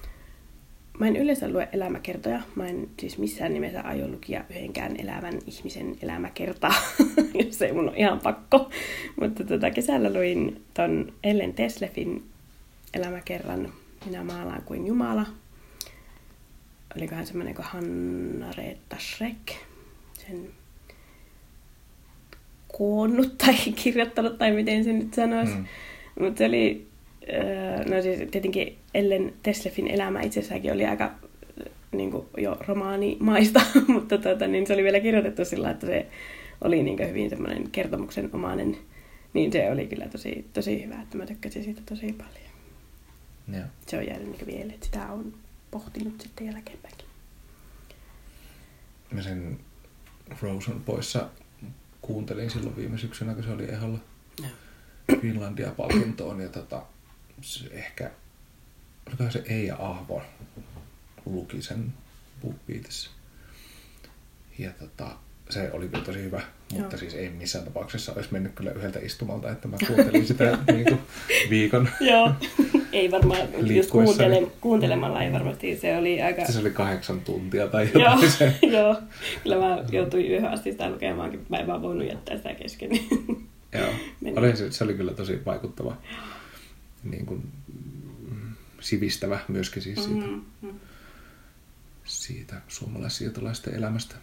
mä 1.00 1.06
en 1.06 1.16
yleensä 1.16 1.48
lue 1.48 1.68
elämäkertoja. 1.72 2.42
Mä 2.54 2.66
en 2.66 2.88
siis 3.00 3.18
missään 3.18 3.54
nimessä 3.54 3.82
aio 3.82 4.08
lukia 4.08 4.44
yhdenkään 4.50 4.96
elävän 5.00 5.38
ihmisen 5.46 5.96
elämäkertaa, 6.02 6.74
jos 7.44 7.62
ei 7.62 7.72
mun 7.72 7.88
ole 7.88 7.96
ihan 7.96 8.20
pakko. 8.20 8.70
Mutta 9.20 9.44
tota, 9.44 9.70
kesällä 9.70 10.12
luin 10.12 10.64
ton 10.74 11.12
Ellen 11.24 11.54
Teslefin 11.54 12.24
elämäkerran 12.94 13.72
Minä 14.06 14.24
maalaan 14.24 14.62
kuin 14.62 14.86
Jumala. 14.86 15.26
Olikohan 16.96 17.26
semmoinen 17.26 17.54
kuin 17.54 17.66
Hanna-Reetta 17.66 18.96
Schreck. 18.98 19.48
Sen 20.26 20.50
koonnut 22.78 23.38
tai 23.46 23.54
kirjoittanut 23.54 24.38
tai 24.38 24.52
miten 24.52 24.84
se 24.84 24.92
nyt 24.92 25.14
sanoisi. 25.14 25.54
Mm. 25.54 25.64
Mutta 26.20 26.38
se 26.38 26.44
oli, 26.46 26.86
no 27.90 28.02
siis 28.02 28.30
tietenkin 28.30 28.76
Ellen 28.94 29.32
Teslefin 29.42 29.88
elämä 29.88 30.20
itsessäänkin 30.20 30.72
oli 30.72 30.86
aika 30.86 31.10
niin 31.92 32.10
kuin 32.10 32.26
jo 32.36 32.56
romaanimaista, 32.68 33.60
mutta 33.94 34.18
tuota, 34.18 34.46
niin 34.46 34.66
se 34.66 34.74
oli 34.74 34.82
vielä 34.82 35.00
kirjoitettu 35.00 35.44
sillä, 35.44 35.70
että 35.70 35.86
se 35.86 36.06
oli 36.60 36.82
niin 36.82 36.96
kuin 36.96 37.08
hyvin 37.08 37.30
semmoinen 37.30 37.70
kertomuksen 37.70 38.30
omainen, 38.32 38.78
niin 39.32 39.52
se 39.52 39.70
oli 39.70 39.86
kyllä 39.86 40.08
tosi, 40.08 40.46
tosi 40.52 40.84
hyvä, 40.84 41.02
että 41.02 41.16
mä 41.16 41.26
tykkäsin 41.26 41.64
siitä 41.64 41.82
tosi 41.88 42.12
paljon. 42.12 42.46
Joo. 43.52 43.68
Se 43.86 43.98
on 43.98 44.06
jäänyt 44.06 44.28
niin 44.28 44.46
vielä, 44.46 44.72
että 44.72 44.86
sitä 44.86 45.12
on 45.12 45.34
pohtinut 45.70 46.20
sitten 46.20 46.46
jälkeenpäinkin. 46.46 47.06
Mä 49.10 49.22
sen 49.22 49.58
Frozen 50.34 50.80
poissa 50.80 51.28
kuuntelin 52.06 52.50
silloin 52.50 52.76
viime 52.76 52.98
syksynä, 52.98 53.34
kun 53.34 53.44
se 53.44 53.50
oli 53.50 53.64
ehdolla 53.64 53.98
Finlandia-palkintoon. 55.20 56.40
Ja 56.40 56.48
tota, 56.48 56.82
se 57.40 57.64
ehkä, 57.70 58.10
olikohan 59.08 59.32
se 59.32 59.42
Eija 59.48 59.76
Ahvo 59.78 60.22
luki 61.26 61.62
sen 61.62 61.92
BookBeatissä. 62.42 63.10
Ja 64.58 64.70
tota, 64.70 65.16
se 65.50 65.70
oli 65.72 65.88
kyllä 65.88 66.04
tosi 66.04 66.22
hyvä, 66.22 66.40
mutta 66.72 66.94
Joo. 66.94 66.98
siis 66.98 67.14
ei 67.14 67.30
missään 67.30 67.64
tapauksessa 67.64 68.12
olisi 68.12 68.32
mennyt 68.32 68.54
kyllä 68.54 68.72
yhdeltä 68.72 68.98
istumalta, 68.98 69.50
että 69.50 69.68
mä 69.68 69.76
kuuntelin 69.86 70.26
sitä 70.26 70.58
niin 70.72 70.84
kuin 70.84 71.00
viikon. 71.50 71.88
Joo, 72.00 72.32
ei 72.92 73.10
varmaan, 73.10 73.40
just 73.76 73.90
kuuntele, 73.90 74.46
kuuntelemalla 74.60 75.22
ei 75.22 75.32
varmasti, 75.32 75.76
se 75.76 75.96
oli 75.96 76.22
aika... 76.22 76.44
Se 76.44 76.58
oli 76.58 76.70
kahdeksan 76.70 77.20
tuntia 77.20 77.68
tai 77.68 77.90
Joo, 77.94 78.02
jotain 78.02 78.30
se. 78.30 78.58
joo, 78.78 78.96
kyllä 79.42 79.56
mä 79.56 79.84
joutuin 79.92 80.26
yhden 80.26 80.50
asti 80.50 80.72
sitä 80.72 80.90
lukemaankin, 80.90 81.46
mä 81.48 81.56
en 81.56 81.66
vaan 81.66 81.82
voinut 81.82 82.08
jättää 82.08 82.36
sitä 82.36 82.54
kesken. 82.54 82.90
Joo. 83.78 83.88
Oli, 84.36 84.56
se, 84.56 84.72
se 84.72 84.84
oli 84.84 84.94
kyllä 84.94 85.14
tosi 85.14 85.44
vaikuttava. 85.46 85.96
Niin 87.04 87.26
kuin, 87.26 87.42
sivistävä 88.80 89.38
myöskin 89.48 89.82
siis 89.82 90.04
siitä, 90.04 90.26
Mm, 90.26 90.44
mm. 90.62 90.80
siitä 92.04 92.60
suomalaissiirtolaisten 92.68 93.74
elämästä 93.74 94.14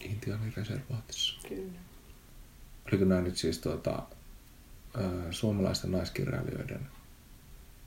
Intiaanireservaatissa. 0.00 1.48
Kyllä. 1.48 1.78
Oliko 2.88 3.04
nämä 3.04 3.20
nyt 3.20 3.36
siis 3.36 3.58
tuota, 3.58 4.02
suomalaisten 5.30 5.92
naiskirjailijoiden 5.92 6.80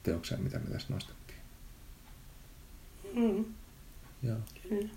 teoksia, 0.03 0.37
mitä 0.37 0.59
me 0.59 0.69
tässä 0.69 0.93
nostettiin? 0.93 1.39
Mm, 3.15 3.45
Joo, 4.23 4.37
kyllä. 4.69 4.89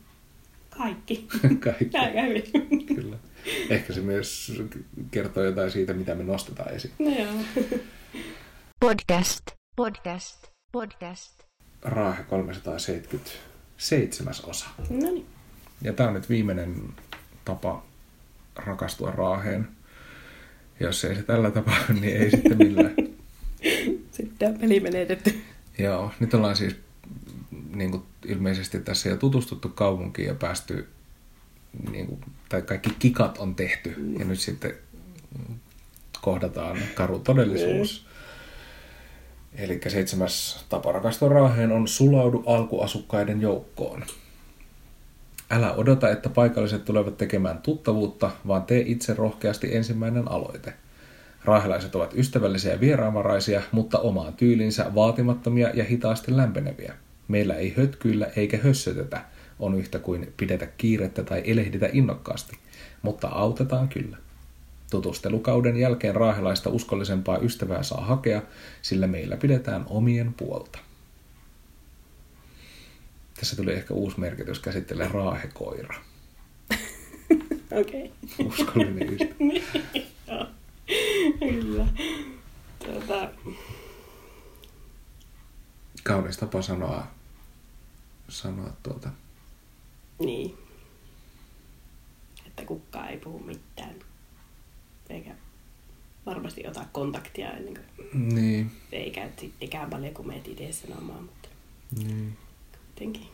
Kaikki. 0.70 1.28
kaikki. 1.64 1.98
Aika 1.98 2.22
hyvin. 2.22 2.42
Kyllä. 2.86 3.16
Ehkä 3.70 3.92
se 3.92 4.00
myös 4.00 4.52
kertoo 5.10 5.44
jotain 5.44 5.70
siitä, 5.70 5.92
mitä 5.92 6.14
me 6.14 6.24
nostetaan 6.24 6.74
esiin. 6.74 6.94
No 6.98 7.10
joo. 7.10 7.32
Podcast, 8.80 9.42
podcast, 9.76 10.46
podcast. 10.72 11.42
Raahe 11.82 12.22
377 12.24 14.34
osa. 14.44 14.66
No 14.90 15.10
niin. 15.10 15.26
Ja 15.82 15.92
tämä 15.92 16.08
on 16.08 16.14
nyt 16.14 16.28
viimeinen 16.28 16.82
tapa 17.44 17.84
rakastua 18.56 19.10
raaheen. 19.10 19.68
Jos 20.80 21.04
ei 21.04 21.14
se 21.16 21.22
tällä 21.22 21.50
tapaa, 21.50 21.78
niin 22.00 22.16
ei 22.16 22.30
sitten 22.30 22.58
millään. 22.58 22.94
Sitten 24.12 24.58
peli 24.58 24.80
menetetty. 24.80 25.42
Joo, 25.78 26.10
nyt 26.20 26.34
ollaan 26.34 26.56
siis 26.56 26.76
niin 27.74 27.90
kuin 27.90 28.02
ilmeisesti 28.26 28.80
tässä 28.80 29.08
jo 29.08 29.16
tutustuttu 29.16 29.68
kaupunkiin 29.68 30.28
ja 30.28 30.34
päästy, 30.34 30.88
niin 31.90 32.06
kuin, 32.06 32.20
tai 32.48 32.62
kaikki 32.62 32.90
kikat 32.98 33.38
on 33.38 33.54
tehty. 33.54 33.94
Ja 34.18 34.24
nyt 34.24 34.40
sitten 34.40 34.74
kohdataan 36.20 36.78
karu 36.94 37.18
todellisuus. 37.18 38.06
Eli 39.54 39.80
seitsemäs 39.88 40.64
tapa 40.68 40.92
rakastua 40.92 41.28
raaheen 41.28 41.72
on 41.72 41.88
sulaudu 41.88 42.42
alkuasukkaiden 42.46 43.40
joukkoon. 43.40 44.04
Älä 45.50 45.72
odota, 45.72 46.10
että 46.10 46.28
paikalliset 46.28 46.84
tulevat 46.84 47.16
tekemään 47.16 47.58
tuttavuutta, 47.58 48.30
vaan 48.46 48.62
tee 48.62 48.84
itse 48.86 49.14
rohkeasti 49.14 49.76
ensimmäinen 49.76 50.30
aloite. 50.30 50.74
Raahelaiset 51.44 51.94
ovat 51.94 52.14
ystävällisiä 52.14 52.72
ja 52.72 52.80
vieraanvaraisia, 52.80 53.62
mutta 53.72 53.98
omaan 53.98 54.34
tyylinsä 54.34 54.94
vaatimattomia 54.94 55.70
ja 55.74 55.84
hitaasti 55.84 56.36
lämpeneviä. 56.36 56.94
Meillä 57.28 57.54
ei 57.54 57.74
hötkyillä 57.76 58.26
eikä 58.36 58.56
hössötetä, 58.56 59.24
on 59.58 59.74
yhtä 59.78 59.98
kuin 59.98 60.32
pidetä 60.36 60.66
kiirettä 60.66 61.24
tai 61.24 61.42
elehditä 61.44 61.88
innokkaasti, 61.92 62.56
mutta 63.02 63.28
autetaan 63.28 63.88
kyllä. 63.88 64.16
Tutustelukauden 64.90 65.76
jälkeen 65.76 66.14
raahelaista 66.14 66.70
uskollisempaa 66.70 67.38
ystävää 67.38 67.82
saa 67.82 68.04
hakea, 68.04 68.42
sillä 68.82 69.06
meillä 69.06 69.36
pidetään 69.36 69.84
omien 69.88 70.34
puolta. 70.34 70.78
Tässä 73.34 73.56
tuli 73.56 73.72
ehkä 73.72 73.94
uusi 73.94 74.20
merkitys 74.20 74.58
käsittelee 74.58 75.08
raahekoira. 75.08 75.94
Okei. 77.80 78.12
Uskollinen 78.38 79.12
ystävä. 79.12 80.01
Kyllä. 81.50 81.86
Tuota, 82.78 83.30
Kaunis 86.04 86.36
tapa 86.36 86.62
sanoa, 86.62 87.06
sanoa 88.28 88.70
tuota. 88.82 89.08
niin. 90.18 90.58
Että 92.46 92.64
kukaan 92.64 93.08
ei 93.08 93.18
puhu 93.18 93.38
mitään. 93.38 93.94
Eikä 95.10 95.34
varmasti 96.26 96.66
ota 96.68 96.84
kontaktia 96.92 97.50
ennen 97.50 97.74
kuin, 97.74 98.34
Niin, 98.34 98.70
eikä 98.92 99.28
sittenkään 99.40 99.90
paljon 99.90 100.14
kun 100.14 100.26
meet 100.26 100.48
itse 100.48 100.72
sanomaan, 100.72 101.22
mutta 101.24 101.48
niin. 101.96 102.36
kuitenkin. 102.86 103.26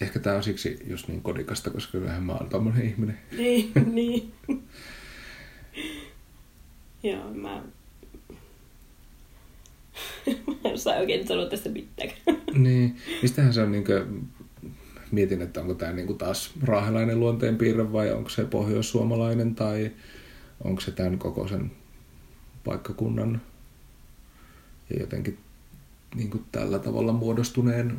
Ehkä 0.00 0.18
tää 0.20 0.36
on 0.36 0.42
siksi 0.42 0.78
just 0.86 1.08
niin 1.08 1.22
kodikasta, 1.22 1.70
koska 1.70 1.92
kyllähän 1.92 2.22
mä 2.22 2.32
oon 2.32 2.48
tommonen 2.48 2.86
ihminen. 2.86 3.18
Niin, 3.36 3.72
niin. 3.94 4.32
Joo, 7.02 7.34
mä... 7.34 7.48
mä 10.46 10.54
en 10.64 10.74
osaa 10.74 10.94
oikein 10.94 11.26
sanoa 11.26 11.46
tästä 11.46 11.68
mitään. 11.68 12.10
Niin, 12.54 12.96
mistähän 13.22 13.54
se 13.54 13.62
on 13.62 13.72
niinkö, 13.72 14.06
mietin, 15.10 15.42
että 15.42 15.60
onko 15.60 15.74
tämä 15.74 15.92
niinku 15.92 16.14
taas 16.14 16.52
raahelainen 16.62 17.20
luonteenpiirre 17.20 17.92
vai 17.92 18.12
onko 18.12 18.30
se 18.30 18.44
pohjoissuomalainen 18.44 19.54
tai 19.54 19.90
onko 20.64 20.80
se 20.80 20.90
tämän 20.90 21.18
koko 21.18 21.48
sen 21.48 21.70
paikkakunnan 22.64 23.42
ja 24.90 25.00
jotenkin 25.00 25.38
niinku 26.14 26.42
tällä 26.52 26.78
tavalla 26.78 27.12
muodostuneen 27.12 27.98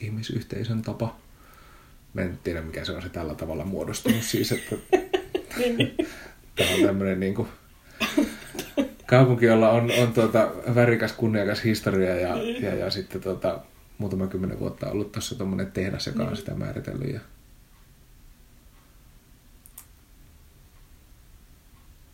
ihmisyhteisön 0.00 0.82
tapa. 0.82 1.16
Mä 2.14 2.22
en 2.22 2.38
tiedä, 2.44 2.62
mikä 2.62 2.84
se 2.84 2.92
on 2.92 3.02
se 3.02 3.08
tällä 3.08 3.34
tavalla 3.34 3.64
muodostunut 3.64 4.22
siis, 4.22 4.52
että 4.52 4.76
tämä 6.56 6.70
on 6.74 6.86
tämmöinen 6.86 7.20
niinku 7.20 7.48
kaupunki, 9.06 9.46
jolla 9.46 9.70
on, 9.70 9.90
on 10.02 10.12
tuota, 10.12 10.50
värikäs, 10.74 11.12
kunniakas 11.12 11.64
historia 11.64 12.16
ja, 12.16 12.36
ja, 12.42 12.74
ja 12.74 12.90
sitten 12.90 13.20
tuota, 13.20 13.60
muutama 13.98 14.26
kymmenen 14.26 14.58
vuotta 14.58 14.90
ollut 14.90 15.12
tuossa 15.12 15.34
tuommoinen 15.34 15.72
tehdas, 15.72 16.06
joka 16.06 16.22
on 16.22 16.36
sitä 16.36 16.54
määritellyt. 16.54 17.12
Ja... 17.12 17.20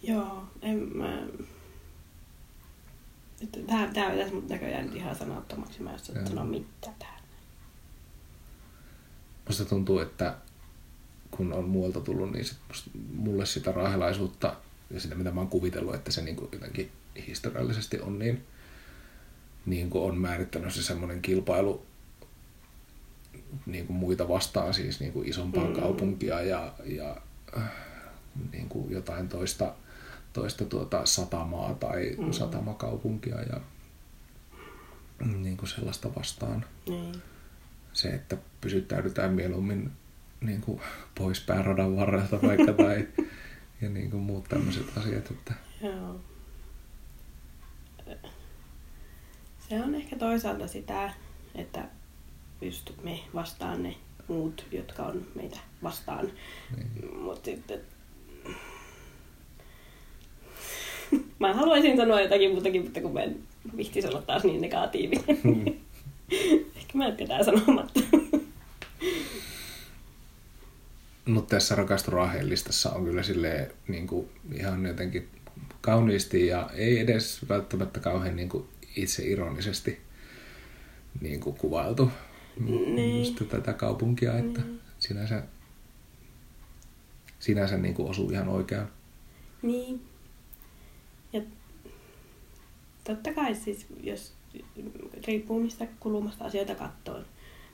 Joo, 0.02 0.44
en 0.62 0.96
mä... 0.96 1.22
Nyt 3.40 3.66
Tää, 3.66 4.10
pitäisi 4.10 4.34
mut 4.34 4.48
näköjään 4.48 4.86
nyt 4.86 4.96
ihan 4.96 5.16
sanattomaksi, 5.16 5.82
mä 5.82 5.90
en 5.90 5.96
osaa 5.96 6.26
sanoa 6.26 6.44
mitään 6.44 6.94
tähän. 6.98 7.20
Musta 9.48 9.64
tuntuu, 9.64 9.98
että 9.98 10.34
kun 11.30 11.52
on 11.52 11.68
muualta 11.68 12.00
tullut, 12.00 12.32
niin 12.32 12.44
sit 12.44 12.58
musta, 12.68 12.90
mulle 13.14 13.46
sitä 13.46 13.72
raahelaisuutta 13.72 14.56
ja 14.90 15.00
sitä, 15.00 15.14
mitä 15.14 15.30
mä 15.30 15.40
oon 15.40 15.48
kuvitellut, 15.48 15.94
että 15.94 16.12
se 16.12 16.22
niin 16.22 16.36
kuin 16.36 16.48
jotenkin 16.52 16.90
historiallisesti 17.26 18.00
on, 18.00 18.18
niin, 18.18 18.44
niin 19.66 19.90
kuin 19.90 20.04
on 20.10 20.18
määrittänyt 20.18 20.74
se 20.74 20.82
semmoinen 20.82 21.22
kilpailu 21.22 21.86
niin 23.66 23.86
kuin 23.86 23.96
muita 23.96 24.28
vastaan, 24.28 24.74
siis 24.74 25.00
niin 25.00 25.12
kuin 25.12 25.28
isompaa 25.28 25.66
Mm. 25.68 25.72
kaupunkia 25.72 26.40
ja, 26.42 26.72
ja 26.84 27.16
äh, 27.56 27.62
niin 28.52 28.68
kuin 28.68 28.90
jotain 28.92 29.28
toista, 29.28 29.74
toista 30.32 30.64
tuota 30.64 31.06
satamaa 31.06 31.74
tai 31.74 32.14
Mm. 32.18 32.32
satamakaupunkia 32.32 33.40
ja 33.42 33.60
niin 35.26 35.56
kuin 35.56 35.68
sellaista 35.68 36.14
vastaan. 36.14 36.64
Niin. 36.88 37.14
Se, 37.92 38.08
että 38.08 38.36
pysyttäydytään 38.60 39.32
mieluummin 39.32 39.92
niin 40.40 40.60
kuin 40.60 40.80
pois 41.18 41.40
pääradan 41.40 41.96
varrelta 41.96 42.42
vaikka 42.42 42.72
tai 42.72 43.08
ja 43.80 43.88
niin 43.88 44.10
kuin 44.10 44.22
muut 44.22 44.44
tämmöiset 44.48 44.98
asiat, 44.98 45.30
että 45.30 45.54
Joo. 45.82 46.20
Se 49.68 49.82
on 49.82 49.94
ehkä 49.94 50.16
toisaalta 50.16 50.68
sitä, 50.68 51.12
että 51.54 51.84
just 52.60 52.90
me 53.02 53.18
vastaan 53.34 53.82
ne 53.82 53.96
muut, 54.28 54.66
jotka 54.72 55.02
on 55.02 55.26
meitä 55.34 55.58
vastaan. 55.82 56.30
niin, 56.76 57.16
Mutta 57.16 57.44
sitten... 57.44 57.80
Mä 61.38 61.54
haluaisin 61.54 61.96
sanoa 61.96 62.20
jotakin 62.20 62.50
muutakin, 62.50 62.82
mutta 62.82 63.00
kun 63.00 63.12
mä 63.12 63.20
en 63.20 63.38
vihtisi 63.76 64.08
olla 64.08 64.22
taas 64.22 64.44
niin 64.44 64.60
negatiivinen. 64.60 65.24
Ehkä 66.76 66.98
mä 66.98 67.08
jätetään 67.08 67.44
sanomatta. 67.44 68.00
Mutta 71.26 71.56
tässä 71.56 71.74
rakastu 71.74 72.10
Raheen 72.10 72.48
listassa 72.48 72.90
on 72.92 73.04
kyllä 73.04 73.22
silleen, 73.22 73.70
niin 73.88 74.06
kuin, 74.06 74.28
ihan 74.52 74.86
jotenkin 74.86 75.28
kauniisti 75.80 76.46
ja 76.46 76.70
ei 76.74 76.98
edes 77.00 77.48
välttämättä 77.48 78.00
kauhean 78.00 78.36
niin 78.36 78.48
kuin, 78.48 78.64
itse 78.96 79.24
ironisesti 79.24 80.00
niin 81.20 81.40
kuin, 81.40 81.56
kuvailtu 81.56 82.10
Niin. 82.60 83.18
just 83.18 83.42
tätä 83.48 83.72
kaupunkia, 83.72 84.38
että 84.38 84.60
Niin. 84.60 84.80
sinänsä, 84.98 85.42
sinänsä 87.38 87.76
niin 87.76 87.94
kuin, 87.94 88.10
osuu 88.10 88.30
ihan 88.30 88.48
oikeaan. 88.48 88.88
Niin. 89.62 90.02
Ja 91.32 91.42
totta 93.04 93.32
kai 93.34 93.54
siis, 93.54 93.86
jos 94.02 94.34
riippuu 95.26 95.60
mistä 95.60 95.86
kulmasta 96.00 96.44
asioita 96.44 96.74
katsoo. 96.74 97.20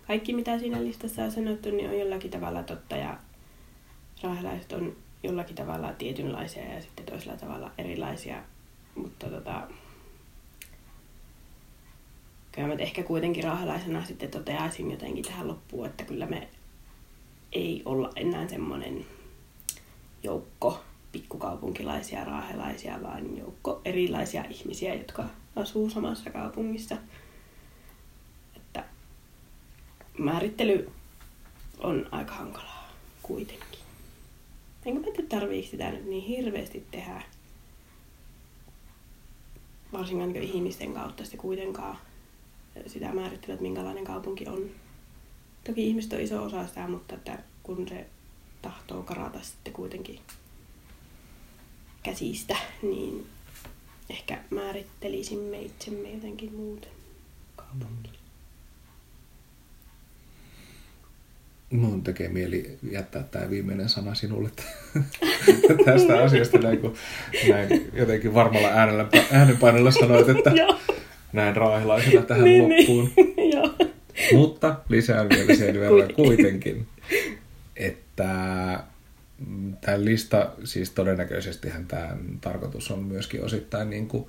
Kaikki 0.07 0.34
mitä 0.34 0.59
siinä 0.59 0.84
listassa 0.84 1.22
on 1.24 1.32
sanottu, 1.32 1.70
niin 1.70 1.90
on 1.90 1.98
jollakin 1.98 2.30
tavalla 2.30 2.62
totta 2.62 2.96
ja 2.96 3.18
raahelaiset 4.23 4.73
on 4.73 4.97
jollakin 5.23 5.57
tavalla 5.57 5.93
tietynlaisia 5.93 6.75
ja 6.75 6.81
sitten 6.81 7.07
toisella 7.07 7.37
tavalla 7.37 7.70
erilaisia. 7.79 8.43
Mutta 8.95 9.27
tota, 9.27 9.68
kyllä 12.53 12.68
mä 12.68 12.75
ehkä 12.75 13.03
kuitenkin 13.03 13.45
raahelaisena 13.45 14.05
sitten 14.05 14.31
toteaisin 14.31 14.91
jotenkin 14.91 15.25
tähän 15.25 15.49
loppuun, 15.49 15.87
että 15.87 16.05
kyllä 16.05 16.27
me 16.27 16.49
ei 17.53 17.83
olla 17.85 18.11
enää 18.16 18.49
semmoinen 18.49 19.07
joukko 20.23 20.81
pikkukaupunkilaisia 21.12 22.25
raahelaisia, 22.25 23.03
vaan 23.03 23.39
joukko 23.39 23.81
erilaisia 23.85 24.45
ihmisiä, 24.45 24.95
jotka 24.95 25.25
asuu 25.57 25.91
samassa 25.91 26.31
kaupungissa. 26.31 26.97
Että 28.57 28.85
määrittely 30.18 30.91
on 31.79 32.09
aika 32.11 32.35
hankalaa 32.35 32.89
kuitenkin. 33.23 33.82
Enkä 34.87 35.01
mä 35.01 35.07
tiedä, 35.07 35.28
tarviiko 35.28 35.68
sitä 35.68 35.91
nyt 35.91 36.05
niin 36.05 36.24
hirveästi 36.24 36.87
tehdä. 36.91 37.22
Varsinkaan 39.93 40.33
niin 40.33 40.43
ihmisten 40.43 40.93
kautta 40.93 41.24
sitten 41.24 41.41
kuitenkaan 41.41 41.99
sitä 42.87 43.12
määrittelyä, 43.12 43.55
että 43.55 43.62
minkälainen 43.62 44.05
kaupunki 44.05 44.47
on. 44.47 44.70
Toki 45.64 45.87
ihmiset 45.87 46.12
on 46.12 46.20
iso 46.20 46.43
osa 46.43 46.66
sitä, 46.66 46.89
mutta 46.89 47.14
että 47.14 47.39
kun 47.62 47.89
se 47.89 48.07
tahtoo 48.62 49.03
karata 49.03 49.43
sitten 49.43 49.72
kuitenkin 49.72 50.20
käsistä, 52.03 52.57
niin 52.83 53.26
ehkä 54.11 54.45
määrittelisimme 54.51 55.62
itsemme 55.62 56.11
jotenkin 56.11 56.55
muuten 56.55 56.93
kaupunki. 57.57 58.22
Mun 61.73 62.03
tekee 62.03 62.29
mieli 62.29 62.79
jättää 62.91 63.23
tämä 63.23 63.51
viimeinen 63.51 63.89
sana 63.89 64.14
sinulle 64.14 64.51
tästä 65.85 66.23
asiasta, 66.23 66.59
näin, 66.59 66.79
kun 66.79 66.95
näin 67.49 67.91
jotenkin 67.93 68.35
varmalla 68.35 68.68
äänellä, 68.68 69.07
äänenpainolla 69.33 69.91
sanoit, 69.91 70.29
että 70.29 70.53
näin 71.33 71.57
raahilaisena 71.57 72.23
tähän 72.23 72.45
niin, 72.45 72.62
loppuun. 72.62 73.11
niin. 73.37 73.53
Mutta 74.33 74.77
lisään 74.89 75.29
vielä 75.29 75.55
sen 75.55 75.81
verran 75.81 76.14
Kuitenkin. 76.14 76.87
että 77.77 78.25
tämä 79.81 80.05
lista, 80.05 80.51
siis 80.64 80.91
todennäköisestihän 80.91 81.87
tämän 81.87 82.39
tarkoitus 82.41 82.91
on 82.91 83.05
myöskin 83.05 83.45
osittain 83.45 83.91
niin 83.91 84.09
kuin 84.09 84.27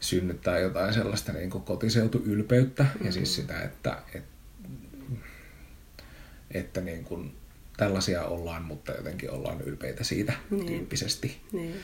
synnyttää 0.00 0.58
jotain 0.58 0.94
sellaista 0.94 1.32
niin 1.32 1.50
kuin 1.50 1.64
kotiseutuylpeyttä 1.64 2.82
mm-hmm. 2.82 3.06
ja 3.06 3.12
siis 3.12 3.34
sitä, 3.34 3.60
että, 3.62 3.96
että, 4.14 4.37
että 6.50 6.80
niin 6.80 7.04
kuin 7.04 7.34
tällaisia 7.76 8.24
ollaan, 8.24 8.64
mutta 8.64 8.92
jotenkin 8.92 9.30
ollaan 9.30 9.60
ylpeitä 9.60 10.04
siitä 10.04 10.32
Niin. 10.50 10.66
tyyppisesti. 10.66 11.40
Niin. 11.52 11.74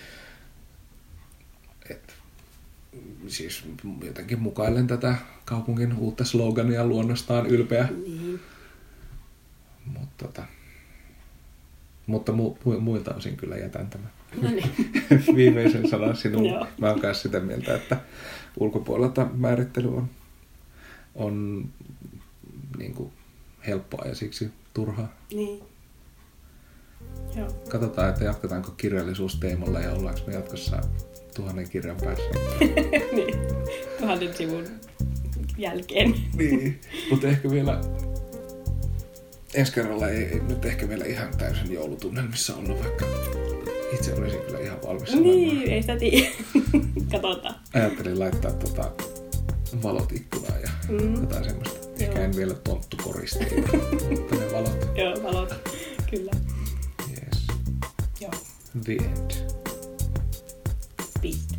Et, 1.91 2.15
siis 3.29 3.65
jotenkin 4.05 4.39
mukaillen 4.43 4.87
tätä 4.87 5.17
kaupungin 5.45 5.93
uutta 5.99 6.25
slogania 6.25 6.87
luonnostaan 6.87 7.47
ylpeä. 7.47 7.89
niin. 8.07 8.41
Mutta, 9.87 10.25
tota, 10.27 10.43
mutta 12.07 12.33
mu, 12.33 12.57
mu, 12.65 12.81
muilta 12.81 13.15
osin 13.15 13.37
kyllä 13.37 13.57
jätän 13.57 13.87
tämän 13.91 14.11
No 14.43 14.51
niin. 14.51 14.71
viimeisen 15.37 15.89
sanan 15.89 16.17
sinulle. 16.17 16.67
Mä 16.81 16.91
oon 16.91 17.01
myös 17.03 17.23
sitä 17.23 17.41
mieltä, 17.41 17.75
että 17.75 17.97
ulkopuolelta 18.57 19.27
määrittely 19.35 19.97
on, 19.97 20.11
on 21.15 21.65
niin 22.79 22.95
kuin 22.95 23.13
helppoa 23.67 24.09
ja 24.09 24.15
siksi 24.15 24.51
turhaa. 24.75 25.17
niin. 25.33 25.63
Joo. 27.37 27.49
Katsotaan, 27.69 28.09
että 28.09 28.25
jatketaanko 28.25 28.71
kirjallisuusteemalla 28.71 29.81
ja 29.81 29.93
ollaanko 29.93 30.21
me 30.27 30.33
jatkossa 30.33 30.81
tuhannen 31.35 31.71
kirjan 31.71 31.97
päässä. 31.97 32.25
niin. 33.17 33.35
Tuhannen 34.01 34.35
sivun 34.35 34.67
jälkeen. 35.59 36.15
Niin, 36.37 36.81
mutta 37.11 37.27
ehkä 37.27 37.51
vielä 37.51 37.81
ensi 39.55 39.73
kerralla 39.73 40.09
ei, 40.09 40.25
ei 40.25 40.41
nyt 40.41 40.65
ehkä 40.65 40.89
vielä 40.89 41.05
ihan 41.05 41.37
täysin 41.39 41.73
joulutunnelmissa 41.73 42.57
ollut, 42.57 42.83
vaikka 42.83 43.07
itse 43.95 44.15
olisin 44.15 44.41
kyllä 44.41 44.59
ihan 44.59 44.79
valmis 44.87 45.15
olemaan. 45.15 45.37
Niin, 45.37 45.71
ei 45.71 45.83
sitä 45.83 45.97
tiedä. 45.97 46.27
Katsotaan. 47.13 47.55
Ajattelin 47.75 48.19
laittaa 48.19 48.53
tota 48.53 48.93
valot 49.83 50.13
ikkunaan 50.13 50.61
ja 50.63 50.69
mm. 50.89 51.15
jotain 51.15 51.45
semmoista. 51.45 51.84
Ehkä 52.01 52.25
en 52.25 52.37
vielä 52.37 52.55
tonttukoristeita, 52.55 53.77
mutta 54.11 54.35
ne 54.41 54.53
valot. 54.53 54.89
Joo, 54.97 55.23
valot. 55.23 55.55
Kyllä. 56.11 56.31
Yes. 57.11 57.47
Joo. 58.21 58.31
The 58.85 58.97
end. 58.97 59.31
Piste. 61.21 61.55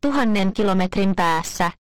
Tuhannen 0.00 0.52
kilometrin 0.52 1.14
päässä. 1.16 1.70